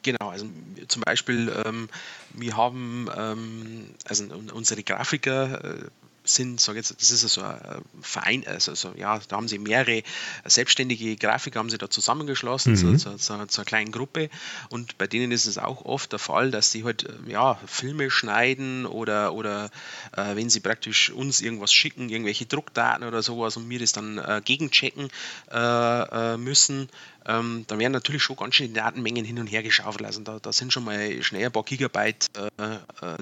genau, 0.03 0.29
also 0.29 0.45
zum 0.87 1.01
Beispiel, 1.01 1.51
ähm, 1.65 1.89
wir 2.33 2.55
haben, 2.55 3.07
ähm, 3.17 3.85
also 4.05 4.25
unsere 4.53 4.83
Grafiker 4.83 5.63
äh, 5.63 5.83
sind, 6.29 6.59
sage 6.59 6.77
jetzt, 6.79 6.95
das 6.99 7.11
ist 7.11 7.21
so 7.21 7.41
ein 7.41 7.81
Verein, 8.01 8.45
also 8.47 8.75
so, 8.75 8.93
ja, 8.95 9.19
da 9.27 9.35
haben 9.35 9.47
sie 9.47 9.59
mehrere 9.59 10.03
selbstständige 10.45 11.15
Grafiker 11.15 11.59
haben 11.59 11.69
sie 11.69 11.77
da 11.77 11.89
zusammengeschlossen, 11.89 12.73
mhm. 12.73 12.97
zu, 12.97 13.17
zu, 13.17 13.17
zu, 13.17 13.33
einer 13.33 13.65
kleinen 13.65 13.91
Gruppe 13.91 14.29
und 14.69 14.97
bei 14.97 15.07
denen 15.07 15.31
ist 15.31 15.45
es 15.45 15.57
auch 15.57 15.85
oft 15.85 16.11
der 16.11 16.19
Fall, 16.19 16.51
dass 16.51 16.71
sie 16.71 16.83
halt 16.83 17.07
ja, 17.27 17.59
Filme 17.65 18.09
schneiden 18.09 18.85
oder, 18.85 19.33
oder 19.33 19.69
äh, 20.15 20.35
wenn 20.35 20.49
sie 20.49 20.59
praktisch 20.59 21.09
uns 21.09 21.41
irgendwas 21.41 21.73
schicken, 21.73 22.09
irgendwelche 22.09 22.45
Druckdaten 22.45 23.05
oder 23.05 23.21
sowas 23.23 23.57
und 23.57 23.69
wir 23.69 23.79
das 23.79 23.91
dann 23.91 24.17
äh, 24.17 24.41
gegenchecken 24.43 25.09
äh, 25.51 26.33
äh 26.33 26.37
müssen, 26.37 26.89
ähm, 27.27 27.65
dann 27.67 27.79
werden 27.79 27.91
natürlich 27.91 28.23
schon 28.23 28.37
ganz 28.37 28.55
schön 28.55 28.67
die 28.67 28.73
Datenmengen 28.73 29.25
hin 29.25 29.39
und 29.39 29.47
her 29.47 29.61
geschaufelt. 29.61 30.05
Also 30.05 30.21
da, 30.21 30.39
da 30.41 30.53
sind 30.53 30.71
schon 30.71 30.85
mal 30.85 31.21
schnell 31.21 31.45
ein 31.45 31.51
paar 31.51 31.63
Gigabyte, 31.63 32.27
äh, 32.37 32.63
äh, 32.63 32.77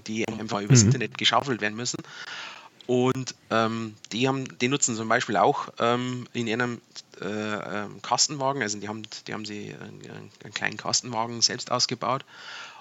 die 0.06 0.28
einfach 0.28 0.62
übers 0.62 0.82
mhm. 0.82 0.88
Internet 0.88 1.18
geschaufelt 1.18 1.62
werden 1.62 1.76
müssen. 1.76 1.98
Und 2.88 3.36
ähm, 3.50 3.96
die, 4.12 4.28
haben, 4.28 4.58
die 4.60 4.68
nutzen 4.68 4.96
zum 4.96 5.08
Beispiel 5.08 5.38
auch 5.38 5.70
ähm, 5.80 6.28
in 6.34 6.48
ihrem 6.48 6.82
äh, 7.22 7.26
ähm, 7.26 8.02
Kastenwagen, 8.02 8.62
also 8.62 8.78
die 8.78 8.88
haben, 8.88 9.04
die 9.28 9.34
haben 9.34 9.46
sie 9.46 9.74
einen, 9.74 10.32
einen, 10.44 10.54
kleinen 10.54 10.78
Kastenwagen 10.78 11.42
selbst 11.42 11.72
ausgebaut 11.72 12.26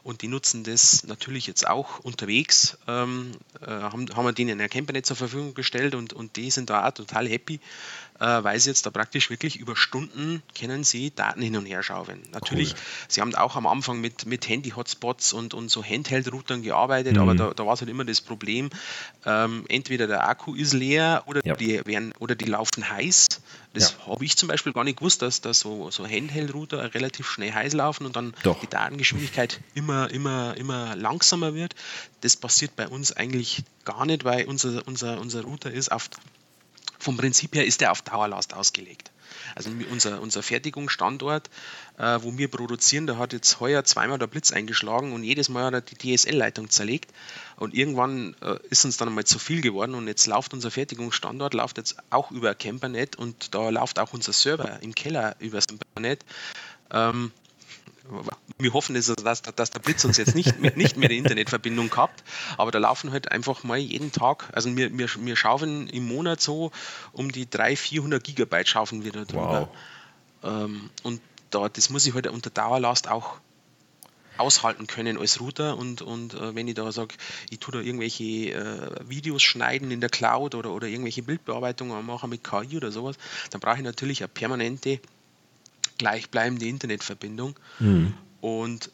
und 0.04 0.20
die 0.20 0.28
nutzen 0.28 0.64
das 0.64 1.04
natürlich 1.04 1.46
jetzt 1.46 1.66
auch 1.66 1.98
unterwegs, 2.00 2.76
ähm, 2.86 3.32
äh, 3.60 3.66
haben, 3.66 4.06
haben 4.14 4.24
wir 4.26 4.32
denen 4.32 4.60
ein 4.60 4.68
Campernet 4.68 5.06
zur 5.06 5.16
Verfügung 5.16 5.54
gestellt 5.54 5.94
und, 5.94 6.12
und 6.12 6.36
die 6.36 6.50
sind 6.50 6.70
da 6.70 6.86
auch 6.86 6.92
total 6.92 7.26
happy, 7.26 7.58
äh, 8.20 8.44
weil 8.44 8.60
sie 8.60 8.70
jetzt 8.70 8.84
da 8.84 8.90
praktisch 8.90 9.30
wirklich 9.30 9.56
über 9.56 9.76
Stunden 9.76 10.42
können 10.56 10.84
sie 10.84 11.10
Daten 11.10 11.40
hin 11.40 11.56
und 11.56 11.64
her 11.64 11.82
schauen. 11.82 12.20
Natürlich, 12.32 12.72
cool. 12.72 12.78
sie 13.08 13.20
haben 13.22 13.34
auch 13.34 13.56
am 13.56 13.66
Anfang 13.66 14.00
mit, 14.00 14.26
mit 14.26 14.46
Handy-Hotspots 14.46 15.32
und, 15.32 15.54
und 15.54 15.70
so 15.70 15.82
Handheld-Routern 15.82 16.62
gearbeitet, 16.62 17.14
mhm. 17.14 17.22
aber 17.22 17.34
da, 17.34 17.54
da 17.54 17.66
war 17.66 17.72
es 17.72 17.80
halt 17.80 17.90
immer 17.90 18.04
das 18.04 18.20
Problem, 18.20 18.68
ähm, 19.24 19.64
entweder 19.68 20.06
der 20.06 20.28
Akku 20.28 20.54
ist 20.54 20.74
leer 20.74 21.24
oder, 21.26 21.40
ja. 21.44 21.56
die, 21.56 21.84
werden, 21.86 22.12
oder 22.18 22.34
die 22.34 22.44
laufen 22.44 22.88
heiß. 22.88 23.26
Das 23.72 23.96
ja. 23.98 24.12
habe 24.12 24.24
ich 24.24 24.36
zum 24.36 24.48
Beispiel 24.48 24.72
gar 24.72 24.84
nicht 24.84 24.98
gewusst, 24.98 25.22
dass 25.22 25.40
da 25.40 25.52
so, 25.52 25.90
so 25.90 26.06
Handheld-Router 26.06 26.94
relativ 26.94 27.28
schnell 27.28 27.52
heiß 27.52 27.72
laufen 27.72 28.06
und 28.06 28.14
dann 28.14 28.32
Doch. 28.44 28.60
die 28.60 28.68
Datengeschwindigkeit 28.68 29.60
immer, 29.74 29.93
immer, 30.10 30.56
immer 30.56 30.96
langsamer 30.96 31.54
wird. 31.54 31.74
Das 32.20 32.36
passiert 32.36 32.76
bei 32.76 32.88
uns 32.88 33.12
eigentlich 33.12 33.62
gar 33.84 34.06
nicht, 34.06 34.24
weil 34.24 34.46
unser, 34.46 34.86
unser, 34.86 35.20
unser 35.20 35.42
Router 35.42 35.70
ist 35.70 35.90
auf 35.90 36.08
vom 37.04 37.18
Prinzip 37.18 37.54
her 37.54 37.66
ist 37.66 37.82
der 37.82 37.92
auf 37.92 38.00
Dauerlast 38.00 38.54
ausgelegt. 38.54 39.10
Also 39.54 39.70
unser, 39.90 40.22
unser 40.22 40.42
Fertigungsstandort, 40.42 41.50
äh, 41.98 42.18
wo 42.22 42.38
wir 42.38 42.48
produzieren, 42.48 43.06
da 43.06 43.18
hat 43.18 43.34
jetzt 43.34 43.60
heuer 43.60 43.84
zweimal 43.84 44.18
der 44.18 44.26
Blitz 44.26 44.52
eingeschlagen 44.52 45.12
und 45.12 45.22
jedes 45.22 45.50
Mal 45.50 45.64
hat 45.64 45.74
er 45.74 45.80
die 45.82 46.16
DSL-Leitung 46.16 46.70
zerlegt. 46.70 47.12
Und 47.56 47.74
irgendwann 47.74 48.34
äh, 48.40 48.56
ist 48.70 48.84
uns 48.86 48.96
dann 48.96 49.08
einmal 49.08 49.24
zu 49.24 49.38
viel 49.38 49.60
geworden 49.60 49.94
und 49.94 50.08
jetzt 50.08 50.26
läuft 50.26 50.54
unser 50.54 50.70
Fertigungsstandort, 50.70 51.52
läuft 51.52 51.76
jetzt 51.76 51.96
auch 52.08 52.30
über 52.30 52.54
Campernet 52.54 53.16
und 53.16 53.54
da 53.54 53.68
läuft 53.68 53.98
auch 53.98 54.14
unser 54.14 54.32
Server 54.32 54.78
im 54.82 54.94
Keller 54.94 55.36
über 55.40 55.60
Campernet. 55.60 56.24
Ähm, 56.90 57.32
wir 58.58 58.72
hoffen, 58.72 58.94
dass, 58.94 59.06
dass, 59.06 59.42
dass 59.42 59.70
der 59.70 59.80
Blitz 59.80 60.04
uns 60.04 60.16
jetzt 60.16 60.34
nicht, 60.34 60.60
nicht 60.76 60.96
mehr 60.96 61.08
die 61.08 61.18
Internetverbindung 61.18 61.90
gehabt, 61.90 62.22
aber 62.56 62.70
da 62.70 62.78
laufen 62.78 63.12
halt 63.12 63.32
einfach 63.32 63.64
mal 63.64 63.78
jeden 63.78 64.12
Tag, 64.12 64.50
also 64.52 64.74
wir, 64.76 64.96
wir, 64.96 65.08
wir 65.08 65.36
schaufeln 65.36 65.88
im 65.88 66.06
Monat 66.06 66.40
so 66.40 66.70
um 67.12 67.32
die 67.32 67.48
300, 67.48 67.78
400 67.78 68.24
Gigabyte 68.24 68.68
schaufeln 68.68 69.04
wir 69.04 69.12
da 69.12 69.24
drüber. 69.24 69.68
Wow. 70.42 70.64
Ähm, 70.64 70.90
und 71.02 71.20
da, 71.50 71.68
das 71.68 71.90
muss 71.90 72.06
ich 72.06 72.14
halt 72.14 72.26
unter 72.26 72.50
Dauerlast 72.50 73.08
auch 73.08 73.38
aushalten 74.36 74.86
können 74.86 75.16
als 75.16 75.40
Router 75.40 75.76
und, 75.76 76.02
und 76.02 76.34
äh, 76.34 76.54
wenn 76.54 76.66
ich 76.66 76.74
da 76.74 76.90
sage, 76.90 77.14
ich 77.50 77.60
tue 77.60 77.72
da 77.72 77.80
irgendwelche 77.80 78.24
äh, 78.24 79.08
Videos 79.08 79.42
schneiden 79.42 79.90
in 79.90 80.00
der 80.00 80.10
Cloud 80.10 80.54
oder, 80.54 80.72
oder 80.72 80.88
irgendwelche 80.88 81.22
Bildbearbeitungen 81.22 82.04
machen 82.04 82.30
mit 82.30 82.42
KI 82.42 82.76
oder 82.76 82.90
sowas, 82.90 83.16
dann 83.50 83.60
brauche 83.60 83.76
ich 83.76 83.84
natürlich 83.84 84.22
eine 84.22 84.28
permanente 84.28 85.00
gleichbleibende 86.04 86.66
Internetverbindung. 86.66 87.58
Mhm. 87.78 88.12
Und 88.42 88.90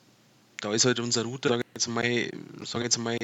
da 0.60 0.72
ist 0.72 0.84
halt 0.84 1.00
unser 1.00 1.24
Router, 1.24 1.48
sage 1.48 1.64
jetzt 1.74 1.88
mal, 1.88 2.30
sag 2.64 2.82
jetzt 2.82 2.98
mal 2.98 3.18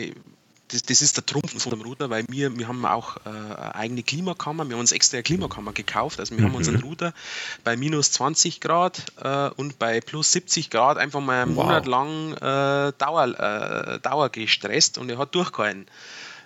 das, 0.68 0.82
das, 0.82 1.02
ist 1.02 1.16
der 1.16 1.24
Trumpf 1.24 1.62
von 1.62 1.70
dem 1.70 1.82
Router, 1.82 2.10
weil 2.10 2.24
wir, 2.28 2.58
wir 2.58 2.66
haben 2.66 2.84
auch 2.84 3.18
äh, 3.18 3.28
eine 3.28 3.74
eigene 3.76 4.02
Klimakammer, 4.02 4.68
wir 4.68 4.74
haben 4.74 4.80
uns 4.80 4.90
extra 4.90 5.18
eine 5.18 5.22
Klimakammer 5.22 5.72
gekauft, 5.72 6.18
also 6.18 6.34
wir 6.34 6.42
mhm. 6.42 6.48
haben 6.48 6.54
unseren 6.56 6.80
Router 6.80 7.14
bei 7.62 7.76
minus 7.76 8.10
20 8.10 8.60
Grad 8.60 9.04
äh, 9.22 9.50
und 9.50 9.78
bei 9.78 10.00
plus 10.00 10.32
70 10.32 10.70
Grad 10.70 10.98
einfach 10.98 11.20
mal 11.20 11.42
einen 11.42 11.54
wow. 11.54 11.66
Monat 11.66 11.86
lang 11.86 12.32
äh, 12.32 12.92
Dauer, 12.98 13.28
äh, 13.38 14.00
Dauer 14.00 14.28
gestresst 14.30 14.98
und 14.98 15.08
er 15.08 15.18
hat 15.18 15.32
durchgehalten. 15.36 15.86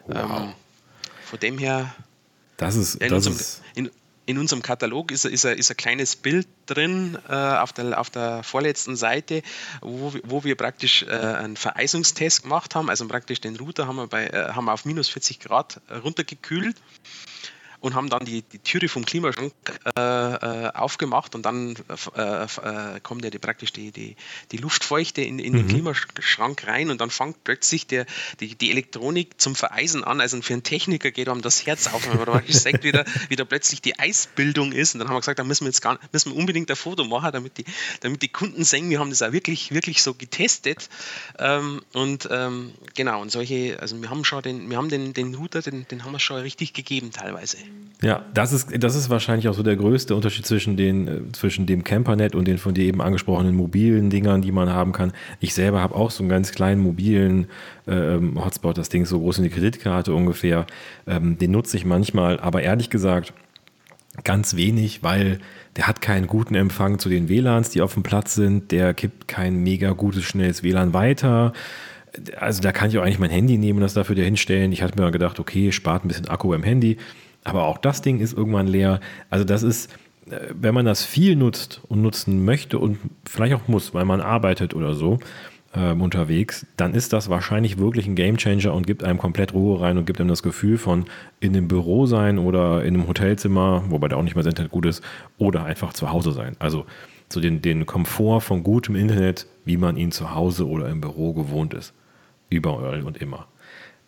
Wow. 0.07 0.17
Ähm, 0.17 0.53
von 1.25 1.39
dem 1.39 1.57
her 1.57 1.95
das 2.59 2.77
ist, 2.77 2.97
in, 2.97 3.09
das 3.09 3.27
unserem, 3.27 3.37
ist 3.37 3.63
in, 3.75 3.91
in 4.31 4.39
unserem 4.39 4.63
Katalog 4.63 5.11
ist, 5.11 5.25
ist, 5.25 5.45
ist 5.45 5.71
ein 5.71 5.77
kleines 5.77 6.17
Bild 6.17 6.47
drin 6.67 7.19
äh, 7.29 7.35
auf, 7.35 7.73
der, 7.73 8.01
auf 8.01 8.11
der 8.11 8.43
vorletzten 8.43 8.97
Seite, 8.97 9.43
wo, 9.81 10.13
wo 10.25 10.45
wir 10.45 10.55
praktisch 10.55 11.03
äh, 11.03 11.11
einen 11.11 11.57
Vereisungstest 11.57 12.43
gemacht 12.43 12.75
haben. 12.75 12.89
Also 12.89 13.07
praktisch 13.09 13.41
den 13.41 13.57
Router 13.57 13.87
haben 13.87 13.97
wir, 13.97 14.07
bei, 14.07 14.27
äh, 14.27 14.53
haben 14.53 14.65
wir 14.67 14.73
auf 14.73 14.85
minus 14.85 15.09
40 15.09 15.41
Grad 15.41 15.81
runtergekühlt 16.05 16.77
und 17.81 17.95
haben 17.95 18.11
dann 18.11 18.25
die, 18.25 18.43
die 18.43 18.59
Türe 18.59 18.89
vom 18.89 19.05
Klimaschrank 19.05 19.53
äh, 19.97 20.01
äh 20.01 20.71
aufgemacht 20.75 21.35
und 21.35 21.43
dann 21.45 21.77
äh, 22.17 22.45
äh, 22.45 23.01
kommt 23.03 23.25
ja 23.25 23.31
die, 23.31 23.39
praktisch 23.39 23.73
die, 23.73 23.91
die, 23.91 24.17
die 24.53 24.57
Luftfeuchte 24.59 25.23
in, 25.23 25.39
in 25.39 25.53
mhm. 25.53 25.57
den 25.59 25.69
Klimaschrank 25.69 26.67
rein 26.67 26.91
und 26.91 27.01
dann 27.01 27.11
fängt 27.11 27.43
plötzlich 27.45 27.87
der, 27.87 28.07
die, 28.41 28.55
die 28.55 28.71
Elektronik 28.71 29.41
zum 29.41 29.55
Vereisen 29.55 30.05
an. 30.05 30.21
Also 30.21 30.41
für 30.43 30.53
einen 30.53 30.63
Techniker 30.63 31.11
geht 31.11 31.29
einem 31.29 31.43
das 31.43 31.67
Herz 31.67 31.87
auf, 31.89 32.09
wenn 32.09 32.19
man 32.19 32.43
sagt, 32.49 32.85
wie 32.85 32.93
da, 32.93 33.05
wie 33.29 33.37
da 33.37 33.45
plötzlich 33.45 33.81
die 33.81 33.99
Eisbildung 33.99 34.73
ist. 34.73 34.95
Und 34.95 35.01
dann 35.01 35.09
haben 35.09 35.17
wir 35.17 35.21
gesagt, 35.21 35.39
da 35.39 35.45
müssen 35.45 35.65
wir 35.65 35.69
jetzt 35.69 35.83
gar, 35.83 35.99
müssen 36.13 36.33
wir 36.33 36.39
unbedingt 36.39 36.71
ein 36.71 36.77
Foto 36.77 37.05
machen, 37.05 37.33
damit 37.33 37.59
die, 37.59 37.65
damit 38.01 38.23
die 38.23 38.29
Kunden 38.29 38.65
sehen, 38.65 38.91
wir 38.91 38.99
haben 38.99 39.11
das 39.11 39.23
auch 39.23 39.33
wirklich, 39.33 39.73
wirklich 39.73 40.03
so 40.03 40.15
getestet. 40.15 40.89
Ähm, 41.39 41.83
und 41.93 42.29
ähm, 42.31 42.73
genau, 42.95 43.21
und 43.23 43.31
solche, 43.31 43.79
also 43.81 44.01
wir 44.01 44.11
haben 44.11 44.25
schon 44.25 44.43
den, 44.43 44.71
wir 44.71 44.77
haben 44.77 44.89
den, 44.89 45.13
den 45.13 45.35
Router, 45.35 45.63
den, 45.63 45.87
den 45.89 46.05
haben 46.05 46.13
wir 46.13 46.21
schon 46.21 46.37
richtig 46.37 46.73
gegeben 46.73 47.11
teilweise. 47.13 47.57
Ja, 48.03 48.25
das 48.33 48.55
ist, 48.55 48.83
das 48.83 48.97
ist 48.97 49.11
wahrscheinlich 49.11 49.49
auch 49.49 49.55
so 49.55 49.63
der 49.63 49.77
größte 49.77 50.15
Unterschied 50.15 50.47
zwischen, 50.47 50.79
den, 50.79 51.07
äh, 51.07 51.33
zwischen 51.33 51.67
dem 51.67 51.85
Campernet 51.85 52.35
und 52.35 52.49
den 52.49 52.57
von 52.57 52.73
dir 52.73 52.85
eben 52.85 53.03
angesprochenen 53.03 53.55
mobilen 53.55 54.09
Dingern, 54.09 54.41
die 54.41 54.53
man 54.53 54.71
haben 54.71 54.93
kann. 54.93 55.13
Ich 55.39 55.53
selber 55.53 55.83
habe 55.83 55.95
auch 55.95 56.11
so 56.11 56.23
einen 56.23 56.31
ganz 56.31 56.53
kleinen 56.53 56.81
mobilen 56.81 57.47
ähm, 57.87 58.43
Hotspot, 58.43 58.79
das 58.79 58.89
Ding 58.89 59.03
ist 59.03 59.11
so 59.11 59.21
groß 59.21 59.39
wie 59.39 59.43
eine 59.43 59.51
Kreditkarte 59.51 60.15
ungefähr. 60.15 60.67
Ähm, 61.07 61.37
den 61.37 61.51
nutze 61.51 61.77
ich 61.77 61.85
manchmal, 61.85 62.41
aber 62.41 62.63
ehrlich 62.63 62.89
gesagt 62.89 63.35
ganz 64.25 64.57
wenig, 64.57 65.03
weil 65.03 65.39
der 65.77 65.87
hat 65.87 66.01
keinen 66.01 66.27
guten 66.27 66.55
Empfang 66.55 66.99
zu 66.99 67.11
den 67.11 67.29
WLANs, 67.29 67.69
die 67.69 67.83
auf 67.83 67.95
dem 67.95 68.03
Platz 68.03 68.35
sind. 68.35 68.73
Der 68.73 68.95
gibt 68.95 69.29
kein 69.29 69.63
mega 69.63 69.93
gutes, 69.93 70.25
schnelles 70.25 70.63
WLAN 70.63 70.95
weiter 70.95 71.53
also 72.39 72.61
da 72.61 72.73
kann 72.73 72.91
ich 72.91 72.99
auch 72.99 73.03
eigentlich 73.03 73.21
mein 73.21 73.31
Handy 73.31 73.57
nehmen 73.57 73.79
und 73.79 73.83
das 73.83 73.95
dafür 73.95 74.17
hinstellen. 74.17 74.73
Ich 74.73 74.83
hatte 74.83 75.01
mir 75.01 75.11
gedacht, 75.13 75.39
okay, 75.39 75.71
spart 75.71 76.05
ein 76.05 76.09
bisschen 76.09 76.29
Akku 76.29 76.49
beim 76.49 76.65
Handy. 76.65 76.97
Aber 77.45 77.65
auch 77.65 77.79
das 77.79 78.03
Ding 78.03 78.21
ist 78.21 78.37
irgendwann 78.37 78.67
leer. 78.67 79.01
Also 79.31 79.45
das 79.45 79.63
ist, 79.63 79.91
äh, 80.31 80.39
wenn 80.53 80.75
man 80.75 80.85
das 80.85 81.05
viel 81.05 81.37
nutzt 81.37 81.81
und 81.89 82.03
nutzen 82.03 82.45
möchte 82.45 82.79
und 82.79 82.99
vielleicht 83.29 83.55
auch 83.55 83.69
muss, 83.69 83.95
weil 83.95 84.05
man 84.05 84.21
arbeitet 84.21 84.75
oder 84.75 84.95
so 84.95 85.19
ähm, 85.75 86.03
unterwegs, 86.03 86.67
dann 86.77 86.95
ist 86.95 87.13
das 87.13 87.31
wahrscheinlich 87.31 87.79
wirklich 87.79 88.07
ein 88.07 88.17
Gamechanger 88.17 88.75
und 88.75 88.87
gibt 88.87 89.05
einem 89.05 89.19
komplett 89.19 89.55
Ruhe 89.55 89.81
rein 89.81 89.99
und 89.99 90.05
gibt 90.05 90.21
einem 90.21 90.29
das 90.29 90.43
Gefühl 90.43 90.79
von 90.79 91.05
in 91.39 91.57
einem 91.57 91.69
Büro 91.69 92.07
sein 92.07 92.39
oder 92.39 92.85
in 92.85 92.95
einem 92.95 93.07
Hotelzimmer, 93.09 93.85
wobei 93.89 94.09
da 94.09 94.17
auch 94.17 94.23
nicht 94.23 94.35
mehr 94.35 94.43
das 94.43 94.51
Internet 94.51 94.73
gut 94.73 94.87
ist, 94.87 95.03
oder 95.39 95.65
einfach 95.65 95.93
zu 95.93 96.11
Hause 96.11 96.33
sein. 96.33 96.57
Also 96.59 96.87
so 97.33 97.41
den, 97.41 97.63
den 97.63 97.87
Komfort 97.87 98.41
von 98.41 98.65
gutem 98.65 98.97
Internet, 98.97 99.47
wie 99.65 99.77
man 99.77 99.97
ihn 99.97 100.11
zu 100.11 100.35
Hause 100.35 100.69
oder 100.69 100.89
im 100.89 101.01
Büro 101.01 101.33
gewohnt 101.33 101.75
ist. 101.75 101.95
Überall 102.49 103.03
und 103.03 103.19
immer. 103.19 103.47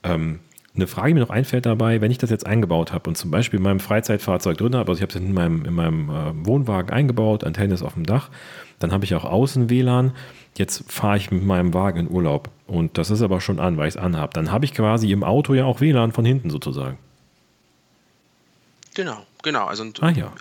Ähm, 0.03 0.41
eine 0.75 0.87
Frage, 0.87 1.09
die 1.09 1.15
mir 1.15 1.21
noch 1.21 1.31
einfällt 1.31 1.67
dabei, 1.67 2.01
wenn 2.01 2.11
ich 2.11 2.19
das 2.19 2.31
jetzt 2.31 2.47
eingebaut 2.47 2.93
habe 2.93 3.11
und 3.11 3.17
zum 3.17 3.31
Beispiel 3.31 3.59
in 3.59 3.63
meinem 3.63 3.81
Freizeitfahrzeug 3.81 4.57
drin 4.57 4.75
habe, 4.75 4.91
also 4.91 4.99
ich 4.99 5.03
habe 5.03 5.11
es 5.11 5.17
in 5.17 5.33
meinem, 5.35 5.65
in 5.65 5.75
meinem 5.75 6.09
äh, 6.09 6.47
Wohnwagen 6.47 6.91
eingebaut, 6.91 7.45
Antenne 7.45 7.75
ist 7.75 7.83
auf 7.83 7.95
dem 7.95 8.07
Dach, 8.07 8.31
dann 8.79 8.93
habe 8.93 9.05
ich 9.05 9.15
auch 9.15 9.25
außen 9.25 9.69
WLAN. 9.69 10.13
Jetzt 10.57 10.91
fahre 10.91 11.17
ich 11.17 11.31
mit 11.31 11.45
meinem 11.45 11.73
Wagen 11.73 12.01
in 12.01 12.11
Urlaub 12.11 12.51
und 12.67 12.99
das 12.99 13.11
ist 13.11 13.23
aber 13.23 13.41
schon 13.41 13.61
an, 13.61 13.77
weil 13.77 13.89
ich 13.89 13.95
es 13.95 14.01
anhabe. 14.01 14.33
Dann 14.35 14.51
habe 14.51 14.65
ich 14.65 14.75
quasi 14.75 15.11
im 15.11 15.25
Auto 15.25 15.55
ja 15.55 15.65
auch 15.65 15.81
WLAN 15.81 16.13
von 16.13 16.25
hinten 16.25 16.51
sozusagen. 16.51 16.99
Genau, 18.95 19.19
genau. 19.43 19.67
Also 19.67 19.85
ah, 20.01 20.11
ja 20.11 20.33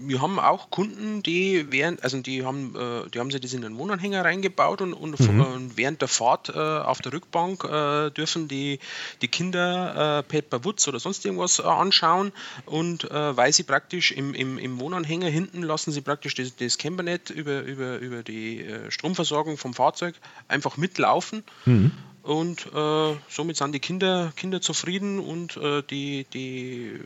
wir 0.00 0.22
haben 0.22 0.38
auch 0.38 0.70
Kunden, 0.70 1.22
die 1.22 1.66
während, 1.70 2.04
also 2.04 2.20
die 2.20 2.44
haben, 2.44 2.74
äh, 2.76 3.10
die 3.10 3.18
haben 3.18 3.30
sich 3.30 3.40
das 3.40 3.52
in 3.52 3.62
den 3.62 3.76
Wohnanhänger 3.76 4.24
reingebaut 4.24 4.80
und, 4.80 4.92
und 4.94 5.18
mhm. 5.18 5.72
während 5.74 6.00
der 6.00 6.08
Fahrt 6.08 6.50
äh, 6.50 6.52
auf 6.58 7.00
der 7.00 7.12
Rückbank 7.12 7.64
äh, 7.64 8.10
dürfen 8.10 8.48
die, 8.48 8.78
die 9.22 9.28
Kinder 9.28 10.24
Paper 10.28 10.64
Woods 10.64 10.86
oder 10.88 11.00
sonst 11.00 11.24
irgendwas 11.24 11.60
anschauen 11.60 12.32
und 12.66 13.08
weil 13.10 13.52
sie 13.52 13.62
praktisch 13.62 14.12
im, 14.12 14.34
im, 14.34 14.58
im 14.58 14.80
Wohnanhänger 14.80 15.28
hinten 15.28 15.62
lassen 15.62 15.92
sie 15.92 16.00
praktisch 16.00 16.34
das, 16.34 16.54
das 16.56 16.78
Cambernet 16.78 17.30
über, 17.30 17.62
über, 17.62 17.98
über 17.98 18.22
die 18.22 18.64
Stromversorgung 18.88 19.56
vom 19.56 19.74
Fahrzeug 19.74 20.14
einfach 20.48 20.76
mitlaufen. 20.76 21.42
Mhm. 21.64 21.92
Und 22.28 22.66
äh, 22.74 23.16
somit 23.30 23.56
sind 23.56 23.72
die 23.74 23.80
Kinder, 23.80 24.34
Kinder 24.36 24.60
zufrieden 24.60 25.18
und 25.18 25.56
äh, 25.56 25.82
die, 25.82 26.26
die 26.30 27.00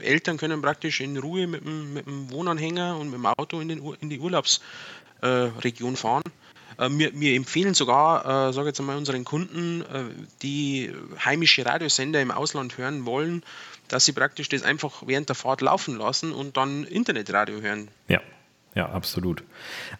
Eltern 0.00 0.38
können 0.38 0.60
praktisch 0.60 1.00
in 1.00 1.16
Ruhe 1.18 1.46
mit 1.46 1.64
dem, 1.64 1.94
mit 1.94 2.04
dem 2.04 2.32
Wohnanhänger 2.32 2.98
und 2.98 3.10
mit 3.10 3.14
dem 3.14 3.26
Auto 3.26 3.60
in, 3.60 3.68
den, 3.68 3.80
in 4.00 4.10
die 4.10 4.18
Urlaubsregion 4.18 5.94
äh, 5.94 5.96
fahren. 5.96 6.24
Wir, 6.78 7.12
wir, 7.18 7.36
empfehlen 7.36 7.74
sogar, 7.74 8.48
äh, 8.48 8.52
sage 8.52 8.66
jetzt 8.66 8.80
einmal 8.80 8.96
unseren 8.96 9.24
Kunden, 9.24 9.82
äh, 9.82 10.02
die 10.42 10.92
heimische 11.24 11.64
Radiosender 11.64 12.20
im 12.20 12.32
Ausland 12.32 12.76
hören 12.76 13.06
wollen, 13.06 13.44
dass 13.86 14.04
sie 14.04 14.12
praktisch 14.12 14.48
das 14.48 14.64
einfach 14.64 15.04
während 15.06 15.28
der 15.28 15.36
Fahrt 15.36 15.60
laufen 15.60 15.96
lassen 15.96 16.32
und 16.32 16.56
dann 16.56 16.82
Internetradio 16.82 17.60
hören. 17.60 17.88
Ja, 18.08 18.20
ja, 18.76 18.90
absolut. 18.90 19.42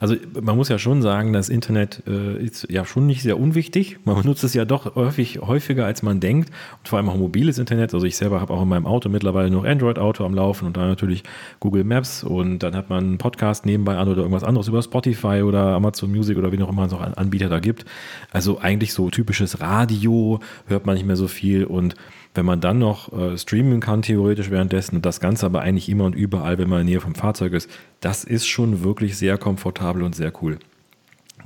Also 0.00 0.16
man 0.38 0.54
muss 0.54 0.68
ja 0.68 0.78
schon 0.78 1.00
sagen, 1.00 1.32
das 1.32 1.48
Internet 1.48 2.02
äh, 2.06 2.44
ist 2.44 2.70
ja 2.70 2.84
schon 2.84 3.06
nicht 3.06 3.22
sehr 3.22 3.40
unwichtig. 3.40 3.96
Man 4.04 4.22
nutzt 4.22 4.44
es 4.44 4.52
ja 4.52 4.66
doch 4.66 4.96
häufig, 4.96 5.40
häufiger, 5.40 5.86
als 5.86 6.02
man 6.02 6.20
denkt. 6.20 6.50
Und 6.80 6.86
vor 6.86 6.98
allem 6.98 7.08
auch 7.08 7.16
mobiles 7.16 7.56
Internet. 7.56 7.94
Also 7.94 8.04
ich 8.04 8.18
selber 8.18 8.38
habe 8.38 8.52
auch 8.52 8.60
in 8.60 8.68
meinem 8.68 8.84
Auto 8.84 9.08
mittlerweile 9.08 9.50
noch 9.50 9.64
Android-Auto 9.64 10.26
am 10.26 10.34
Laufen 10.34 10.66
und 10.66 10.76
dann 10.76 10.90
natürlich 10.90 11.22
Google 11.58 11.84
Maps 11.84 12.22
und 12.22 12.58
dann 12.58 12.76
hat 12.76 12.90
man 12.90 13.02
einen 13.02 13.18
Podcast 13.18 13.64
nebenbei 13.64 13.96
an 13.96 14.08
oder 14.08 14.18
irgendwas 14.18 14.44
anderes 14.44 14.68
über 14.68 14.82
Spotify 14.82 15.40
oder 15.42 15.68
Amazon 15.68 16.10
Music 16.10 16.36
oder 16.36 16.52
wie 16.52 16.58
noch 16.58 16.68
immer 16.68 16.84
es 16.84 16.92
auch 16.92 17.00
Anbieter 17.00 17.48
da 17.48 17.60
gibt. 17.60 17.86
Also 18.30 18.58
eigentlich 18.60 18.92
so 18.92 19.08
typisches 19.08 19.58
Radio 19.62 20.38
hört 20.66 20.84
man 20.84 20.96
nicht 20.96 21.06
mehr 21.06 21.16
so 21.16 21.28
viel 21.28 21.64
und 21.64 21.94
wenn 22.36 22.46
man 22.46 22.60
dann 22.60 22.78
noch 22.78 23.12
äh, 23.12 23.36
streamen 23.36 23.80
kann, 23.80 24.02
theoretisch 24.02 24.50
währenddessen, 24.50 24.96
und 24.96 25.06
das 25.06 25.20
Ganze 25.20 25.46
aber 25.46 25.60
eigentlich 25.60 25.88
immer 25.88 26.04
und 26.04 26.14
überall, 26.14 26.58
wenn 26.58 26.68
man 26.68 26.80
in 26.80 26.86
der 26.86 26.94
Nähe 26.94 27.00
vom 27.00 27.14
Fahrzeug 27.14 27.52
ist, 27.52 27.70
das 28.00 28.24
ist 28.24 28.46
schon 28.46 28.82
wirklich 28.82 29.16
sehr 29.16 29.38
komfortabel 29.38 30.02
und 30.02 30.14
sehr 30.14 30.32
cool. 30.42 30.58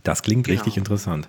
Das 0.02 0.22
klingt 0.22 0.46
genau. 0.46 0.58
richtig 0.58 0.76
interessant. 0.76 1.28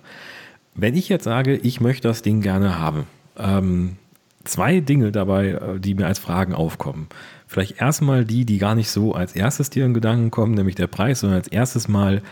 Wenn 0.74 0.96
ich 0.96 1.08
jetzt 1.08 1.24
sage, 1.24 1.56
ich 1.56 1.80
möchte 1.80 2.08
das 2.08 2.22
Ding 2.22 2.40
gerne 2.40 2.78
haben, 2.78 3.06
ähm, 3.36 3.96
zwei 4.44 4.80
Dinge 4.80 5.12
dabei, 5.12 5.48
äh, 5.48 5.80
die 5.80 5.94
mir 5.94 6.06
als 6.06 6.18
Fragen 6.18 6.54
aufkommen. 6.54 7.08
Vielleicht 7.46 7.80
erstmal 7.80 8.24
die, 8.24 8.44
die 8.44 8.58
gar 8.58 8.74
nicht 8.74 8.90
so 8.90 9.14
als 9.14 9.34
erstes 9.34 9.70
dir 9.70 9.84
in 9.84 9.94
Gedanken 9.94 10.30
kommen, 10.30 10.54
nämlich 10.54 10.74
der 10.74 10.86
Preis, 10.86 11.20
sondern 11.20 11.38
als 11.38 11.48
erstes 11.48 11.88
Mal, 11.88 12.22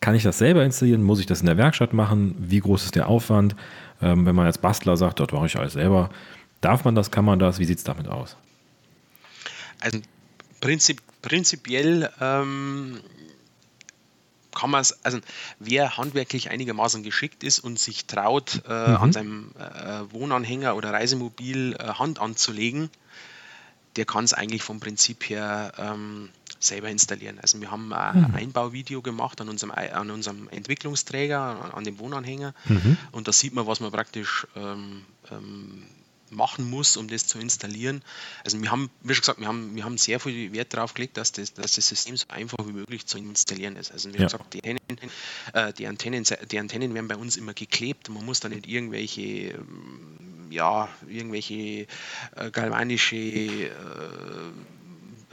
kann 0.00 0.14
ich 0.14 0.22
das 0.22 0.38
selber 0.38 0.64
installieren? 0.64 1.02
Muss 1.02 1.18
ich 1.18 1.26
das 1.26 1.40
in 1.40 1.46
der 1.46 1.56
Werkstatt 1.56 1.92
machen? 1.92 2.36
Wie 2.38 2.60
groß 2.60 2.84
ist 2.84 2.94
der 2.94 3.08
Aufwand? 3.08 3.56
Ähm, 4.00 4.26
wenn 4.26 4.36
man 4.36 4.46
als 4.46 4.58
Bastler 4.58 4.96
sagt, 4.96 5.18
dort 5.18 5.32
mache 5.32 5.46
ich 5.46 5.58
alles 5.58 5.72
selber, 5.72 6.10
Darf 6.60 6.84
man 6.84 6.94
das, 6.94 7.10
kann 7.10 7.24
man 7.24 7.38
das? 7.38 7.58
Wie 7.58 7.64
sieht 7.64 7.78
es 7.78 7.84
damit 7.84 8.08
aus? 8.08 8.36
Also 9.80 10.00
prinzip, 10.60 11.00
prinzipiell 11.22 12.10
ähm, 12.20 13.00
kann 14.54 14.70
man 14.70 14.80
es, 14.80 15.04
also 15.04 15.18
wer 15.60 15.96
handwerklich 15.96 16.50
einigermaßen 16.50 17.02
geschickt 17.02 17.44
ist 17.44 17.60
und 17.60 17.78
sich 17.78 18.06
traut, 18.06 18.62
äh, 18.68 18.88
mhm. 18.88 18.96
an 18.96 19.12
seinem 19.12 19.50
äh, 19.58 20.12
Wohnanhänger 20.12 20.74
oder 20.74 20.92
Reisemobil 20.92 21.76
äh, 21.78 21.84
Hand 21.94 22.18
anzulegen, 22.18 22.90
der 23.96 24.04
kann 24.04 24.24
es 24.24 24.32
eigentlich 24.32 24.62
vom 24.62 24.80
Prinzip 24.80 25.28
her 25.28 25.72
ähm, 25.78 26.30
selber 26.60 26.88
installieren. 26.88 27.38
Also 27.40 27.60
wir 27.60 27.70
haben 27.70 27.92
ein 27.92 28.30
mhm. 28.30 28.34
Einbauvideo 28.34 29.00
gemacht 29.00 29.40
an 29.40 29.48
unserem, 29.48 29.70
an 29.70 30.10
unserem 30.10 30.48
Entwicklungsträger, 30.48 31.40
an, 31.40 31.70
an 31.70 31.84
dem 31.84 32.00
Wohnanhänger 32.00 32.52
mhm. 32.64 32.96
und 33.12 33.28
da 33.28 33.32
sieht 33.32 33.54
man, 33.54 33.66
was 33.68 33.78
man 33.78 33.92
praktisch 33.92 34.46
ähm, 34.56 35.04
ähm, 35.30 35.84
machen 36.30 36.68
muss, 36.68 36.96
um 36.96 37.08
das 37.08 37.26
zu 37.26 37.38
installieren. 37.38 38.02
Also 38.44 38.60
wir 38.62 38.70
haben, 38.70 38.90
wie 39.02 39.14
schon 39.14 39.22
gesagt, 39.22 39.40
wir 39.40 39.48
haben, 39.48 39.74
wir 39.74 39.84
haben 39.84 39.98
sehr 39.98 40.20
viel 40.20 40.52
Wert 40.52 40.74
darauf 40.74 40.94
gelegt, 40.94 41.16
dass 41.16 41.32
das, 41.32 41.54
dass 41.54 41.74
das 41.74 41.88
System 41.88 42.16
so 42.16 42.26
einfach 42.28 42.58
wie 42.66 42.72
möglich 42.72 43.06
zu 43.06 43.18
installieren 43.18 43.76
ist. 43.76 43.92
Also 43.92 44.12
wie 44.12 44.18
ja. 44.18 44.24
gesagt, 44.24 44.54
die 44.54 44.62
Antennen, 44.64 45.10
äh, 45.52 45.72
die, 45.72 45.86
Antennen, 45.86 46.24
die 46.50 46.58
Antennen 46.58 46.94
werden 46.94 47.08
bei 47.08 47.16
uns 47.16 47.36
immer 47.36 47.54
geklebt. 47.54 48.08
Man 48.08 48.24
muss 48.24 48.40
da 48.40 48.48
nicht 48.48 48.66
irgendwelche 48.66 49.20
ähm, 49.20 50.48
ja, 50.50 50.88
irgendwelche 51.06 51.86
äh, 52.36 52.50
galvanische 52.50 53.16
äh, 53.16 53.70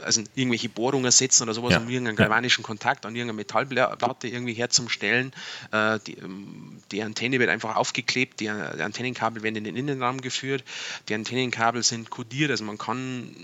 also 0.02 0.22
irgendwelche 0.34 0.68
Bohrungen 0.68 1.10
setzen 1.10 1.44
oder 1.44 1.54
sowas, 1.54 1.72
ja. 1.72 1.78
um 1.78 1.88
irgendeinen 1.88 2.16
galvanischen 2.16 2.62
Kontakt 2.62 3.06
an 3.06 3.14
irgendeine 3.14 3.36
Metallplatte 3.36 4.28
irgendwie 4.28 4.54
herzustellen. 4.54 5.32
Äh, 5.72 5.98
die, 6.06 6.18
ähm, 6.18 6.78
die, 6.92 7.02
Antenne 7.02 7.38
wird 7.38 7.50
einfach 7.50 7.76
aufgeklebt, 7.76 8.40
die, 8.40 8.44
die, 8.44 8.50
Antennenkabel 8.50 9.42
werden 9.42 9.56
in 9.56 9.64
den 9.64 9.76
Innenraum 9.76 10.20
geführt, 10.20 10.64
die 11.08 11.14
Antennenkabel 11.14 11.82
sind 11.82 12.10
kodiert, 12.10 12.50
also 12.50 12.64
man 12.64 12.78
kann 12.78 13.34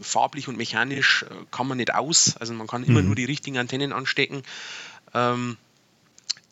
farblich 0.00 0.48
und 0.48 0.56
mechanisch 0.56 1.24
äh, 1.24 1.34
kann 1.50 1.66
man 1.66 1.78
nicht 1.78 1.94
aus, 1.94 2.36
also 2.38 2.54
man 2.54 2.66
kann 2.66 2.84
immer 2.84 3.00
mhm. 3.00 3.06
nur 3.06 3.14
die 3.14 3.24
richtigen 3.24 3.58
Antennen 3.58 3.92
anstecken. 3.92 4.42
Ähm, 5.14 5.56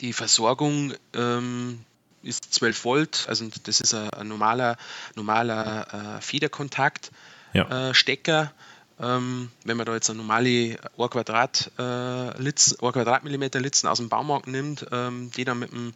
die 0.00 0.12
Versorgung 0.12 0.94
ähm, 1.14 1.80
ist 2.22 2.52
12 2.54 2.84
Volt, 2.84 3.26
also 3.28 3.48
das 3.64 3.80
ist 3.80 3.94
ein, 3.94 4.28
normaler, 4.28 4.76
normaler 5.14 6.18
äh, 6.18 6.20
Federkontakt. 6.20 7.10
Ja. 7.54 7.90
Äh, 7.90 7.94
Stecker 7.94 8.52
ähm, 9.00 9.50
wenn 9.64 9.76
man 9.76 9.86
da 9.86 9.94
jetzt 9.94 10.10
eine 10.10 10.18
normale 10.18 10.78
1 10.98 11.10
Quadrat, 11.10 11.70
äh, 11.78 12.42
Litz, 12.42 12.76
1 12.80 12.92
Quadratmillimeter 12.92 13.60
Litzen 13.60 13.86
aus 13.86 13.98
dem 13.98 14.08
Baumarkt 14.08 14.46
nimmt, 14.46 14.86
ähm, 14.90 15.30
die 15.36 15.44
dann 15.44 15.60
mit, 15.60 15.72
dem, 15.72 15.92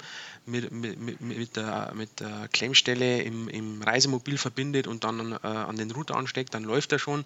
mit, 0.47 0.71
mit, 0.73 1.21
mit, 1.21 1.57
der, 1.57 1.93
mit 1.95 2.21
der 2.21 2.49
Klemmstelle 2.53 3.23
im, 3.23 3.49
im 3.49 3.83
Reisemobil 3.83 4.39
verbindet 4.39 4.87
und 4.87 5.05
dann 5.05 5.33
äh, 5.33 5.47
an 5.47 5.77
den 5.77 5.91
Router 5.91 6.17
ansteckt, 6.17 6.55
dann 6.55 6.65
läuft 6.65 6.93
er 6.93 6.99
schon. 6.99 7.25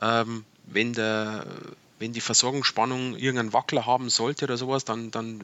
Ähm, 0.00 0.44
wenn 0.66 0.92
der 0.92 1.46
wenn 1.98 2.12
die 2.12 2.20
Versorgungsspannung 2.20 3.16
irgendeinen 3.16 3.52
Wackler 3.52 3.86
haben 3.86 4.10
sollte 4.10 4.44
oder 4.44 4.56
sowas, 4.56 4.84
dann, 4.84 5.10
dann 5.10 5.42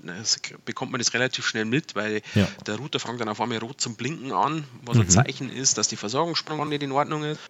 bekommt 0.65 0.93
man 0.93 0.99
das 0.99 1.15
relativ 1.15 1.47
schnell 1.47 1.65
mit, 1.65 1.95
weil 1.95 2.23
ja. 2.35 2.47
der 2.67 2.77
Router 2.77 3.01
fängt 3.01 3.21
dann 3.21 3.29
auf 3.29 3.41
einmal 3.41 3.59
rot 3.59 3.81
zum 3.81 3.95
Blinken 3.95 4.33
an, 4.33 4.65
was 4.85 4.97
mhm. 4.97 5.03
ein 5.03 5.09
Zeichen 5.09 5.51
ist, 5.51 5.79
dass 5.79 5.89
die 5.89 5.97
Versorgungsspannung 5.97 6.69
nicht 6.69 6.83
in 6.83 6.93
Ordnung 6.93 7.25
ist. 7.25 7.41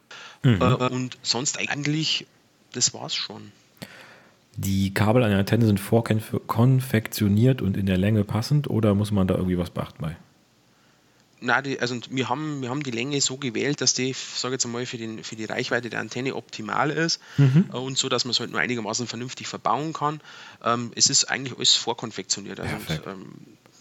Mhm. 0.42 0.60
Äh, 0.60 0.74
und 0.74 1.18
sonst 1.22 1.58
eigentlich, 1.58 2.26
das 2.72 2.94
war's 2.94 3.14
schon. 3.14 3.52
Die 4.56 4.92
Kabel 4.92 5.22
an 5.22 5.30
der 5.30 5.38
Antenne 5.38 5.66
sind 5.66 5.80
vorkonfektioniert 5.80 7.62
und 7.62 7.76
in 7.76 7.86
der 7.86 7.96
Länge 7.96 8.22
passend 8.22 8.68
oder 8.68 8.94
muss 8.94 9.10
man 9.10 9.26
da 9.26 9.34
irgendwie 9.34 9.58
was 9.58 9.70
beachten 9.70 10.02
bei? 10.02 10.16
Nein, 11.42 11.64
die, 11.64 11.80
also 11.80 11.98
wir 12.10 12.28
haben, 12.28 12.62
wir 12.62 12.70
haben 12.70 12.82
die 12.82 12.90
Länge 12.90 13.20
so 13.20 13.36
gewählt, 13.36 13.80
dass 13.80 13.94
die, 13.94 14.14
sage 14.14 14.54
jetzt 14.54 14.64
einmal, 14.64 14.86
für, 14.86 14.96
den, 14.96 15.24
für 15.24 15.36
die 15.36 15.44
Reichweite 15.44 15.90
der 15.90 16.00
Antenne 16.00 16.34
optimal 16.34 16.90
ist 16.90 17.20
mhm. 17.36 17.70
äh, 17.72 17.76
und 17.76 17.98
so, 17.98 18.08
dass 18.08 18.24
man 18.24 18.30
es 18.30 18.40
halt 18.40 18.50
nur 18.50 18.60
einigermaßen 18.60 19.06
vernünftig 19.06 19.48
verbauen 19.48 19.92
kann. 19.92 20.20
Ähm, 20.64 20.92
es 20.94 21.08
ist 21.08 21.24
eigentlich 21.24 21.56
alles 21.56 21.74
vorkonfektioniert. 21.74 22.60
Also, 22.60 22.74
und, 22.74 23.06
ähm, 23.06 23.32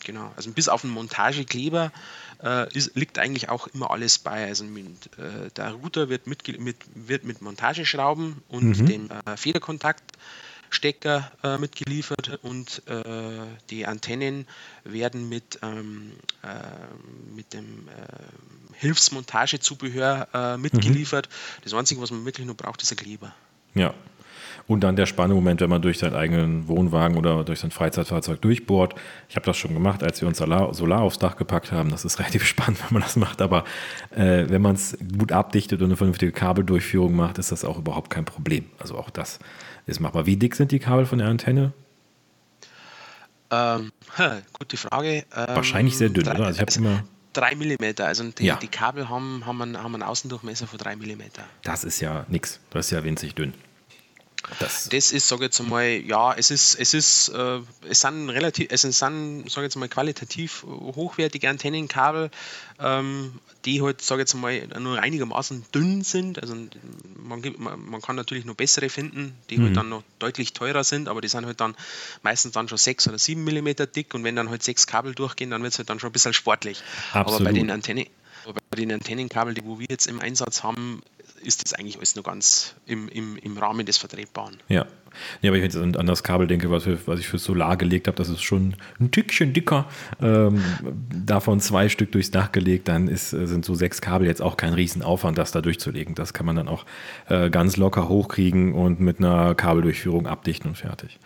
genau, 0.04 0.32
also 0.36 0.52
bis 0.52 0.70
auf 0.70 0.82
den 0.82 0.90
Montagekleber 0.90 1.92
äh, 2.44 2.74
ist, 2.76 2.96
liegt 2.96 3.20
eigentlich 3.20 3.50
auch 3.50 3.68
immer 3.68 3.92
alles 3.92 4.20
bei. 4.20 4.46
Also 4.46 4.64
mit, 4.64 4.86
äh, 5.18 5.50
der 5.56 5.72
Router 5.74 6.10
wird 6.10 6.28
mit, 6.28 6.60
mit, 6.60 6.78
wird 6.96 7.24
mit 7.24 7.42
Montageschrauben 7.42 8.42
und 8.48 8.80
mhm. 8.80 8.86
dem 8.86 9.10
äh, 9.12 9.38
Federkontakt 9.38 10.04
Stecker 10.74 11.32
äh, 11.44 11.58
mitgeliefert 11.58 12.40
und 12.42 12.82
äh, 12.88 13.04
die 13.70 13.86
Antennen 13.86 14.48
werden 14.84 15.30
mit, 15.30 15.60
ähm, 15.62 16.14
äh, 16.44 17.36
mit 17.36 17.54
dem 17.54 17.88
äh, 17.88 18.76
Hilfsmontagezubehör 18.78 20.28
äh, 20.34 20.58
mitgeliefert. 20.58 21.28
Mhm. 21.30 21.62
Das 21.64 21.74
Einzige, 21.74 22.02
was 22.02 22.12
man 22.12 22.26
wirklich 22.26 22.46
nur 22.46 22.56
braucht, 22.56 22.82
ist 22.82 22.92
ein 22.92 22.98
Kleber. 22.98 23.34
Ja. 23.74 23.94
Und 24.68 24.82
dann 24.82 24.96
der 24.96 25.06
Spannemoment, 25.06 25.60
wenn 25.62 25.70
man 25.70 25.82
durch 25.82 26.00
seinen 26.00 26.16
eigenen 26.16 26.68
Wohnwagen 26.68 27.18
oder 27.18 27.44
durch 27.44 27.60
sein 27.60 27.72
Freizeitfahrzeug 27.72 28.42
durchbohrt. 28.42 28.96
Ich 29.28 29.36
habe 29.36 29.46
das 29.46 29.58
schon 29.58 29.74
gemacht, 29.74 30.04
als 30.04 30.22
wir 30.22 30.28
uns 30.28 30.38
Solar, 30.38 30.74
Solar, 30.74 31.02
aufs 31.02 31.20
Dach 31.20 31.36
gepackt 31.36 31.72
haben. 31.72 31.90
Das 31.90 32.06
ist 32.06 32.20
relativ 32.20 32.46
spannend, 32.46 32.80
wenn 32.84 32.94
man 32.94 33.02
das 33.02 33.16
macht. 33.16 33.42
Aber 33.42 33.66
äh, 34.12 34.46
wenn 34.48 34.62
man 34.62 34.76
es 34.76 34.98
gut 35.18 35.32
abdichtet 35.32 35.82
und 35.82 35.88
eine 35.88 35.98
vernünftige 35.98 36.32
Kabeldurchführung 36.32 37.16
macht, 37.16 37.38
ist 37.38 37.52
das 37.52 37.66
auch 37.66 37.78
überhaupt 37.78 38.10
kein 38.10 38.26
Problem. 38.26 38.66
Also 38.80 38.98
auch 38.98 39.10
das 39.10 39.40
ist 39.86 40.00
machbar. 40.00 40.26
Wie 40.26 40.38
dick 40.38 40.56
sind 40.56 40.72
die 40.72 40.80
Kabel 40.80 41.06
von 41.06 41.20
der 41.20 41.28
Antenne? 41.28 41.74
Ähm, 43.50 43.92
gute 44.60 44.78
Frage. 44.78 45.26
Ähm, 45.36 45.56
Wahrscheinlich 45.56 45.98
sehr 45.98 46.10
dünn, 46.10 46.24
drei, 46.24 46.36
oder? 46.36 46.46
Also 46.46 46.62
ich 46.62 46.68
also 46.68 46.80
immer 46.80 47.04
3 47.34 47.56
mm. 47.56 48.02
Also 48.02 48.24
die, 48.30 48.46
ja. 48.46 48.56
die 48.58 48.68
Kabel 48.68 49.10
haben, 49.10 49.46
haben, 49.46 49.62
einen, 49.62 49.82
haben 49.82 49.94
einen 49.94 50.04
Außendurchmesser 50.04 50.68
von 50.68 50.78
3 50.78 50.96
mm. 50.98 51.22
Das 51.64 51.84
ist 51.84 52.00
ja 52.00 52.26
nichts. 52.30 52.60
Das 52.72 52.88
ist 52.88 52.92
ja 52.92 53.04
winzig 53.04 53.36
dünn. 53.36 53.54
Das, 54.60 54.90
das 54.90 55.12
ist, 55.12 55.28
sage 55.28 55.44
ich 55.44 55.48
jetzt 55.48 55.60
mal, 55.68 55.88
ja, 55.88 56.34
es 56.34 56.52
ist, 56.52 56.76
es 56.76 56.94
ist, 56.94 57.30
äh, 57.30 57.60
es 57.88 58.02
sind 58.02 58.30
relativ, 58.30 58.68
es 58.72 58.82
sind, 58.82 58.94
sage 58.94 59.46
ich 59.46 59.56
jetzt 59.56 59.76
mal, 59.76 59.88
qualitativ 59.88 60.64
hochwertige 60.64 61.50
Antennenkabel, 61.50 62.32
ähm, 62.80 63.40
die 63.66 63.82
halt, 63.82 64.02
sage 64.02 64.22
ich 64.22 64.28
jetzt 64.28 64.34
mal, 64.34 64.68
nur 64.80 65.00
einigermaßen 65.00 65.66
dünn 65.74 66.04
sind. 66.04 66.42
Also 66.42 66.56
man, 67.16 67.42
man, 67.58 67.86
man 67.86 68.02
kann 68.02 68.16
natürlich 68.16 68.46
noch 68.46 68.56
bessere 68.56 68.90
finden, 68.90 69.36
die 69.50 69.56
halt 69.56 69.60
mhm. 69.60 69.66
halt 69.68 69.78
dann 69.78 69.90
noch 69.90 70.04
deutlich 70.20 70.54
teurer 70.54 70.84
sind, 70.84 71.08
aber 71.08 71.22
die 71.22 71.28
sind 71.28 71.46
halt 71.46 71.62
dann 71.62 71.76
meistens 72.24 72.54
dann 72.54 72.68
schon 72.68 72.78
6 72.78 73.08
oder 73.08 73.20
7 73.20 73.44
mm 73.44 73.70
dick 73.96 74.14
und 74.14 74.24
wenn 74.24 74.36
dann 74.36 74.50
halt 74.50 74.64
sechs 74.64 74.88
Kabel 74.88 75.14
durchgehen, 75.14 75.52
dann 75.52 75.62
wird 75.62 75.74
es 75.74 75.78
halt 75.78 75.90
dann 75.90 76.00
schon 76.00 76.10
ein 76.10 76.14
bisschen 76.14 76.34
sportlich. 76.34 76.82
Absolut. 77.14 77.42
Aber 77.42 77.46
bei 77.46 77.54
den 77.54 77.70
Antennen, 77.70 78.08
bei 78.70 78.76
den 78.76 78.92
Antennenkabeln, 78.92 79.56
die 79.56 79.64
wo 79.64 79.80
wir 79.80 79.88
jetzt 79.90 80.08
im 80.08 80.20
Einsatz 80.20 80.64
haben, 80.64 81.04
ist 81.42 81.64
das 81.64 81.74
eigentlich 81.74 81.98
alles 81.98 82.16
nur 82.16 82.24
ganz 82.24 82.76
im, 82.86 83.08
im, 83.10 83.38
im 83.38 83.58
Rahmen 83.58 83.86
des 83.86 83.98
Vertretbaren. 83.98 84.58
Ja. 84.68 84.86
Ja, 85.42 85.50
aber 85.50 85.58
ich 85.58 85.64
jetzt 85.64 85.76
an 85.76 86.06
das 86.06 86.24
Kabel 86.24 86.48
denke, 86.48 86.72
was, 86.72 86.88
was 87.06 87.20
ich 87.20 87.28
für 87.28 87.38
Solar 87.38 87.76
gelegt 87.76 88.08
habe, 88.08 88.16
das 88.16 88.30
ist 88.30 88.44
schon 88.44 88.76
ein 89.00 89.12
Tückchen 89.12 89.52
dicker. 89.52 89.86
Ähm, 90.22 90.64
davon 91.14 91.60
zwei 91.60 91.90
Stück 91.90 92.14
durchs 92.14 92.32
Dach 92.32 92.54
gelegt, 92.54 92.88
dann 92.88 93.10
ist, 93.10 93.34
äh, 93.34 93.46
sind 93.46 93.66
so 93.66 93.76
sechs 93.76 94.00
Kabel 94.00 94.28
jetzt 94.28 94.42
auch 94.42 94.56
kein 94.56 94.74
Riesenaufwand, 94.74 95.38
das 95.38 95.52
da 95.52 95.62
durchzulegen. 95.62 96.16
Das 96.16 96.34
kann 96.34 96.46
man 96.46 96.56
dann 96.56 96.70
auch 96.70 96.86
äh, 97.28 97.50
ganz 97.50 97.76
locker 97.76 98.08
hochkriegen 98.08 98.74
und 98.74 99.02
mit 99.02 99.20
einer 99.20 99.54
Kabeldurchführung 99.54 100.28
abdichten 100.28 100.70
und 100.70 100.78
fertig. 100.78 101.20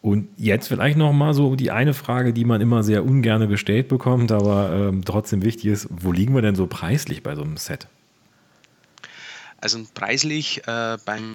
Und 0.00 0.28
jetzt 0.36 0.68
vielleicht 0.68 0.96
noch 0.96 1.12
mal 1.12 1.34
so 1.34 1.56
die 1.56 1.70
eine 1.70 1.92
Frage, 1.92 2.32
die 2.32 2.44
man 2.44 2.60
immer 2.60 2.82
sehr 2.82 3.04
ungern 3.04 3.48
gestellt 3.48 3.88
bekommt, 3.88 4.30
aber 4.30 4.72
ähm, 4.72 5.04
trotzdem 5.04 5.42
wichtig 5.42 5.66
ist: 5.66 5.88
Wo 5.90 6.12
liegen 6.12 6.34
wir 6.34 6.42
denn 6.42 6.54
so 6.54 6.66
preislich 6.66 7.22
bei 7.22 7.34
so 7.34 7.42
einem 7.42 7.56
Set? 7.56 7.88
Also 9.60 9.84
preislich 9.92 10.66
äh, 10.68 10.98
beim, 11.04 11.34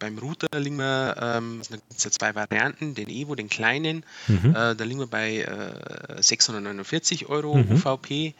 beim 0.00 0.18
Router 0.18 0.58
liegen 0.58 0.78
wir, 0.78 1.16
ähm, 1.20 1.62
da 1.70 1.76
gibt 1.76 1.96
es 1.96 2.04
ja 2.04 2.10
zwei 2.10 2.34
Varianten, 2.34 2.94
den 2.94 3.08
Evo, 3.08 3.36
den 3.36 3.48
kleinen, 3.48 4.04
mhm. 4.26 4.50
äh, 4.50 4.74
da 4.74 4.84
liegen 4.84 4.98
wir 4.98 5.06
bei 5.06 5.42
äh, 5.42 6.22
649 6.22 7.28
Euro 7.28 7.56
mhm. 7.56 7.72
UVP 7.72 8.34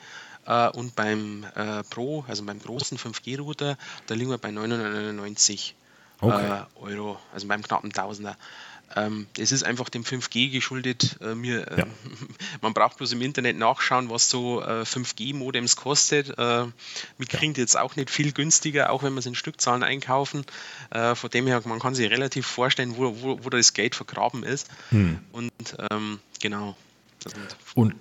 äh, 0.47 0.69
und 0.71 0.97
beim 0.97 1.47
äh, 1.55 1.85
Pro, 1.85 2.25
also 2.27 2.45
beim 2.45 2.61
großen 2.61 2.99
5G-Router, 2.99 3.79
da 4.09 4.15
liegen 4.15 4.31
wir 4.31 4.39
bei 4.39 4.51
999 4.51 5.77
okay. 6.21 6.63
Äh, 6.63 6.81
Euro, 6.81 7.19
also 7.33 7.47
beim 7.47 7.63
knappen 7.63 7.93
Tausender. 7.93 8.37
Ähm, 8.97 9.27
es 9.39 9.53
ist 9.53 9.63
einfach 9.63 9.89
dem 9.91 10.03
5G 10.03 10.51
geschuldet. 10.51 11.19
Äh, 11.21 11.35
mir, 11.35 11.71
äh, 11.71 11.81
ja. 11.81 11.87
man 12.63 12.73
braucht 12.73 12.97
bloß 12.97 13.13
im 13.13 13.23
Internet 13.23 13.59
nachschauen, 13.59 14.09
was 14.11 14.31
so 14.31 14.63
äh, 14.63 14.83
5G-Modems 14.83 15.77
kostet. 15.77 16.31
Äh, 16.31 16.35
wir 16.39 17.27
kriegen 17.29 17.53
ja. 17.55 17.61
jetzt 17.61 17.79
auch 17.79 17.97
nicht 17.97 18.11
viel 18.11 18.33
günstiger, 18.33 18.91
auch 18.91 19.03
wenn 19.03 19.13
wir 19.13 19.21
es 19.21 19.27
in 19.27 19.35
Stückzahlen 19.35 19.83
einkaufen. 19.83 20.45
Äh, 20.91 21.15
von 21.15 21.31
dem 21.31 21.47
her, 21.47 21.63
man 21.67 21.79
kann 21.79 21.95
sich 21.95 22.11
relativ 22.11 22.47
vorstellen, 22.47 22.97
wo, 22.97 23.23
wo, 23.23 23.45
wo 23.45 23.51
das 23.51 23.75
Geld 23.75 23.95
vergraben 23.95 24.43
ist. 24.43 24.69
Hm. 24.91 25.19
Und 25.33 25.53
ähm, 25.91 26.19
genau. 26.41 26.77
Und 27.75 27.95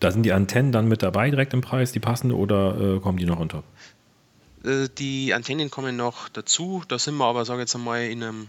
da 0.00 0.12
sind 0.12 0.22
die 0.22 0.32
Antennen 0.32 0.72
dann 0.72 0.88
mit 0.88 1.02
dabei 1.02 1.30
direkt 1.30 1.52
im 1.52 1.60
Preis, 1.60 1.92
die 1.92 2.00
passen 2.00 2.32
oder 2.32 2.96
äh, 2.96 3.00
kommen 3.00 3.18
die 3.18 3.26
noch 3.26 3.40
unter? 3.40 3.58
Äh, 3.58 3.62
die 4.62 5.34
Antennen 5.34 5.70
kommen 5.70 5.96
noch 5.96 6.28
dazu. 6.28 6.82
Da 6.88 6.98
sind 6.98 7.16
wir 7.16 7.26
aber, 7.26 7.44
sage 7.44 7.60
ich 7.60 7.62
jetzt 7.68 7.76
einmal, 7.76 8.04
in 8.04 8.22
einem, 8.22 8.48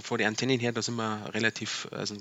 vor 0.00 0.18
den 0.18 0.28
Antennen 0.28 0.60
her, 0.60 0.72
da 0.72 0.82
sind 0.82 0.96
wir 0.96 1.30
relativ 1.32 1.88
also, 1.90 2.14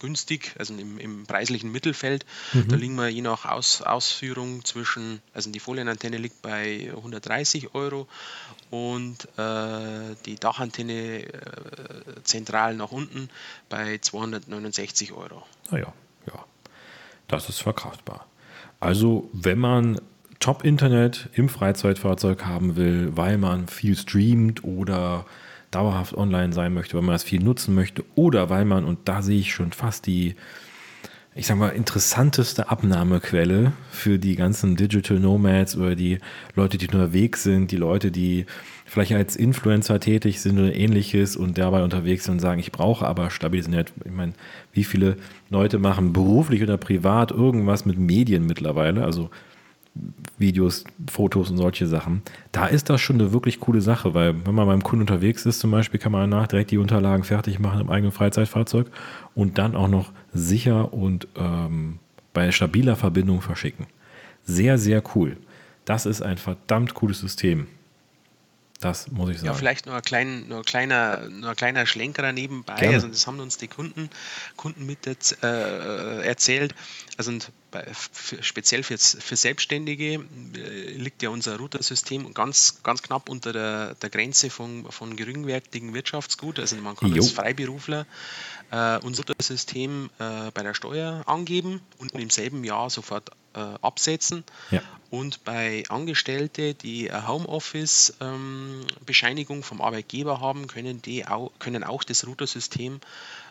günstig, 0.00 0.54
also 0.58 0.74
im, 0.74 0.98
im 0.98 1.26
preislichen 1.26 1.70
Mittelfeld. 1.70 2.24
Mhm. 2.52 2.68
Da 2.68 2.76
liegen 2.76 2.94
wir 2.94 3.08
je 3.08 3.20
nach 3.20 3.44
Aus, 3.44 3.82
Ausführung 3.82 4.64
zwischen, 4.64 5.20
also 5.34 5.50
die 5.50 5.60
Folienantenne 5.60 6.16
liegt 6.16 6.40
bei 6.40 6.90
130 6.96 7.74
Euro 7.74 8.08
und 8.70 9.28
äh, 9.38 10.16
die 10.24 10.36
Dachantenne 10.36 11.24
äh, 11.24 11.30
zentral 12.24 12.74
nach 12.74 12.90
unten 12.90 13.28
bei 13.68 13.98
269 13.98 15.12
Euro. 15.12 15.42
Naja, 15.70 15.88
ah 15.88 16.28
ja, 16.28 16.44
das 17.28 17.48
ist 17.48 17.58
verkraftbar. 17.58 18.26
Also, 18.80 19.28
wenn 19.32 19.58
man 19.58 20.00
Top-Internet 20.42 21.28
im 21.34 21.48
Freizeitfahrzeug 21.48 22.44
haben 22.44 22.74
will, 22.74 23.12
weil 23.14 23.38
man 23.38 23.68
viel 23.68 23.96
streamt 23.96 24.64
oder 24.64 25.24
dauerhaft 25.70 26.14
online 26.14 26.52
sein 26.52 26.74
möchte, 26.74 26.94
weil 26.94 27.02
man 27.02 27.14
das 27.14 27.22
viel 27.22 27.40
nutzen 27.40 27.76
möchte 27.76 28.04
oder 28.16 28.50
weil 28.50 28.64
man, 28.64 28.84
und 28.84 28.98
da 29.04 29.22
sehe 29.22 29.38
ich 29.38 29.54
schon 29.54 29.70
fast 29.70 30.04
die, 30.06 30.34
ich 31.36 31.46
sag 31.46 31.58
mal, 31.58 31.68
interessanteste 31.68 32.70
Abnahmequelle 32.70 33.72
für 33.92 34.18
die 34.18 34.34
ganzen 34.34 34.74
Digital 34.74 35.20
Nomads 35.20 35.76
oder 35.76 35.94
die 35.94 36.18
Leute, 36.56 36.76
die 36.76 36.88
unterwegs 36.88 37.44
sind, 37.44 37.70
die 37.70 37.76
Leute, 37.76 38.10
die 38.10 38.46
vielleicht 38.84 39.12
als 39.12 39.36
Influencer 39.36 40.00
tätig 40.00 40.40
sind 40.40 40.58
oder 40.58 40.74
ähnliches 40.74 41.36
und 41.36 41.56
dabei 41.56 41.84
unterwegs 41.84 42.24
sind 42.24 42.34
und 42.34 42.40
sagen, 42.40 42.58
ich 42.58 42.72
brauche 42.72 43.06
aber 43.06 43.30
Stabilität. 43.30 43.92
Ich 44.04 44.10
meine, 44.10 44.32
wie 44.72 44.82
viele 44.82 45.18
Leute 45.50 45.78
machen 45.78 46.12
beruflich 46.12 46.64
oder 46.64 46.78
privat 46.78 47.30
irgendwas 47.30 47.86
mit 47.86 47.96
Medien 47.96 48.44
mittlerweile, 48.44 49.04
also 49.04 49.30
Videos, 50.38 50.84
Fotos 51.10 51.50
und 51.50 51.58
solche 51.58 51.86
Sachen. 51.86 52.22
Da 52.50 52.66
ist 52.66 52.88
das 52.88 53.00
schon 53.00 53.20
eine 53.20 53.32
wirklich 53.32 53.60
coole 53.60 53.80
Sache, 53.80 54.14
weil 54.14 54.34
wenn 54.46 54.54
man 54.54 54.66
beim 54.66 54.82
Kunden 54.82 55.02
unterwegs 55.02 55.44
ist, 55.44 55.60
zum 55.60 55.70
Beispiel, 55.70 56.00
kann 56.00 56.12
man 56.12 56.30
danach 56.30 56.46
direkt 56.46 56.70
die 56.70 56.78
Unterlagen 56.78 57.24
fertig 57.24 57.58
machen 57.58 57.80
im 57.80 57.90
eigenen 57.90 58.12
Freizeitfahrzeug 58.12 58.86
und 59.34 59.58
dann 59.58 59.76
auch 59.76 59.88
noch 59.88 60.12
sicher 60.32 60.92
und 60.94 61.28
ähm, 61.36 61.98
bei 62.32 62.50
stabiler 62.52 62.96
Verbindung 62.96 63.42
verschicken. 63.42 63.86
Sehr, 64.44 64.78
sehr 64.78 65.02
cool. 65.14 65.36
Das 65.84 66.06
ist 66.06 66.22
ein 66.22 66.38
verdammt 66.38 66.94
cooles 66.94 67.20
System. 67.20 67.66
Das 68.82 69.08
muss 69.12 69.30
ich 69.30 69.36
sagen. 69.36 69.46
Ja, 69.46 69.54
vielleicht 69.54 69.86
nur 69.86 69.94
ein, 69.94 70.02
klein, 70.02 70.48
nur 70.48 70.58
ein 70.58 70.64
kleiner, 70.64 71.28
nur 71.28 71.50
ein 71.50 71.56
kleiner 71.56 71.86
Schlenker 71.86 72.32
nebenbei. 72.32 72.74
Gerne. 72.74 72.96
Also 72.96 73.06
das 73.06 73.28
haben 73.28 73.38
uns 73.38 73.56
die 73.56 73.68
Kunden, 73.68 74.10
Kunden 74.56 74.84
mit 74.86 75.06
äh, 75.06 76.26
erzählt. 76.26 76.74
Also 77.16 77.32
bei, 77.70 77.86
für, 77.92 78.42
speziell 78.42 78.82
für, 78.82 78.98
für 78.98 79.36
Selbstständige 79.36 80.14
äh, 80.14 80.90
liegt 80.94 81.22
ja 81.22 81.30
unser 81.30 81.58
Routersystem 81.58 82.34
ganz, 82.34 82.82
ganz 82.82 83.02
knapp 83.02 83.28
unter 83.28 83.52
der, 83.52 83.94
der 83.94 84.10
Grenze 84.10 84.50
von, 84.50 84.90
von 84.90 85.14
geringwertigen 85.14 85.94
Wirtschaftsgut. 85.94 86.58
Also 86.58 86.74
man 86.76 86.96
kann 86.96 87.10
jo. 87.10 87.22
als 87.22 87.30
Freiberufler 87.30 88.04
äh, 88.72 88.98
unser 88.98 89.22
Routersystem 89.28 90.10
äh, 90.18 90.50
bei 90.52 90.64
der 90.64 90.74
Steuer 90.74 91.22
angeben 91.26 91.82
und 91.98 92.12
im 92.14 92.30
selben 92.30 92.64
Jahr 92.64 92.90
sofort 92.90 93.30
äh, 93.30 93.32
absetzen. 93.54 94.44
Ja. 94.70 94.80
Und 95.10 95.44
bei 95.44 95.82
Angestellten, 95.88 96.74
die 96.82 97.10
Homeoffice-Bescheinigung 97.12 99.62
vom 99.62 99.82
Arbeitgeber 99.82 100.40
haben, 100.40 100.68
können, 100.68 101.02
die 101.02 101.26
auch, 101.26 101.52
können 101.58 101.84
auch 101.84 102.02
das 102.02 102.26
Routersystem 102.26 103.00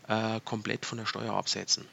äh, 0.07 0.39
komplett 0.43 0.85
von 0.85 0.97
der 0.97 1.05
Steuer 1.05 1.33
absetzen. 1.33 1.85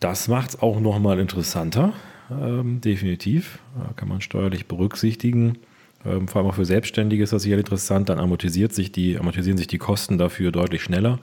Das 0.00 0.28
macht 0.28 0.50
es 0.50 0.62
auch 0.62 0.78
nochmal 0.78 1.18
interessanter, 1.18 1.94
ähm, 2.30 2.80
definitiv. 2.80 3.58
Da 3.76 3.92
kann 3.94 4.08
man 4.08 4.20
steuerlich 4.20 4.66
berücksichtigen. 4.66 5.58
Ähm, 6.04 6.28
vor 6.28 6.40
allem 6.40 6.50
auch 6.50 6.54
für 6.54 6.64
Selbstständige 6.64 7.24
ist 7.24 7.32
das 7.32 7.42
sicher 7.42 7.58
interessant. 7.58 8.08
Dann 8.08 8.18
amortisiert 8.18 8.74
sich 8.74 8.92
die, 8.92 9.18
amortisieren 9.18 9.58
sich 9.58 9.66
die 9.66 9.78
Kosten 9.78 10.18
dafür 10.18 10.52
deutlich 10.52 10.82
schneller. 10.82 11.18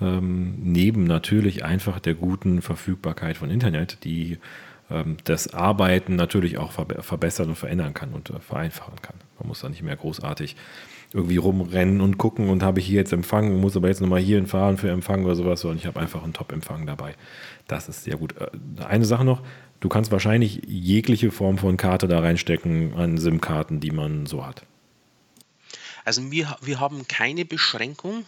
Ähm, 0.00 0.56
neben 0.62 1.04
natürlich 1.04 1.64
einfach 1.64 2.00
der 2.00 2.14
guten 2.14 2.60
Verfügbarkeit 2.60 3.38
von 3.38 3.50
Internet, 3.50 4.04
die 4.04 4.38
ähm, 4.90 5.16
das 5.24 5.54
Arbeiten 5.54 6.16
natürlich 6.16 6.58
auch 6.58 6.72
verbessern 6.72 7.48
und 7.48 7.56
verändern 7.56 7.94
kann 7.94 8.12
und 8.12 8.30
äh, 8.30 8.40
vereinfachen 8.40 9.00
kann. 9.00 9.16
Man 9.38 9.48
muss 9.48 9.60
da 9.60 9.68
nicht 9.68 9.82
mehr 9.82 9.96
großartig 9.96 10.56
irgendwie 11.12 11.36
rumrennen 11.36 12.00
und 12.00 12.18
gucken 12.18 12.48
und 12.48 12.62
habe 12.62 12.80
ich 12.80 12.86
hier 12.86 12.96
jetzt 12.96 13.12
Empfang, 13.12 13.58
muss 13.60 13.76
aber 13.76 13.88
jetzt 13.88 14.00
nochmal 14.00 14.20
hier 14.20 14.44
fahren 14.46 14.76
für 14.76 14.90
Empfang 14.90 15.24
oder 15.24 15.34
sowas, 15.34 15.60
sondern 15.60 15.78
ich 15.78 15.86
habe 15.86 16.00
einfach 16.00 16.22
einen 16.22 16.32
Top-Empfang 16.32 16.86
dabei. 16.86 17.14
Das 17.68 17.88
ist 17.88 18.04
sehr 18.04 18.16
gut. 18.16 18.34
Äh, 18.36 18.48
eine 18.84 19.04
Sache 19.04 19.24
noch, 19.24 19.42
du 19.80 19.88
kannst 19.88 20.12
wahrscheinlich 20.12 20.62
jegliche 20.66 21.30
Form 21.30 21.58
von 21.58 21.76
Karte 21.76 22.06
da 22.06 22.20
reinstecken 22.20 22.94
an 22.94 23.18
SIM-Karten, 23.18 23.80
die 23.80 23.92
man 23.92 24.26
so 24.26 24.46
hat. 24.46 24.62
Also 26.04 26.30
wir, 26.30 26.56
wir 26.62 26.80
haben 26.80 27.08
keine 27.08 27.44
Beschränkung 27.44 28.24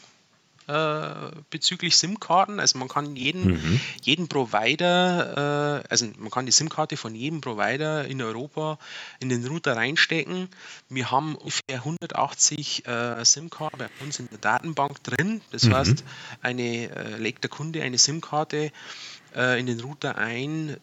äh, 0.68 1.30
bezüglich 1.48 1.96
SIM-Karten. 1.96 2.60
Also 2.60 2.78
man 2.78 2.88
kann 2.88 3.16
jeden, 3.16 3.52
mhm. 3.52 3.80
jeden 4.02 4.28
Provider, 4.28 5.82
äh, 5.82 5.88
also 5.88 6.06
man 6.18 6.30
kann 6.30 6.44
die 6.44 6.52
SIM-Karte 6.52 6.96
von 6.98 7.14
jedem 7.14 7.40
Provider 7.40 8.04
in 8.04 8.20
Europa 8.20 8.78
in 9.18 9.30
den 9.30 9.46
Router 9.46 9.76
reinstecken. 9.76 10.48
Wir 10.90 11.10
haben 11.10 11.36
ungefähr 11.36 11.76
180 11.76 12.86
äh, 12.86 13.24
SIM-Karten 13.24 13.78
bei 13.78 13.88
uns 14.00 14.20
in 14.20 14.28
der 14.28 14.38
Datenbank 14.38 15.02
drin. 15.02 15.40
Das 15.52 15.64
mhm. 15.64 15.74
heißt, 15.74 16.04
eine, 16.42 16.94
äh, 16.94 17.16
legt 17.16 17.44
der 17.44 17.50
Kunde 17.50 17.82
eine 17.82 17.96
SIM-Karte 17.96 18.70
äh, 19.34 19.58
in 19.58 19.66
den 19.66 19.80
Router 19.80 20.18
ein, 20.18 20.76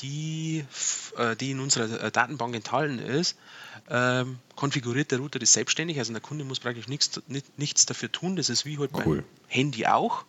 die, 0.00 0.64
die 1.38 1.50
in 1.52 1.60
unserer 1.60 2.10
Datenbank 2.10 2.56
enthalten 2.56 2.98
ist 2.98 3.36
ähm, 3.90 4.38
konfiguriert 4.54 5.10
der 5.10 5.18
Router 5.18 5.38
das 5.38 5.52
selbstständig. 5.52 5.98
Also 5.98 6.12
der 6.12 6.22
Kunde 6.22 6.44
muss 6.44 6.60
praktisch 6.60 6.88
nichts, 6.88 7.20
nichts 7.56 7.86
dafür 7.86 8.10
tun. 8.10 8.36
Das 8.36 8.48
ist 8.48 8.64
wie 8.64 8.78
halt 8.78 8.90
cool. 8.94 9.16
beim 9.16 9.24
Handy 9.48 9.86
auch. 9.86 10.24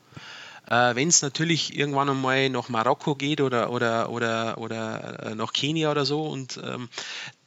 Äh, 0.70 0.96
Wenn 0.96 1.08
es 1.08 1.22
natürlich 1.22 1.78
irgendwann 1.78 2.10
einmal 2.10 2.50
nach 2.50 2.68
Marokko 2.68 3.16
geht 3.16 3.40
oder, 3.40 3.72
oder, 3.72 4.10
oder, 4.10 4.58
oder 4.58 5.28
äh, 5.28 5.36
nach 5.36 5.54
Kenia 5.54 5.90
oder 5.90 6.06
so 6.06 6.24
und 6.24 6.60
ähm, 6.62 6.90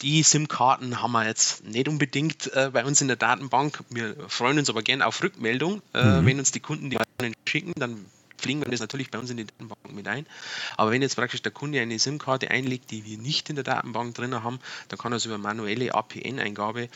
die 0.01 0.23
SIM-Karten 0.23 1.03
haben 1.03 1.13
wir 1.13 1.27
jetzt 1.27 1.65
nicht 1.65 1.87
unbedingt 1.89 2.53
äh, 2.55 2.71
bei 2.73 2.85
uns 2.85 3.03
in 3.03 3.09
der 3.09 3.19
Datenbank. 3.19 3.85
Wir 3.91 4.17
freuen 4.29 4.59
uns 4.59 4.71
aber 4.71 4.83
gerne 4.83 5.07
auf 5.07 5.23
Rückmeldung. 5.23 5.83
Äh, 5.93 6.03
mhm. 6.03 6.27
Wenn 6.27 6.39
uns 6.39 6.51
die 6.51 6.61
Kunden 6.61 6.89
die 6.89 6.99
schicken, 7.47 7.75
dann 7.77 8.07
pflegen 8.41 8.61
wir 8.61 8.70
das 8.70 8.80
natürlich 8.80 9.11
bei 9.11 9.18
uns 9.18 9.30
in 9.30 9.36
die 9.36 9.47
Datenbank 9.47 9.93
mit 9.93 10.09
ein. 10.09 10.26
Aber 10.76 10.91
wenn 10.91 11.03
jetzt 11.03 11.16
praktisch 11.16 11.43
der 11.43 11.53
Kunde 11.53 11.80
eine 11.80 11.99
SIM-Karte 11.99 12.51
einlegt, 12.51 12.91
die 12.91 13.05
wir 13.05 13.18
nicht 13.18 13.49
in 13.51 13.57
der 13.57 13.64
Datenbank 13.64 14.14
drin 14.14 14.43
haben, 14.43 14.59
dann 14.88 14.99
kann 14.99 15.12
er 15.12 15.14
also 15.14 15.28
über 15.28 15.38
manuelle 15.38 15.95
APN-Eingabe 15.95 16.88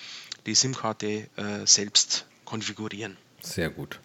die 0.47 0.55
SIM-Karte 0.55 1.07
äh, 1.07 1.29
selbst 1.65 2.27
konfigurieren. 2.45 3.17
Sehr 3.41 3.71
gut. 3.71 4.01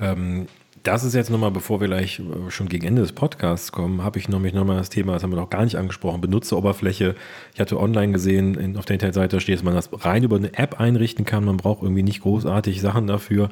Ähm, 0.00 0.48
das 0.82 1.04
ist 1.04 1.14
jetzt 1.14 1.30
nochmal, 1.30 1.50
bevor 1.50 1.80
wir 1.80 1.88
gleich 1.88 2.20
äh, 2.20 2.50
schon 2.50 2.68
gegen 2.68 2.86
Ende 2.86 3.02
des 3.02 3.12
Podcasts 3.12 3.72
kommen, 3.72 4.02
habe 4.02 4.18
ich 4.18 4.28
nämlich 4.28 4.52
nochmal 4.52 4.76
das 4.76 4.90
Thema, 4.90 5.12
das 5.12 5.22
haben 5.22 5.32
wir 5.32 5.36
noch 5.36 5.50
gar 5.50 5.64
nicht 5.64 5.76
angesprochen, 5.76 6.20
Benutzeroberfläche. 6.20 7.14
Ich 7.54 7.60
hatte 7.60 7.78
online 7.78 8.12
gesehen, 8.12 8.54
in, 8.54 8.76
auf 8.76 8.84
der 8.84 8.94
Internetseite 8.94 9.40
steht, 9.40 9.56
dass 9.56 9.64
man 9.64 9.74
das 9.74 9.90
rein 9.92 10.22
über 10.22 10.36
eine 10.36 10.54
App 10.54 10.80
einrichten 10.80 11.24
kann. 11.24 11.44
Man 11.44 11.56
braucht 11.56 11.82
irgendwie 11.82 12.02
nicht 12.02 12.22
großartig 12.22 12.80
Sachen 12.80 13.06
dafür. 13.06 13.50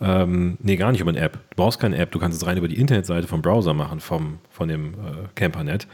Ähm, 0.00 0.56
nee, 0.60 0.76
gar 0.76 0.92
nicht 0.92 1.00
über 1.00 1.10
eine 1.10 1.20
App. 1.20 1.32
Du 1.50 1.56
brauchst 1.56 1.80
keine 1.80 1.96
App, 1.98 2.12
du 2.12 2.18
kannst 2.18 2.40
es 2.40 2.46
rein 2.46 2.56
über 2.56 2.68
die 2.68 2.78
Internetseite 2.78 3.26
vom 3.26 3.42
Browser 3.42 3.74
machen, 3.74 4.00
vom, 4.00 4.38
von 4.50 4.68
dem 4.68 4.94
äh, 4.94 4.96
Campernet. 5.34 5.88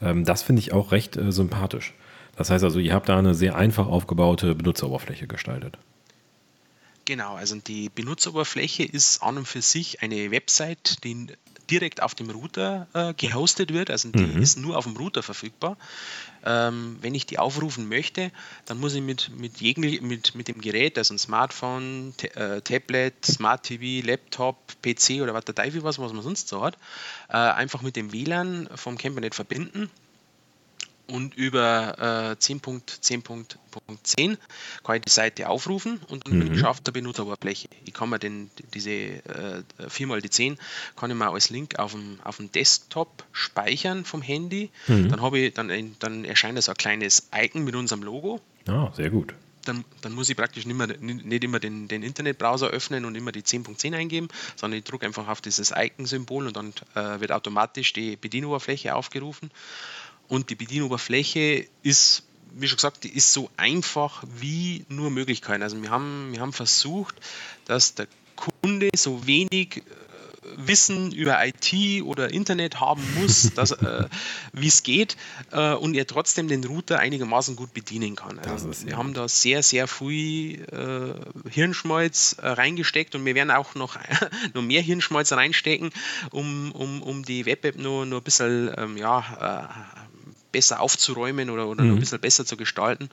Ähm, 0.00 0.24
das 0.24 0.42
finde 0.42 0.60
ich 0.60 0.72
auch 0.72 0.92
recht 0.92 1.16
äh, 1.16 1.32
sympathisch. 1.32 1.94
Das 2.36 2.50
heißt 2.50 2.62
also, 2.62 2.78
ihr 2.78 2.94
habt 2.94 3.08
da 3.08 3.18
eine 3.18 3.34
sehr 3.34 3.56
einfach 3.56 3.88
aufgebaute 3.88 4.54
Benutzeroberfläche 4.54 5.26
gestaltet. 5.26 5.76
Genau, 7.04 7.34
also 7.34 7.56
die 7.56 7.88
Benutzeroberfläche 7.88 8.84
ist 8.84 9.22
an 9.22 9.38
und 9.38 9.48
für 9.48 9.62
sich 9.62 10.02
eine 10.02 10.30
Website, 10.30 11.02
die 11.04 11.26
direkt 11.70 12.02
auf 12.02 12.14
dem 12.14 12.30
Router 12.30 12.86
äh, 12.94 13.14
gehostet 13.14 13.72
wird, 13.72 13.90
also 13.90 14.10
die 14.10 14.18
mhm. 14.18 14.42
ist 14.42 14.58
nur 14.58 14.76
auf 14.76 14.84
dem 14.84 14.96
Router 14.96 15.22
verfügbar. 15.22 15.76
Ähm, 16.44 16.98
wenn 17.00 17.14
ich 17.14 17.26
die 17.26 17.38
aufrufen 17.38 17.88
möchte, 17.88 18.30
dann 18.64 18.78
muss 18.78 18.94
ich 18.94 19.02
mit, 19.02 19.30
mit, 19.36 19.60
mit, 20.02 20.34
mit 20.34 20.48
dem 20.48 20.60
Gerät, 20.60 20.96
also 20.96 21.14
ein 21.14 21.18
Smartphone, 21.18 22.14
äh, 22.34 22.60
Tablet, 22.60 23.24
Smart 23.24 23.64
TV, 23.64 24.06
Laptop, 24.06 24.56
PC 24.82 25.22
oder 25.22 25.34
was 25.34 25.44
der 25.44 25.54
Teufel 25.54 25.82
was, 25.82 25.98
was 25.98 26.12
man 26.12 26.22
sonst 26.22 26.48
so 26.48 26.62
hat, 26.62 26.76
äh, 27.28 27.36
einfach 27.36 27.82
mit 27.82 27.96
dem 27.96 28.12
WLAN 28.12 28.68
vom 28.74 28.96
Campernet 28.96 29.34
verbinden 29.34 29.90
und 31.10 31.34
über 31.34 31.96
äh, 31.98 32.36
10.10.10 32.36 34.38
kann 34.84 34.96
ich 34.96 35.02
die 35.02 35.10
Seite 35.10 35.48
aufrufen 35.48 36.00
und 36.08 36.26
dann 36.26 36.36
mhm. 36.36 36.40
bin 36.40 36.54
ich 36.54 36.64
auf 36.64 36.80
der 36.80 36.92
Benutzeroberfläche. 36.92 37.68
Ich 37.84 37.94
kann 37.94 38.10
mir 38.10 38.18
den, 38.18 38.50
diese 38.74 38.90
äh, 38.90 39.62
4 39.88 40.20
die 40.20 40.30
10 40.30 40.58
kann 40.96 41.10
ich 41.10 41.16
mir 41.16 41.30
als 41.30 41.50
Link 41.50 41.78
auf 41.78 41.92
dem, 41.92 42.18
auf 42.24 42.36
dem 42.36 42.52
Desktop 42.52 43.24
speichern 43.32 44.04
vom 44.04 44.22
Handy. 44.22 44.70
Mhm. 44.86 45.08
Dann, 45.08 45.34
ich, 45.34 45.54
dann, 45.54 45.96
dann 45.98 46.24
erscheint 46.24 46.62
so 46.62 46.72
ein 46.72 46.76
kleines 46.76 47.28
Icon 47.34 47.64
mit 47.64 47.74
unserem 47.74 48.02
Logo. 48.02 48.40
Ah, 48.66 48.90
sehr 48.94 49.10
gut. 49.10 49.34
Dann, 49.64 49.84
dann, 50.00 50.12
muss 50.12 50.30
ich 50.30 50.36
praktisch 50.36 50.66
nicht, 50.66 50.76
mehr, 50.76 50.86
nicht 50.98 51.44
immer 51.44 51.58
den, 51.58 51.88
den, 51.88 52.02
Internetbrowser 52.02 52.68
öffnen 52.68 53.04
und 53.04 53.14
immer 53.16 53.32
die 53.32 53.42
10.10 53.42 53.94
eingeben, 53.94 54.28
sondern 54.56 54.78
ich 54.78 54.84
drücke 54.84 55.04
einfach 55.04 55.28
auf 55.28 55.42
dieses 55.42 55.74
Icon-Symbol 55.76 56.46
und 56.46 56.56
dann 56.56 56.72
äh, 56.94 57.20
wird 57.20 57.32
automatisch 57.32 57.92
die 57.92 58.16
Bedienoberfläche 58.16 58.94
aufgerufen. 58.94 59.50
Und 60.28 60.50
die 60.50 60.54
Bedienoberfläche 60.54 61.66
ist, 61.82 62.22
wie 62.52 62.68
schon 62.68 62.76
gesagt, 62.76 63.04
die 63.04 63.14
ist 63.14 63.32
so 63.32 63.50
einfach 63.56 64.22
wie 64.38 64.84
nur 64.88 65.10
Möglichkeiten. 65.10 65.62
Also 65.62 65.80
wir 65.82 65.90
haben, 65.90 66.28
wir 66.32 66.40
haben 66.40 66.52
versucht, 66.52 67.16
dass 67.66 67.94
der 67.94 68.06
Kunde 68.36 68.90
so 68.94 69.26
wenig 69.26 69.78
äh, 69.78 69.82
Wissen 70.56 71.12
über 71.12 71.38
IT 71.44 72.02
oder 72.02 72.32
Internet 72.32 72.80
haben 72.80 73.02
muss, 73.20 73.50
dass, 73.54 73.72
äh, 73.72 74.08
wie 74.52 74.68
es 74.68 74.82
geht 74.82 75.16
äh, 75.52 75.74
und 75.74 75.94
er 75.94 76.06
trotzdem 76.06 76.48
den 76.48 76.64
Router 76.64 76.98
einigermaßen 76.98 77.56
gut 77.56 77.74
bedienen 77.74 78.16
kann. 78.16 78.38
Also 78.40 78.70
wir 78.86 78.96
haben 78.96 79.14
da 79.14 79.28
sehr, 79.28 79.62
sehr 79.62 79.88
viel 79.88 80.64
äh, 80.72 81.50
Hirnschmalz 81.50 82.36
äh, 82.40 82.48
reingesteckt 82.48 83.14
und 83.14 83.24
wir 83.24 83.34
werden 83.34 83.50
auch 83.50 83.74
noch, 83.74 83.96
noch 84.54 84.62
mehr 84.62 84.82
Hirnschmalz 84.82 85.32
reinstecken, 85.32 85.90
um, 86.30 86.72
um, 86.72 87.02
um 87.02 87.24
die 87.24 87.46
Web-App 87.46 87.76
nur, 87.76 88.06
nur 88.06 88.20
ein 88.20 88.24
bisschen 88.24 88.72
ähm, 88.76 88.96
ja, 88.96 89.68
äh, 90.04 90.07
besser 90.52 90.80
aufzuräumen 90.80 91.50
oder, 91.50 91.68
oder 91.68 91.84
mhm. 91.84 91.94
ein 91.94 92.00
bisschen 92.00 92.20
besser 92.20 92.44
zu 92.44 92.56
gestalten. 92.56 93.10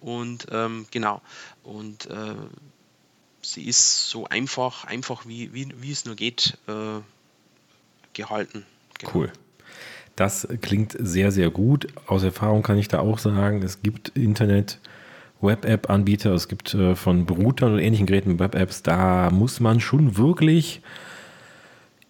Und 0.00 0.46
ähm, 0.50 0.86
genau. 0.90 1.22
Und 1.62 2.06
äh, 2.06 2.34
sie 3.42 3.64
ist 3.64 4.08
so 4.08 4.26
einfach, 4.26 4.84
einfach 4.84 5.26
wie, 5.26 5.52
wie, 5.54 5.68
wie 5.80 5.90
es 5.90 6.04
nur 6.04 6.14
geht, 6.14 6.58
äh, 6.66 7.00
gehalten. 8.12 8.64
Genau. 8.98 9.12
Cool. 9.14 9.32
Das 10.16 10.46
klingt 10.60 10.96
sehr, 10.98 11.32
sehr 11.32 11.50
gut. 11.50 11.88
Aus 12.06 12.22
Erfahrung 12.22 12.62
kann 12.62 12.78
ich 12.78 12.88
da 12.88 13.00
auch 13.00 13.18
sagen, 13.18 13.62
es 13.62 13.82
gibt 13.82 14.10
Internet- 14.10 14.78
Web-App-Anbieter, 15.44 16.32
es 16.32 16.48
gibt 16.48 16.74
äh, 16.74 16.94
von 16.96 17.28
Routern 17.28 17.74
und 17.74 17.78
ähnlichen 17.78 18.06
Geräten 18.06 18.38
Web-Apps, 18.38 18.82
da 18.82 19.30
muss 19.30 19.60
man 19.60 19.80
schon 19.80 20.16
wirklich 20.16 20.80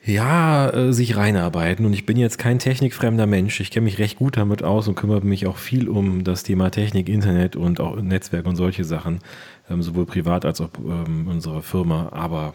ja, 0.04 0.68
äh, 0.70 0.92
sich 0.92 1.16
reinarbeiten. 1.16 1.86
Und 1.86 1.94
ich 1.94 2.04
bin 2.04 2.16
jetzt 2.16 2.38
kein 2.38 2.58
technikfremder 2.58 3.26
Mensch. 3.26 3.60
Ich 3.60 3.70
kenne 3.70 3.84
mich 3.84 3.98
recht 3.98 4.18
gut 4.18 4.36
damit 4.36 4.62
aus 4.62 4.86
und 4.86 4.96
kümmere 4.96 5.22
mich 5.22 5.46
auch 5.46 5.56
viel 5.56 5.88
um 5.88 6.24
das 6.24 6.42
Thema 6.42 6.70
Technik, 6.70 7.08
Internet 7.08 7.56
und 7.56 7.80
auch 7.80 7.96
Netzwerk 7.96 8.46
und 8.46 8.56
solche 8.56 8.84
Sachen, 8.84 9.20
ähm, 9.70 9.82
sowohl 9.82 10.06
privat 10.06 10.44
als 10.44 10.60
auch 10.60 10.70
ähm, 10.78 11.26
unsere 11.28 11.62
Firma. 11.62 12.10
Aber 12.12 12.54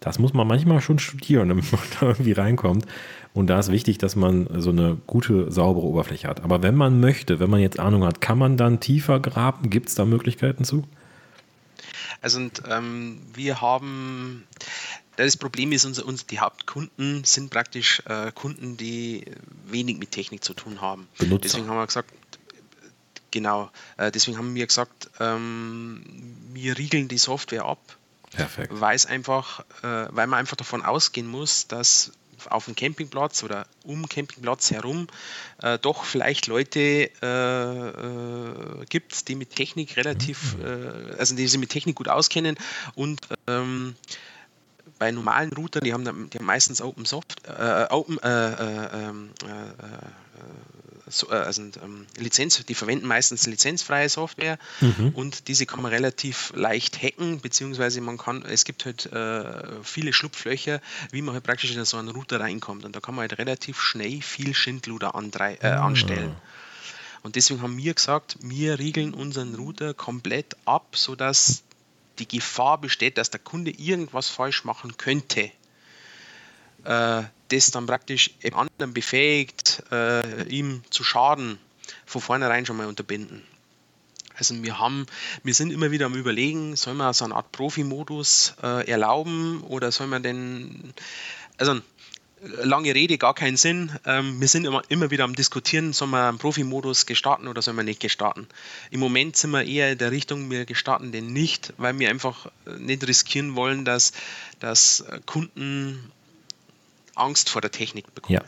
das 0.00 0.18
muss 0.18 0.34
man 0.34 0.46
manchmal 0.46 0.80
schon 0.80 0.98
studieren, 0.98 1.48
damit 1.48 1.72
man 1.72 1.80
da 2.00 2.06
irgendwie 2.08 2.32
reinkommt. 2.32 2.86
Und 3.32 3.48
da 3.48 3.58
ist 3.58 3.70
wichtig, 3.70 3.98
dass 3.98 4.16
man 4.16 4.48
so 4.60 4.70
eine 4.70 4.98
gute, 5.06 5.50
saubere 5.50 5.86
Oberfläche 5.86 6.28
hat. 6.28 6.42
Aber 6.44 6.62
wenn 6.62 6.74
man 6.74 7.00
möchte, 7.00 7.40
wenn 7.40 7.50
man 7.50 7.60
jetzt 7.60 7.78
Ahnung 7.78 8.04
hat, 8.04 8.20
kann 8.20 8.36
man 8.36 8.56
dann 8.56 8.80
tiefer 8.80 9.20
graben? 9.20 9.70
Gibt 9.70 9.88
es 9.88 9.94
da 9.94 10.04
Möglichkeiten 10.04 10.64
zu? 10.64 10.84
Also 12.20 12.38
und, 12.40 12.62
ähm, 12.68 13.20
wir 13.34 13.60
haben, 13.60 14.44
das 15.24 15.36
Problem 15.36 15.72
ist, 15.72 15.84
unser, 15.84 16.06
unser, 16.06 16.24
die 16.26 16.38
Hauptkunden 16.38 17.24
sind 17.24 17.50
praktisch 17.50 18.02
äh, 18.06 18.32
Kunden, 18.32 18.76
die 18.76 19.24
wenig 19.66 19.98
mit 19.98 20.12
Technik 20.12 20.44
zu 20.44 20.54
tun 20.54 20.80
haben. 20.80 21.08
Benutzer. 21.18 21.42
Deswegen 21.42 21.68
haben 21.68 21.76
wir 21.76 21.86
gesagt, 21.86 22.12
genau, 23.30 23.70
äh, 23.96 24.10
deswegen 24.10 24.38
haben 24.38 24.54
wir 24.54 24.66
gesagt, 24.66 25.10
ähm, 25.20 26.02
wir 26.52 26.78
riegeln 26.78 27.08
die 27.08 27.18
Software 27.18 27.64
ab. 27.64 27.80
Perfekt. 28.30 28.72
Einfach, 28.82 29.60
äh, 29.82 30.06
weil 30.10 30.26
man 30.26 30.34
einfach 30.38 30.56
davon 30.56 30.82
ausgehen 30.82 31.26
muss, 31.26 31.66
dass 31.66 32.12
auf 32.46 32.66
dem 32.66 32.76
Campingplatz 32.76 33.42
oder 33.42 33.66
um 33.82 34.08
Campingplatz 34.08 34.70
herum 34.70 35.08
äh, 35.62 35.78
doch 35.78 36.04
vielleicht 36.04 36.46
Leute 36.46 37.10
äh, 37.20 37.88
äh, 37.88 38.84
gibt, 38.88 39.28
die 39.28 39.34
mit 39.34 39.56
Technik 39.56 39.96
relativ, 39.96 40.56
mhm. 40.56 40.64
äh, 40.64 41.14
also 41.18 41.34
die 41.34 41.48
sich 41.48 41.58
mit 41.58 41.70
Technik 41.70 41.96
gut 41.96 42.08
auskennen 42.08 42.56
und 42.94 43.20
ähm, 43.48 43.96
bei 44.98 45.10
normalen 45.10 45.52
Routern, 45.52 45.84
die 45.84 45.92
haben, 45.92 46.30
die 46.30 46.38
haben 46.38 46.46
meistens 46.46 46.82
Open 46.82 47.04
Soft, 47.04 47.42
äh, 47.46 47.86
Open, 47.90 48.18
äh, 48.18 49.08
ähm, 49.08 49.30
so, 51.10 51.28
also 51.28 51.62
ähm, 51.62 52.06
Lizenz, 52.16 52.64
die 52.64 52.74
verwenden 52.74 53.06
meistens 53.06 53.46
lizenzfreie 53.46 54.08
Software 54.08 54.58
mhm. 54.80 55.10
und 55.14 55.48
diese 55.48 55.66
kann 55.66 55.82
man 55.82 55.92
relativ 55.92 56.52
leicht 56.54 57.02
hacken, 57.02 57.40
beziehungsweise 57.40 58.00
man 58.00 58.18
kann, 58.18 58.42
es 58.42 58.64
gibt 58.64 58.84
halt 58.84 59.06
äh, 59.06 59.82
viele 59.82 60.12
Schlupflöcher, 60.12 60.80
wie 61.10 61.22
man 61.22 61.34
halt 61.34 61.44
praktisch 61.44 61.74
in 61.74 61.84
so 61.84 61.96
einen 61.96 62.08
Router 62.08 62.40
reinkommt 62.40 62.84
und 62.84 62.94
da 62.94 63.00
kann 63.00 63.14
man 63.14 63.22
halt 63.22 63.38
relativ 63.38 63.80
schnell 63.80 64.20
viel 64.22 64.54
Schindluder 64.54 65.12
äh, 65.14 65.66
ah. 65.66 65.86
anstellen. 65.86 66.34
Und 67.22 67.36
deswegen 67.36 67.62
haben 67.62 67.76
wir 67.76 67.94
gesagt, 67.94 68.36
wir 68.40 68.78
riegeln 68.78 69.12
unseren 69.12 69.54
Router 69.54 69.92
komplett 69.92 70.56
ab, 70.64 70.94
sodass 70.94 71.64
die 72.18 72.28
Gefahr 72.28 72.78
besteht, 72.80 73.18
dass 73.18 73.30
der 73.30 73.40
Kunde 73.40 73.70
irgendwas 73.70 74.28
falsch 74.28 74.64
machen 74.64 74.96
könnte 74.96 75.50
äh, 76.84 77.22
das 77.48 77.70
dann 77.70 77.86
praktisch 77.86 78.30
im 78.40 78.54
anderen 78.54 78.92
befähigt, 78.92 79.82
äh, 79.90 80.42
ihm 80.48 80.82
zu 80.90 81.04
schaden, 81.04 81.58
von 82.06 82.20
vornherein 82.20 82.66
schon 82.66 82.76
mal 82.76 82.86
unterbinden. 82.86 83.42
Also 84.34 84.62
wir 84.62 84.78
haben, 84.78 85.06
wir 85.42 85.54
sind 85.54 85.72
immer 85.72 85.90
wieder 85.90 86.06
am 86.06 86.14
überlegen, 86.14 86.76
soll 86.76 86.94
man 86.94 87.12
so 87.12 87.24
eine 87.24 87.34
Art 87.34 87.50
Profi-Modus 87.52 88.54
äh, 88.62 88.88
erlauben 88.88 89.62
oder 89.62 89.90
soll 89.90 90.06
man 90.06 90.22
denn, 90.22 90.94
also 91.56 91.80
lange 92.42 92.94
Rede, 92.94 93.18
gar 93.18 93.34
keinen 93.34 93.56
Sinn. 93.56 93.90
Ähm, 94.06 94.40
wir 94.40 94.48
sind 94.48 94.64
immer, 94.64 94.82
immer 94.88 95.10
wieder 95.10 95.24
am 95.24 95.34
Diskutieren, 95.34 95.92
soll 95.92 96.08
man 96.08 96.28
einen 96.28 96.38
Profi-Modus 96.38 97.06
gestarten 97.06 97.48
oder 97.48 97.62
soll 97.62 97.74
man 97.74 97.84
nicht 97.84 98.00
gestarten. 98.00 98.46
Im 98.90 99.00
Moment 99.00 99.36
sind 99.36 99.50
wir 99.50 99.64
eher 99.64 99.92
in 99.92 99.98
der 99.98 100.10
Richtung, 100.10 100.50
wir 100.50 100.64
gestarten 100.64 101.12
den 101.12 101.32
nicht, 101.32 101.72
weil 101.78 101.98
wir 101.98 102.10
einfach 102.10 102.50
nicht 102.78 103.06
riskieren 103.06 103.56
wollen, 103.56 103.84
dass, 103.84 104.12
dass 104.60 105.04
Kunden 105.26 106.12
Angst 107.14 107.50
vor 107.50 107.60
der 107.60 107.70
Technik 107.70 108.14
bekommen. 108.14 108.34
Ja. 108.34 108.42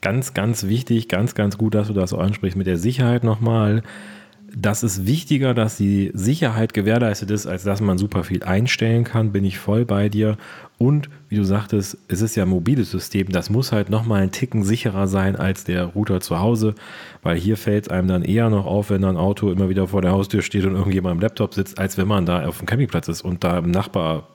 Ganz, 0.00 0.32
ganz 0.32 0.64
wichtig, 0.64 1.08
ganz, 1.08 1.34
ganz 1.34 1.58
gut, 1.58 1.74
dass 1.74 1.88
du 1.88 1.92
das 1.92 2.12
ansprichst 2.12 2.56
mit 2.56 2.68
der 2.68 2.78
Sicherheit 2.78 3.24
nochmal. 3.24 3.82
Das 4.50 4.82
ist 4.82 5.06
wichtiger, 5.06 5.52
dass 5.52 5.76
die 5.76 6.10
Sicherheit 6.14 6.72
gewährleistet 6.72 7.30
ist, 7.30 7.46
als 7.46 7.64
dass 7.64 7.82
man 7.82 7.98
super 7.98 8.24
viel 8.24 8.42
einstellen 8.42 9.04
kann, 9.04 9.30
bin 9.30 9.44
ich 9.44 9.58
voll 9.58 9.84
bei 9.84 10.08
dir. 10.08 10.38
Und 10.78 11.10
wie 11.28 11.36
du 11.36 11.44
sagtest, 11.44 11.98
es 12.08 12.22
ist 12.22 12.34
ja 12.34 12.44
ein 12.44 12.48
mobiles 12.48 12.90
System, 12.90 13.28
das 13.28 13.50
muss 13.50 13.72
halt 13.72 13.90
nochmal 13.90 14.22
ein 14.22 14.32
Ticken 14.32 14.64
sicherer 14.64 15.06
sein 15.06 15.36
als 15.36 15.64
der 15.64 15.84
Router 15.84 16.20
zu 16.20 16.38
Hause, 16.38 16.74
weil 17.22 17.36
hier 17.36 17.58
fällt 17.58 17.84
es 17.84 17.90
einem 17.90 18.08
dann 18.08 18.22
eher 18.22 18.48
noch 18.48 18.64
auf, 18.64 18.88
wenn 18.88 19.02
da 19.02 19.10
ein 19.10 19.18
Auto 19.18 19.50
immer 19.50 19.68
wieder 19.68 19.88
vor 19.88 20.00
der 20.00 20.12
Haustür 20.12 20.40
steht 20.40 20.64
und 20.64 20.76
irgendjemand 20.76 21.12
am 21.12 21.20
Laptop 21.20 21.52
sitzt, 21.52 21.78
als 21.78 21.98
wenn 21.98 22.08
man 22.08 22.24
da 22.24 22.46
auf 22.46 22.58
dem 22.58 22.66
Campingplatz 22.66 23.08
ist 23.08 23.22
und 23.22 23.44
da 23.44 23.58
im 23.58 23.70
Nachbar 23.70 24.28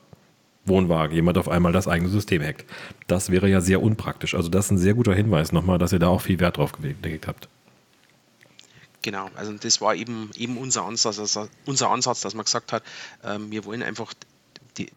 Wohnwagen 0.65 1.15
jemand 1.15 1.39
auf 1.39 1.49
einmal 1.49 1.71
das 1.71 1.87
eigene 1.87 2.09
System 2.09 2.43
hackt. 2.43 2.65
Das 3.07 3.31
wäre 3.31 3.49
ja 3.49 3.61
sehr 3.61 3.81
unpraktisch. 3.81 4.35
Also 4.35 4.49
das 4.49 4.65
ist 4.65 4.71
ein 4.71 4.77
sehr 4.77 4.93
guter 4.93 5.13
Hinweis 5.13 5.51
nochmal, 5.51 5.79
dass 5.79 5.91
ihr 5.91 5.99
da 5.99 6.07
auch 6.07 6.21
viel 6.21 6.39
Wert 6.39 6.57
drauf 6.57 6.73
gelegt 6.73 7.27
habt. 7.27 7.49
Genau, 9.03 9.29
also 9.35 9.51
das 9.51 9.81
war 9.81 9.95
eben, 9.95 10.31
eben 10.35 10.57
unser 10.57 10.85
Ansatz, 10.85 11.19
also 11.19 11.49
unser 11.65 11.89
Ansatz, 11.89 12.21
dass 12.21 12.33
man 12.33 12.45
gesagt 12.45 12.71
hat, 12.71 12.83
äh, 13.21 13.37
wir 13.37 13.65
wollen 13.65 13.83
einfach 13.83 14.13
die, 14.77 14.89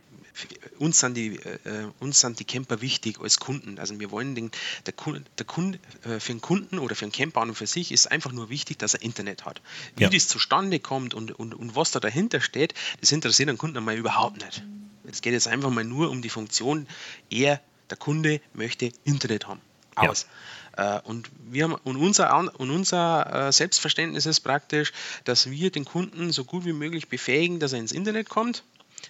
uns 0.79 1.01
sind 1.01 1.17
die, 1.17 1.37
äh, 1.37 1.89
uns 1.99 2.21
sind 2.21 2.39
die 2.39 2.45
Camper 2.45 2.81
wichtig 2.81 3.21
als 3.21 3.41
Kunden. 3.41 3.81
Also 3.81 3.99
wir 3.99 4.13
wollen 4.13 4.37
den, 4.37 4.53
der 4.87 4.93
Kunde, 4.93 5.25
der 5.39 5.45
Kunde 5.45 5.81
äh, 6.05 6.21
für 6.21 6.33
einen 6.33 6.41
Kunden 6.41 6.79
oder 6.79 6.95
für 6.95 7.05
einen 7.05 7.13
Camper 7.13 7.41
an 7.41 7.49
und 7.49 7.57
für 7.57 7.67
sich 7.67 7.91
ist 7.91 8.11
einfach 8.11 8.31
nur 8.31 8.49
wichtig, 8.49 8.79
dass 8.79 8.95
er 8.95 9.03
Internet 9.03 9.45
hat. 9.45 9.61
Wie 9.97 10.05
ja. 10.05 10.09
das 10.09 10.29
zustande 10.29 10.79
kommt 10.79 11.13
und, 11.13 11.33
und, 11.33 11.55
und 11.55 11.75
was 11.75 11.91
da 11.91 11.99
dahinter 11.99 12.41
steht, 12.41 12.75
das 13.01 13.11
interessiert 13.11 13.49
den 13.49 13.59
Kunden 13.59 13.77
einmal 13.77 13.97
überhaupt 13.97 14.37
nicht. 14.37 14.63
Es 15.11 15.21
geht 15.21 15.33
jetzt 15.33 15.49
einfach 15.49 15.71
mal 15.71 15.85
nur 15.85 16.11
um 16.11 16.23
die 16.23 16.31
Funktion, 16.31 16.87
er, 17.29 17.61
der 17.91 17.97
Kunde, 17.97 18.41
möchte 18.55 18.93
Internet 19.03 19.49
haben. 19.49 19.61
Aus. 19.97 20.23
Ja. 20.23 20.29
Äh, 20.77 21.01
und, 21.05 21.31
wir 21.51 21.65
haben, 21.65 21.75
und 21.75 21.97
unser, 21.97 22.37
und 22.59 22.71
unser 22.71 23.49
äh, 23.49 23.53
Selbstverständnis 23.53 24.27
ist 24.27 24.41
praktisch, 24.41 24.93
dass 25.25 25.51
wir 25.51 25.71
den 25.71 25.85
Kunden 25.85 26.33
so 26.33 26.45
gut 26.45 26.65
wie 26.65 26.73
möglich 26.73 27.09
befähigen, 27.09 27.61
dass 27.61 27.73
er 27.73 27.81
ins 27.81 27.93
Internet 27.93 28.29
kommt. 28.29 28.63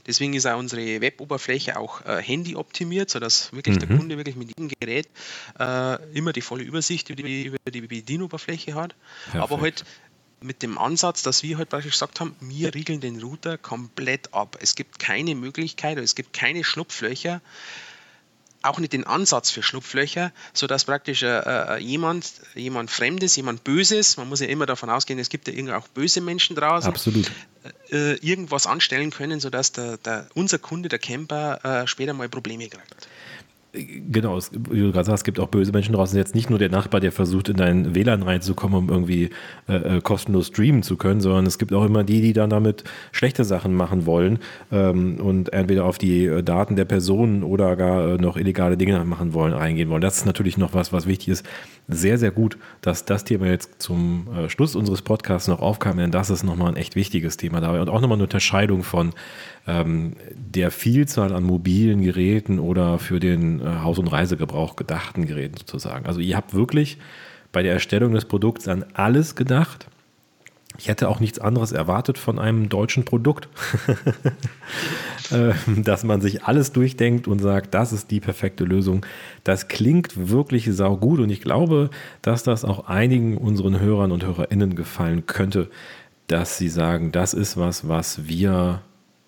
Deswegen 0.07 0.35
ist 0.35 0.47
auch 0.47 0.59
unsere 0.59 1.01
Web-Oberfläche 1.01 1.79
auch 1.79 2.05
äh, 2.05 2.23
Handy 2.23 2.55
optimiert, 2.55 3.11
sodass 3.11 3.53
wirklich 3.53 3.77
mhm. 3.77 3.81
der 3.81 3.97
Kunde 3.97 4.17
wirklich 4.17 4.37
mit 4.37 4.49
jedem 4.49 4.69
Gerät 4.81 5.09
äh, 5.59 6.17
immer 6.17 6.33
die 6.33 6.43
volle 6.43 6.65
Übersicht 6.65 7.11
über 7.11 7.23
die, 7.23 7.45
über 7.45 7.59
die 7.73 7.81
Bedienoberfläche 7.81 8.75
hat. 8.75 8.95
Perfekt. 9.25 9.43
Aber 9.43 9.61
halt 9.61 9.85
mit 10.41 10.63
dem 10.63 10.79
Ansatz, 10.79 11.23
dass 11.23 11.43
wir 11.43 11.59
halt 11.59 11.71
praktisch 11.71 11.93
gesagt 11.93 12.21
haben, 12.21 12.37
wir 12.41 12.75
riegeln 12.75 13.01
den 13.01 13.21
Router 13.21 13.59
komplett 13.59 14.35
ab. 14.35 14.59
Es 14.61 14.75
gibt 14.75 14.99
keine 14.99 15.35
Möglichkeit, 15.35 15.99
es 15.99 16.15
gibt 16.15 16.33
keine 16.33 16.63
Schlupflöcher, 16.63 17.41
auch 18.69 18.79
nicht 18.79 18.93
den 18.93 19.05
Ansatz 19.05 19.51
für 19.51 19.63
Schlupflöcher, 19.63 20.33
sodass 20.53 20.85
praktisch 20.85 21.23
äh, 21.23 21.39
äh, 21.39 21.79
jemand, 21.79 22.33
jemand 22.55 22.91
Fremdes, 22.91 23.37
jemand 23.37 23.65
Böses, 23.65 24.17
man 24.17 24.29
muss 24.29 24.41
ja 24.41 24.47
immer 24.47 24.67
davon 24.67 24.91
ausgehen, 24.91 25.19
es 25.19 25.29
gibt 25.29 25.49
ja 25.49 25.55
irgendwie 25.55 25.75
auch 25.75 25.89
böse 25.89 26.21
Menschen 26.21 26.57
draußen, 26.57 26.91
Absolut. 26.91 27.31
Äh, 27.91 28.15
irgendwas 28.17 28.67
anstellen 28.67 29.11
können, 29.11 29.41
sodass 29.41 29.73
der, 29.73 29.97
der, 29.97 30.29
unser 30.35 30.59
Kunde, 30.59 30.89
der 30.89 30.99
Camper, 30.99 31.83
äh, 31.83 31.87
später 31.87 32.13
mal 32.13 32.29
Probleme 32.29 32.69
kriegt. 32.69 33.09
Genau, 33.77 34.39
es, 34.39 34.51
wie 34.53 34.81
du 34.81 34.93
gerade 34.93 35.05
sagst, 35.05 35.21
es 35.21 35.25
gibt 35.25 35.39
auch 35.39 35.49
böse 35.49 35.71
Menschen 35.73 35.95
draußen. 35.95 36.17
Jetzt 36.17 36.35
nicht 36.35 36.49
nur 36.49 36.59
der 36.59 36.71
Nachbar, 36.71 37.01
der 37.01 37.13
versucht, 37.13 37.51
in 37.51 37.57
dein 37.57 37.95
WLAN 37.95 38.23
reinzukommen, 38.23 38.79
um 38.79 38.89
irgendwie 38.89 39.31
äh, 39.69 39.97
äh, 39.97 40.01
kostenlos 40.01 40.47
streamen 40.47 40.83
zu 40.83 40.97
können, 40.97 41.21
sondern 41.21 41.45
es 41.47 41.59
gibt 41.59 41.73
auch 41.75 41.85
immer 41.85 42.03
die, 42.03 42.23
die 42.23 42.33
dann 42.33 42.49
damit 42.49 42.85
schlechte 43.13 43.45
Sachen 43.45 43.75
machen 43.75 44.07
wollen 44.07 44.39
ähm, 44.73 45.21
und 45.21 45.53
entweder 45.53 45.85
auf 45.85 45.99
die 45.99 46.25
äh, 46.25 46.43
Daten 46.43 46.77
der 46.77 46.87
Personen 46.87 47.43
oder 47.43 47.77
gar 47.77 48.15
äh, 48.15 48.17
noch 48.17 48.37
illegale 48.37 48.77
Dinge 48.77 49.05
machen 49.05 49.35
wollen, 49.35 49.53
eingehen 49.53 49.91
wollen. 49.91 50.03
Das 50.03 50.17
ist 50.17 50.27
natürlich 50.27 50.57
noch 50.57 50.73
was, 50.73 50.93
was 50.93 51.07
wichtig 51.07 51.29
ist. 51.29 51.47
Sehr, 51.89 52.19
sehr 52.19 52.33
gut, 52.33 52.59
dass 52.81 53.05
das 53.05 53.23
Thema 53.23 53.47
jetzt 53.47 53.81
zum 53.81 54.27
äh, 54.35 54.49
Schluss 54.49 54.75
unseres 54.75 55.03
Podcasts 55.03 55.47
noch 55.47 55.61
aufkam, 55.61 55.99
denn 55.99 56.11
das 56.11 56.31
ist 56.31 56.43
nochmal 56.43 56.69
ein 56.69 56.77
echt 56.77 56.97
wichtiges 56.97 57.37
Thema 57.37 57.61
dabei 57.61 57.81
und 57.81 57.89
auch 57.89 58.01
nochmal 58.01 58.17
eine 58.17 58.25
Unterscheidung 58.25 58.83
von 58.83 59.13
ähm, 59.69 60.17
der 60.35 60.73
Vielzahl 60.73 61.33
an 61.33 61.45
mobilen 61.45 62.03
Geräten 62.03 62.59
oder 62.59 62.99
für 62.99 63.21
den 63.21 63.61
äh, 63.61 63.83
Haus- 63.83 64.01
und 64.01 64.09
Reisegebrauch 64.09 64.75
gedachten 64.75 65.27
Geräten 65.27 65.59
sozusagen. 65.59 66.07
Also 66.07 66.19
ihr 66.19 66.37
habt 66.37 66.55
wirklich 66.55 66.99
bei 67.53 67.63
der 67.63 67.75
Erstellung 67.75 68.13
des 68.13 68.25
Produkts 68.25 68.67
an 68.67 68.85
alles 68.95 69.37
gedacht. 69.37 69.87
Ich 70.79 70.89
hätte 70.89 71.09
auch 71.09 71.21
nichts 71.21 71.39
anderes 71.39 71.73
erwartet 71.73 72.19
von 72.19 72.39
einem 72.39 72.69
deutschen 72.69 73.05
Produkt, 73.05 73.49
ähm, 75.33 75.55
dass 75.85 76.05
man 76.05 76.21
sich 76.21 76.45
alles 76.45 76.73
durchdenkt 76.73 77.29
und 77.29 77.39
sagt, 77.39 77.75
das 77.75 77.93
ist 77.93 78.11
die 78.11 78.21
perfekte 78.21 78.65
Lösung. 78.65 79.05
Das 79.45 79.69
klingt 79.69 80.29
wirklich 80.31 80.67
saugut 80.73 81.21
und 81.21 81.31
ich 81.31 81.41
glaube, 81.41 81.91
dass 82.23 82.43
das 82.43 82.65
auch 82.65 82.87
einigen 82.87 83.37
unseren 83.37 83.81
Hörern 83.81 84.13
und 84.13 84.25
Hörerinnen 84.25 84.75
gefallen 84.77 85.27
könnte, 85.27 85.69
dass 86.27 86.59
sie 86.59 86.69
sagen, 86.69 87.13
das 87.13 87.35
ist 87.35 87.57
was, 87.57 87.89
was 87.89 88.27
wir 88.27 88.83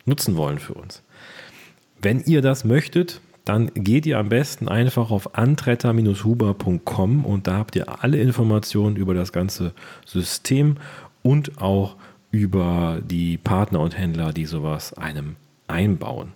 nutzen 0.05 0.37
wollen 0.37 0.59
für 0.59 0.75
uns. 0.75 1.03
Wenn 2.01 2.21
ihr 2.21 2.43
das 2.43 2.65
möchtet, 2.65 3.21
dann 3.45 3.71
geht 3.73 4.05
ihr 4.05 4.19
am 4.19 4.29
besten 4.29 4.69
einfach 4.69 5.11
auf 5.11 5.35
antretter-huber.com 5.35 7.25
und 7.25 7.47
da 7.47 7.57
habt 7.57 7.77
ihr 7.77 8.03
alle 8.03 8.19
Informationen 8.19 8.97
über 8.97 9.15
das 9.15 9.33
ganze 9.33 9.73
System 10.05 10.77
und 11.23 11.61
auch 11.61 11.97
über 12.31 13.01
die 13.03 13.39
Partner 13.39 13.81
und 13.81 13.97
Händler, 13.97 14.33
die 14.33 14.47
sowas 14.47 14.93
einem 14.93 15.37
einbauen. 15.67 16.33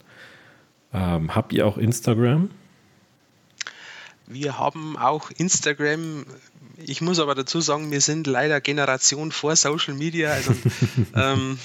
Ähm, 0.93 1.35
habt 1.35 1.53
ihr 1.53 1.67
auch 1.67 1.79
Instagram? 1.79 2.51
Wir 4.27 4.59
haben 4.59 4.97
auch 4.97 5.31
Instagram. 5.31 6.25
Ich 6.77 7.01
muss 7.01 7.19
aber 7.19 7.35
dazu 7.35 7.61
sagen, 7.61 7.91
wir 7.91 8.01
sind 8.01 8.27
leider 8.27 8.61
Generation 8.61 9.33
vor 9.33 9.57
Social 9.57 9.95
Media. 9.95 10.31
Also 10.31 10.55
ähm, 11.15 11.59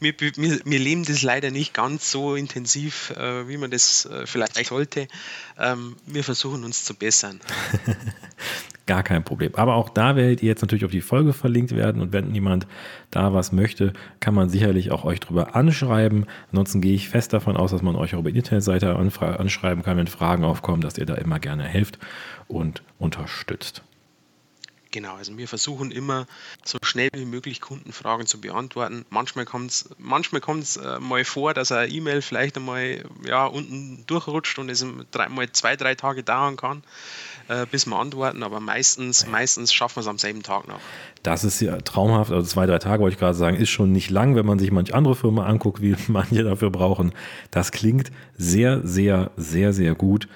wir, 0.00 0.14
wir, 0.18 0.60
wir, 0.64 0.78
leben 0.78 1.04
das 1.04 1.22
leider 1.22 1.50
nicht 1.50 1.74
ganz 1.74 2.10
so 2.10 2.34
intensiv, 2.34 3.10
äh, 3.10 3.48
wie 3.48 3.56
man 3.56 3.70
das 3.70 4.06
äh, 4.06 4.26
vielleicht 4.26 4.66
sollte. 4.66 5.08
Ähm, 5.58 5.96
wir 6.06 6.24
versuchen 6.24 6.64
uns 6.64 6.84
zu 6.84 6.94
bessern. 6.94 7.40
Gar 8.86 9.02
kein 9.02 9.24
Problem. 9.24 9.52
Aber 9.56 9.74
auch 9.74 9.88
da 9.88 10.14
werdet 10.14 10.42
ihr 10.42 10.48
jetzt 10.48 10.62
natürlich 10.62 10.84
auf 10.84 10.92
die 10.92 11.00
Folge 11.00 11.32
verlinkt 11.32 11.74
werden 11.74 12.00
und 12.00 12.12
wenn 12.12 12.32
jemand 12.32 12.68
da 13.10 13.34
was 13.34 13.50
möchte, 13.50 13.92
kann 14.20 14.32
man 14.32 14.48
sicherlich 14.48 14.92
auch 14.92 15.04
euch 15.04 15.18
drüber 15.18 15.56
anschreiben. 15.56 16.26
Ansonsten 16.52 16.80
gehe 16.80 16.94
ich 16.94 17.08
fest 17.08 17.32
davon 17.32 17.56
aus, 17.56 17.72
dass 17.72 17.82
man 17.82 17.96
euch 17.96 18.14
auch 18.14 18.20
über 18.20 18.30
die 18.30 18.38
Internetseite 18.38 18.94
anschreiben 18.94 19.82
kann, 19.82 19.96
wenn 19.96 20.06
Fragen 20.06 20.44
aufkommen, 20.44 20.82
dass 20.82 20.98
ihr 20.98 21.06
da 21.06 21.16
immer 21.16 21.40
gerne 21.40 21.64
helft 21.64 21.98
und 22.46 22.84
unterstützt. 22.98 23.82
Genau, 24.96 25.16
also 25.16 25.36
wir 25.36 25.46
versuchen 25.46 25.90
immer 25.90 26.26
so 26.64 26.78
schnell 26.82 27.10
wie 27.12 27.26
möglich 27.26 27.60
Kundenfragen 27.60 28.26
zu 28.26 28.40
beantworten. 28.40 29.04
Manchmal 29.10 29.44
kommt 29.44 29.70
es 29.70 29.90
manchmal 29.98 30.40
kommt's, 30.40 30.78
äh, 30.78 30.98
mal 31.00 31.22
vor, 31.26 31.52
dass 31.52 31.70
eine 31.70 31.92
E-Mail 31.92 32.22
vielleicht 32.22 32.56
einmal 32.56 33.04
ja, 33.26 33.44
unten 33.44 34.04
durchrutscht 34.06 34.58
und 34.58 34.70
es 34.70 34.86
drei, 35.10 35.28
mal 35.28 35.52
zwei, 35.52 35.76
drei 35.76 35.96
Tage 35.96 36.22
dauern 36.22 36.56
kann, 36.56 36.82
äh, 37.48 37.66
bis 37.70 37.86
wir 37.86 37.96
antworten, 37.96 38.42
aber 38.42 38.60
meistens, 38.60 39.26
meistens 39.26 39.72
schaffen 39.72 39.96
wir 39.96 40.00
es 40.00 40.06
am 40.08 40.18
selben 40.18 40.42
Tag 40.42 40.68
noch. 40.68 40.80
Das 41.22 41.44
ist 41.44 41.60
ja 41.60 41.78
traumhaft, 41.78 42.32
also 42.32 42.46
zwei, 42.46 42.66
drei 42.66 42.78
Tage 42.78 43.02
wollte 43.02 43.14
ich 43.14 43.20
gerade 43.20 43.36
sagen, 43.36 43.56
ist 43.56 43.70
schon 43.70 43.92
nicht 43.92 44.10
lang, 44.10 44.34
wenn 44.34 44.46
man 44.46 44.58
sich 44.58 44.70
manch 44.70 44.94
andere 44.94 45.14
Firma 45.14 45.46
anguckt, 45.46 45.80
wie 45.80 45.96
manche 46.08 46.42
dafür 46.42 46.70
brauchen. 46.70 47.12
Das 47.50 47.72
klingt 47.72 48.10
sehr, 48.36 48.80
sehr, 48.84 49.30
sehr, 49.36 49.72
sehr 49.72 49.94
gut. 49.94 50.28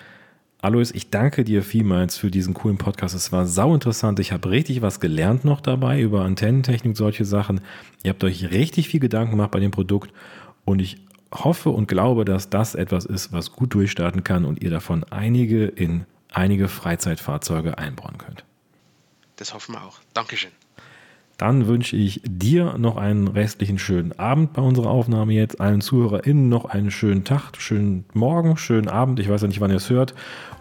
Alois, 0.62 0.90
ich 0.92 1.08
danke 1.08 1.42
dir 1.42 1.62
vielmals 1.62 2.18
für 2.18 2.30
diesen 2.30 2.52
coolen 2.52 2.76
Podcast. 2.76 3.14
Es 3.14 3.32
war 3.32 3.46
sau 3.46 3.72
interessant. 3.72 4.20
Ich 4.20 4.30
habe 4.30 4.50
richtig 4.50 4.82
was 4.82 5.00
gelernt 5.00 5.42
noch 5.42 5.62
dabei 5.62 6.02
über 6.02 6.22
Antennentechnik, 6.22 6.98
solche 6.98 7.24
Sachen. 7.24 7.62
Ihr 8.02 8.10
habt 8.10 8.22
euch 8.24 8.50
richtig 8.50 8.88
viel 8.88 9.00
Gedanken 9.00 9.32
gemacht 9.32 9.52
bei 9.52 9.60
dem 9.60 9.70
Produkt 9.70 10.12
und 10.66 10.80
ich 10.80 10.98
hoffe 11.32 11.70
und 11.70 11.88
glaube, 11.88 12.26
dass 12.26 12.50
das 12.50 12.74
etwas 12.74 13.06
ist, 13.06 13.32
was 13.32 13.52
gut 13.52 13.72
durchstarten 13.72 14.22
kann 14.22 14.44
und 14.44 14.62
ihr 14.62 14.70
davon 14.70 15.04
einige 15.04 15.64
in 15.64 16.04
einige 16.32 16.68
Freizeitfahrzeuge 16.68 17.78
einbauen 17.78 18.18
könnt. 18.18 18.44
Das 19.36 19.54
hoffen 19.54 19.74
wir 19.74 19.84
auch. 19.84 19.98
Dankeschön. 20.14 20.50
Dann 21.40 21.66
wünsche 21.66 21.96
ich 21.96 22.20
dir 22.22 22.76
noch 22.76 22.98
einen 22.98 23.26
restlichen 23.26 23.78
schönen 23.78 24.12
Abend 24.18 24.52
bei 24.52 24.60
unserer 24.60 24.90
Aufnahme 24.90 25.32
jetzt. 25.32 25.58
Allen 25.58 25.80
ZuhörerInnen 25.80 26.50
noch 26.50 26.66
einen 26.66 26.90
schönen 26.90 27.24
Tag, 27.24 27.56
schönen 27.56 28.04
Morgen, 28.12 28.58
schönen 28.58 28.88
Abend. 28.88 29.20
Ich 29.20 29.30
weiß 29.30 29.40
ja 29.40 29.48
nicht, 29.48 29.60
wann 29.60 29.70
ihr 29.70 29.78
es 29.78 29.88
hört. 29.88 30.14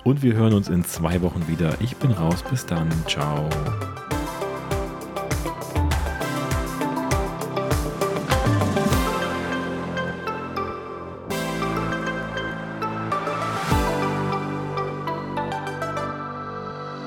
Und 0.05 0.23
wir 0.23 0.35
hören 0.35 0.53
uns 0.53 0.69
in 0.69 0.85
zwei 0.85 1.21
Wochen 1.21 1.49
wieder. 1.49 1.75
Ich 1.81 1.97
bin 1.97 2.11
raus. 2.11 2.45
Bis 2.49 2.65
dann. 2.65 2.89
Ciao. 3.07 3.49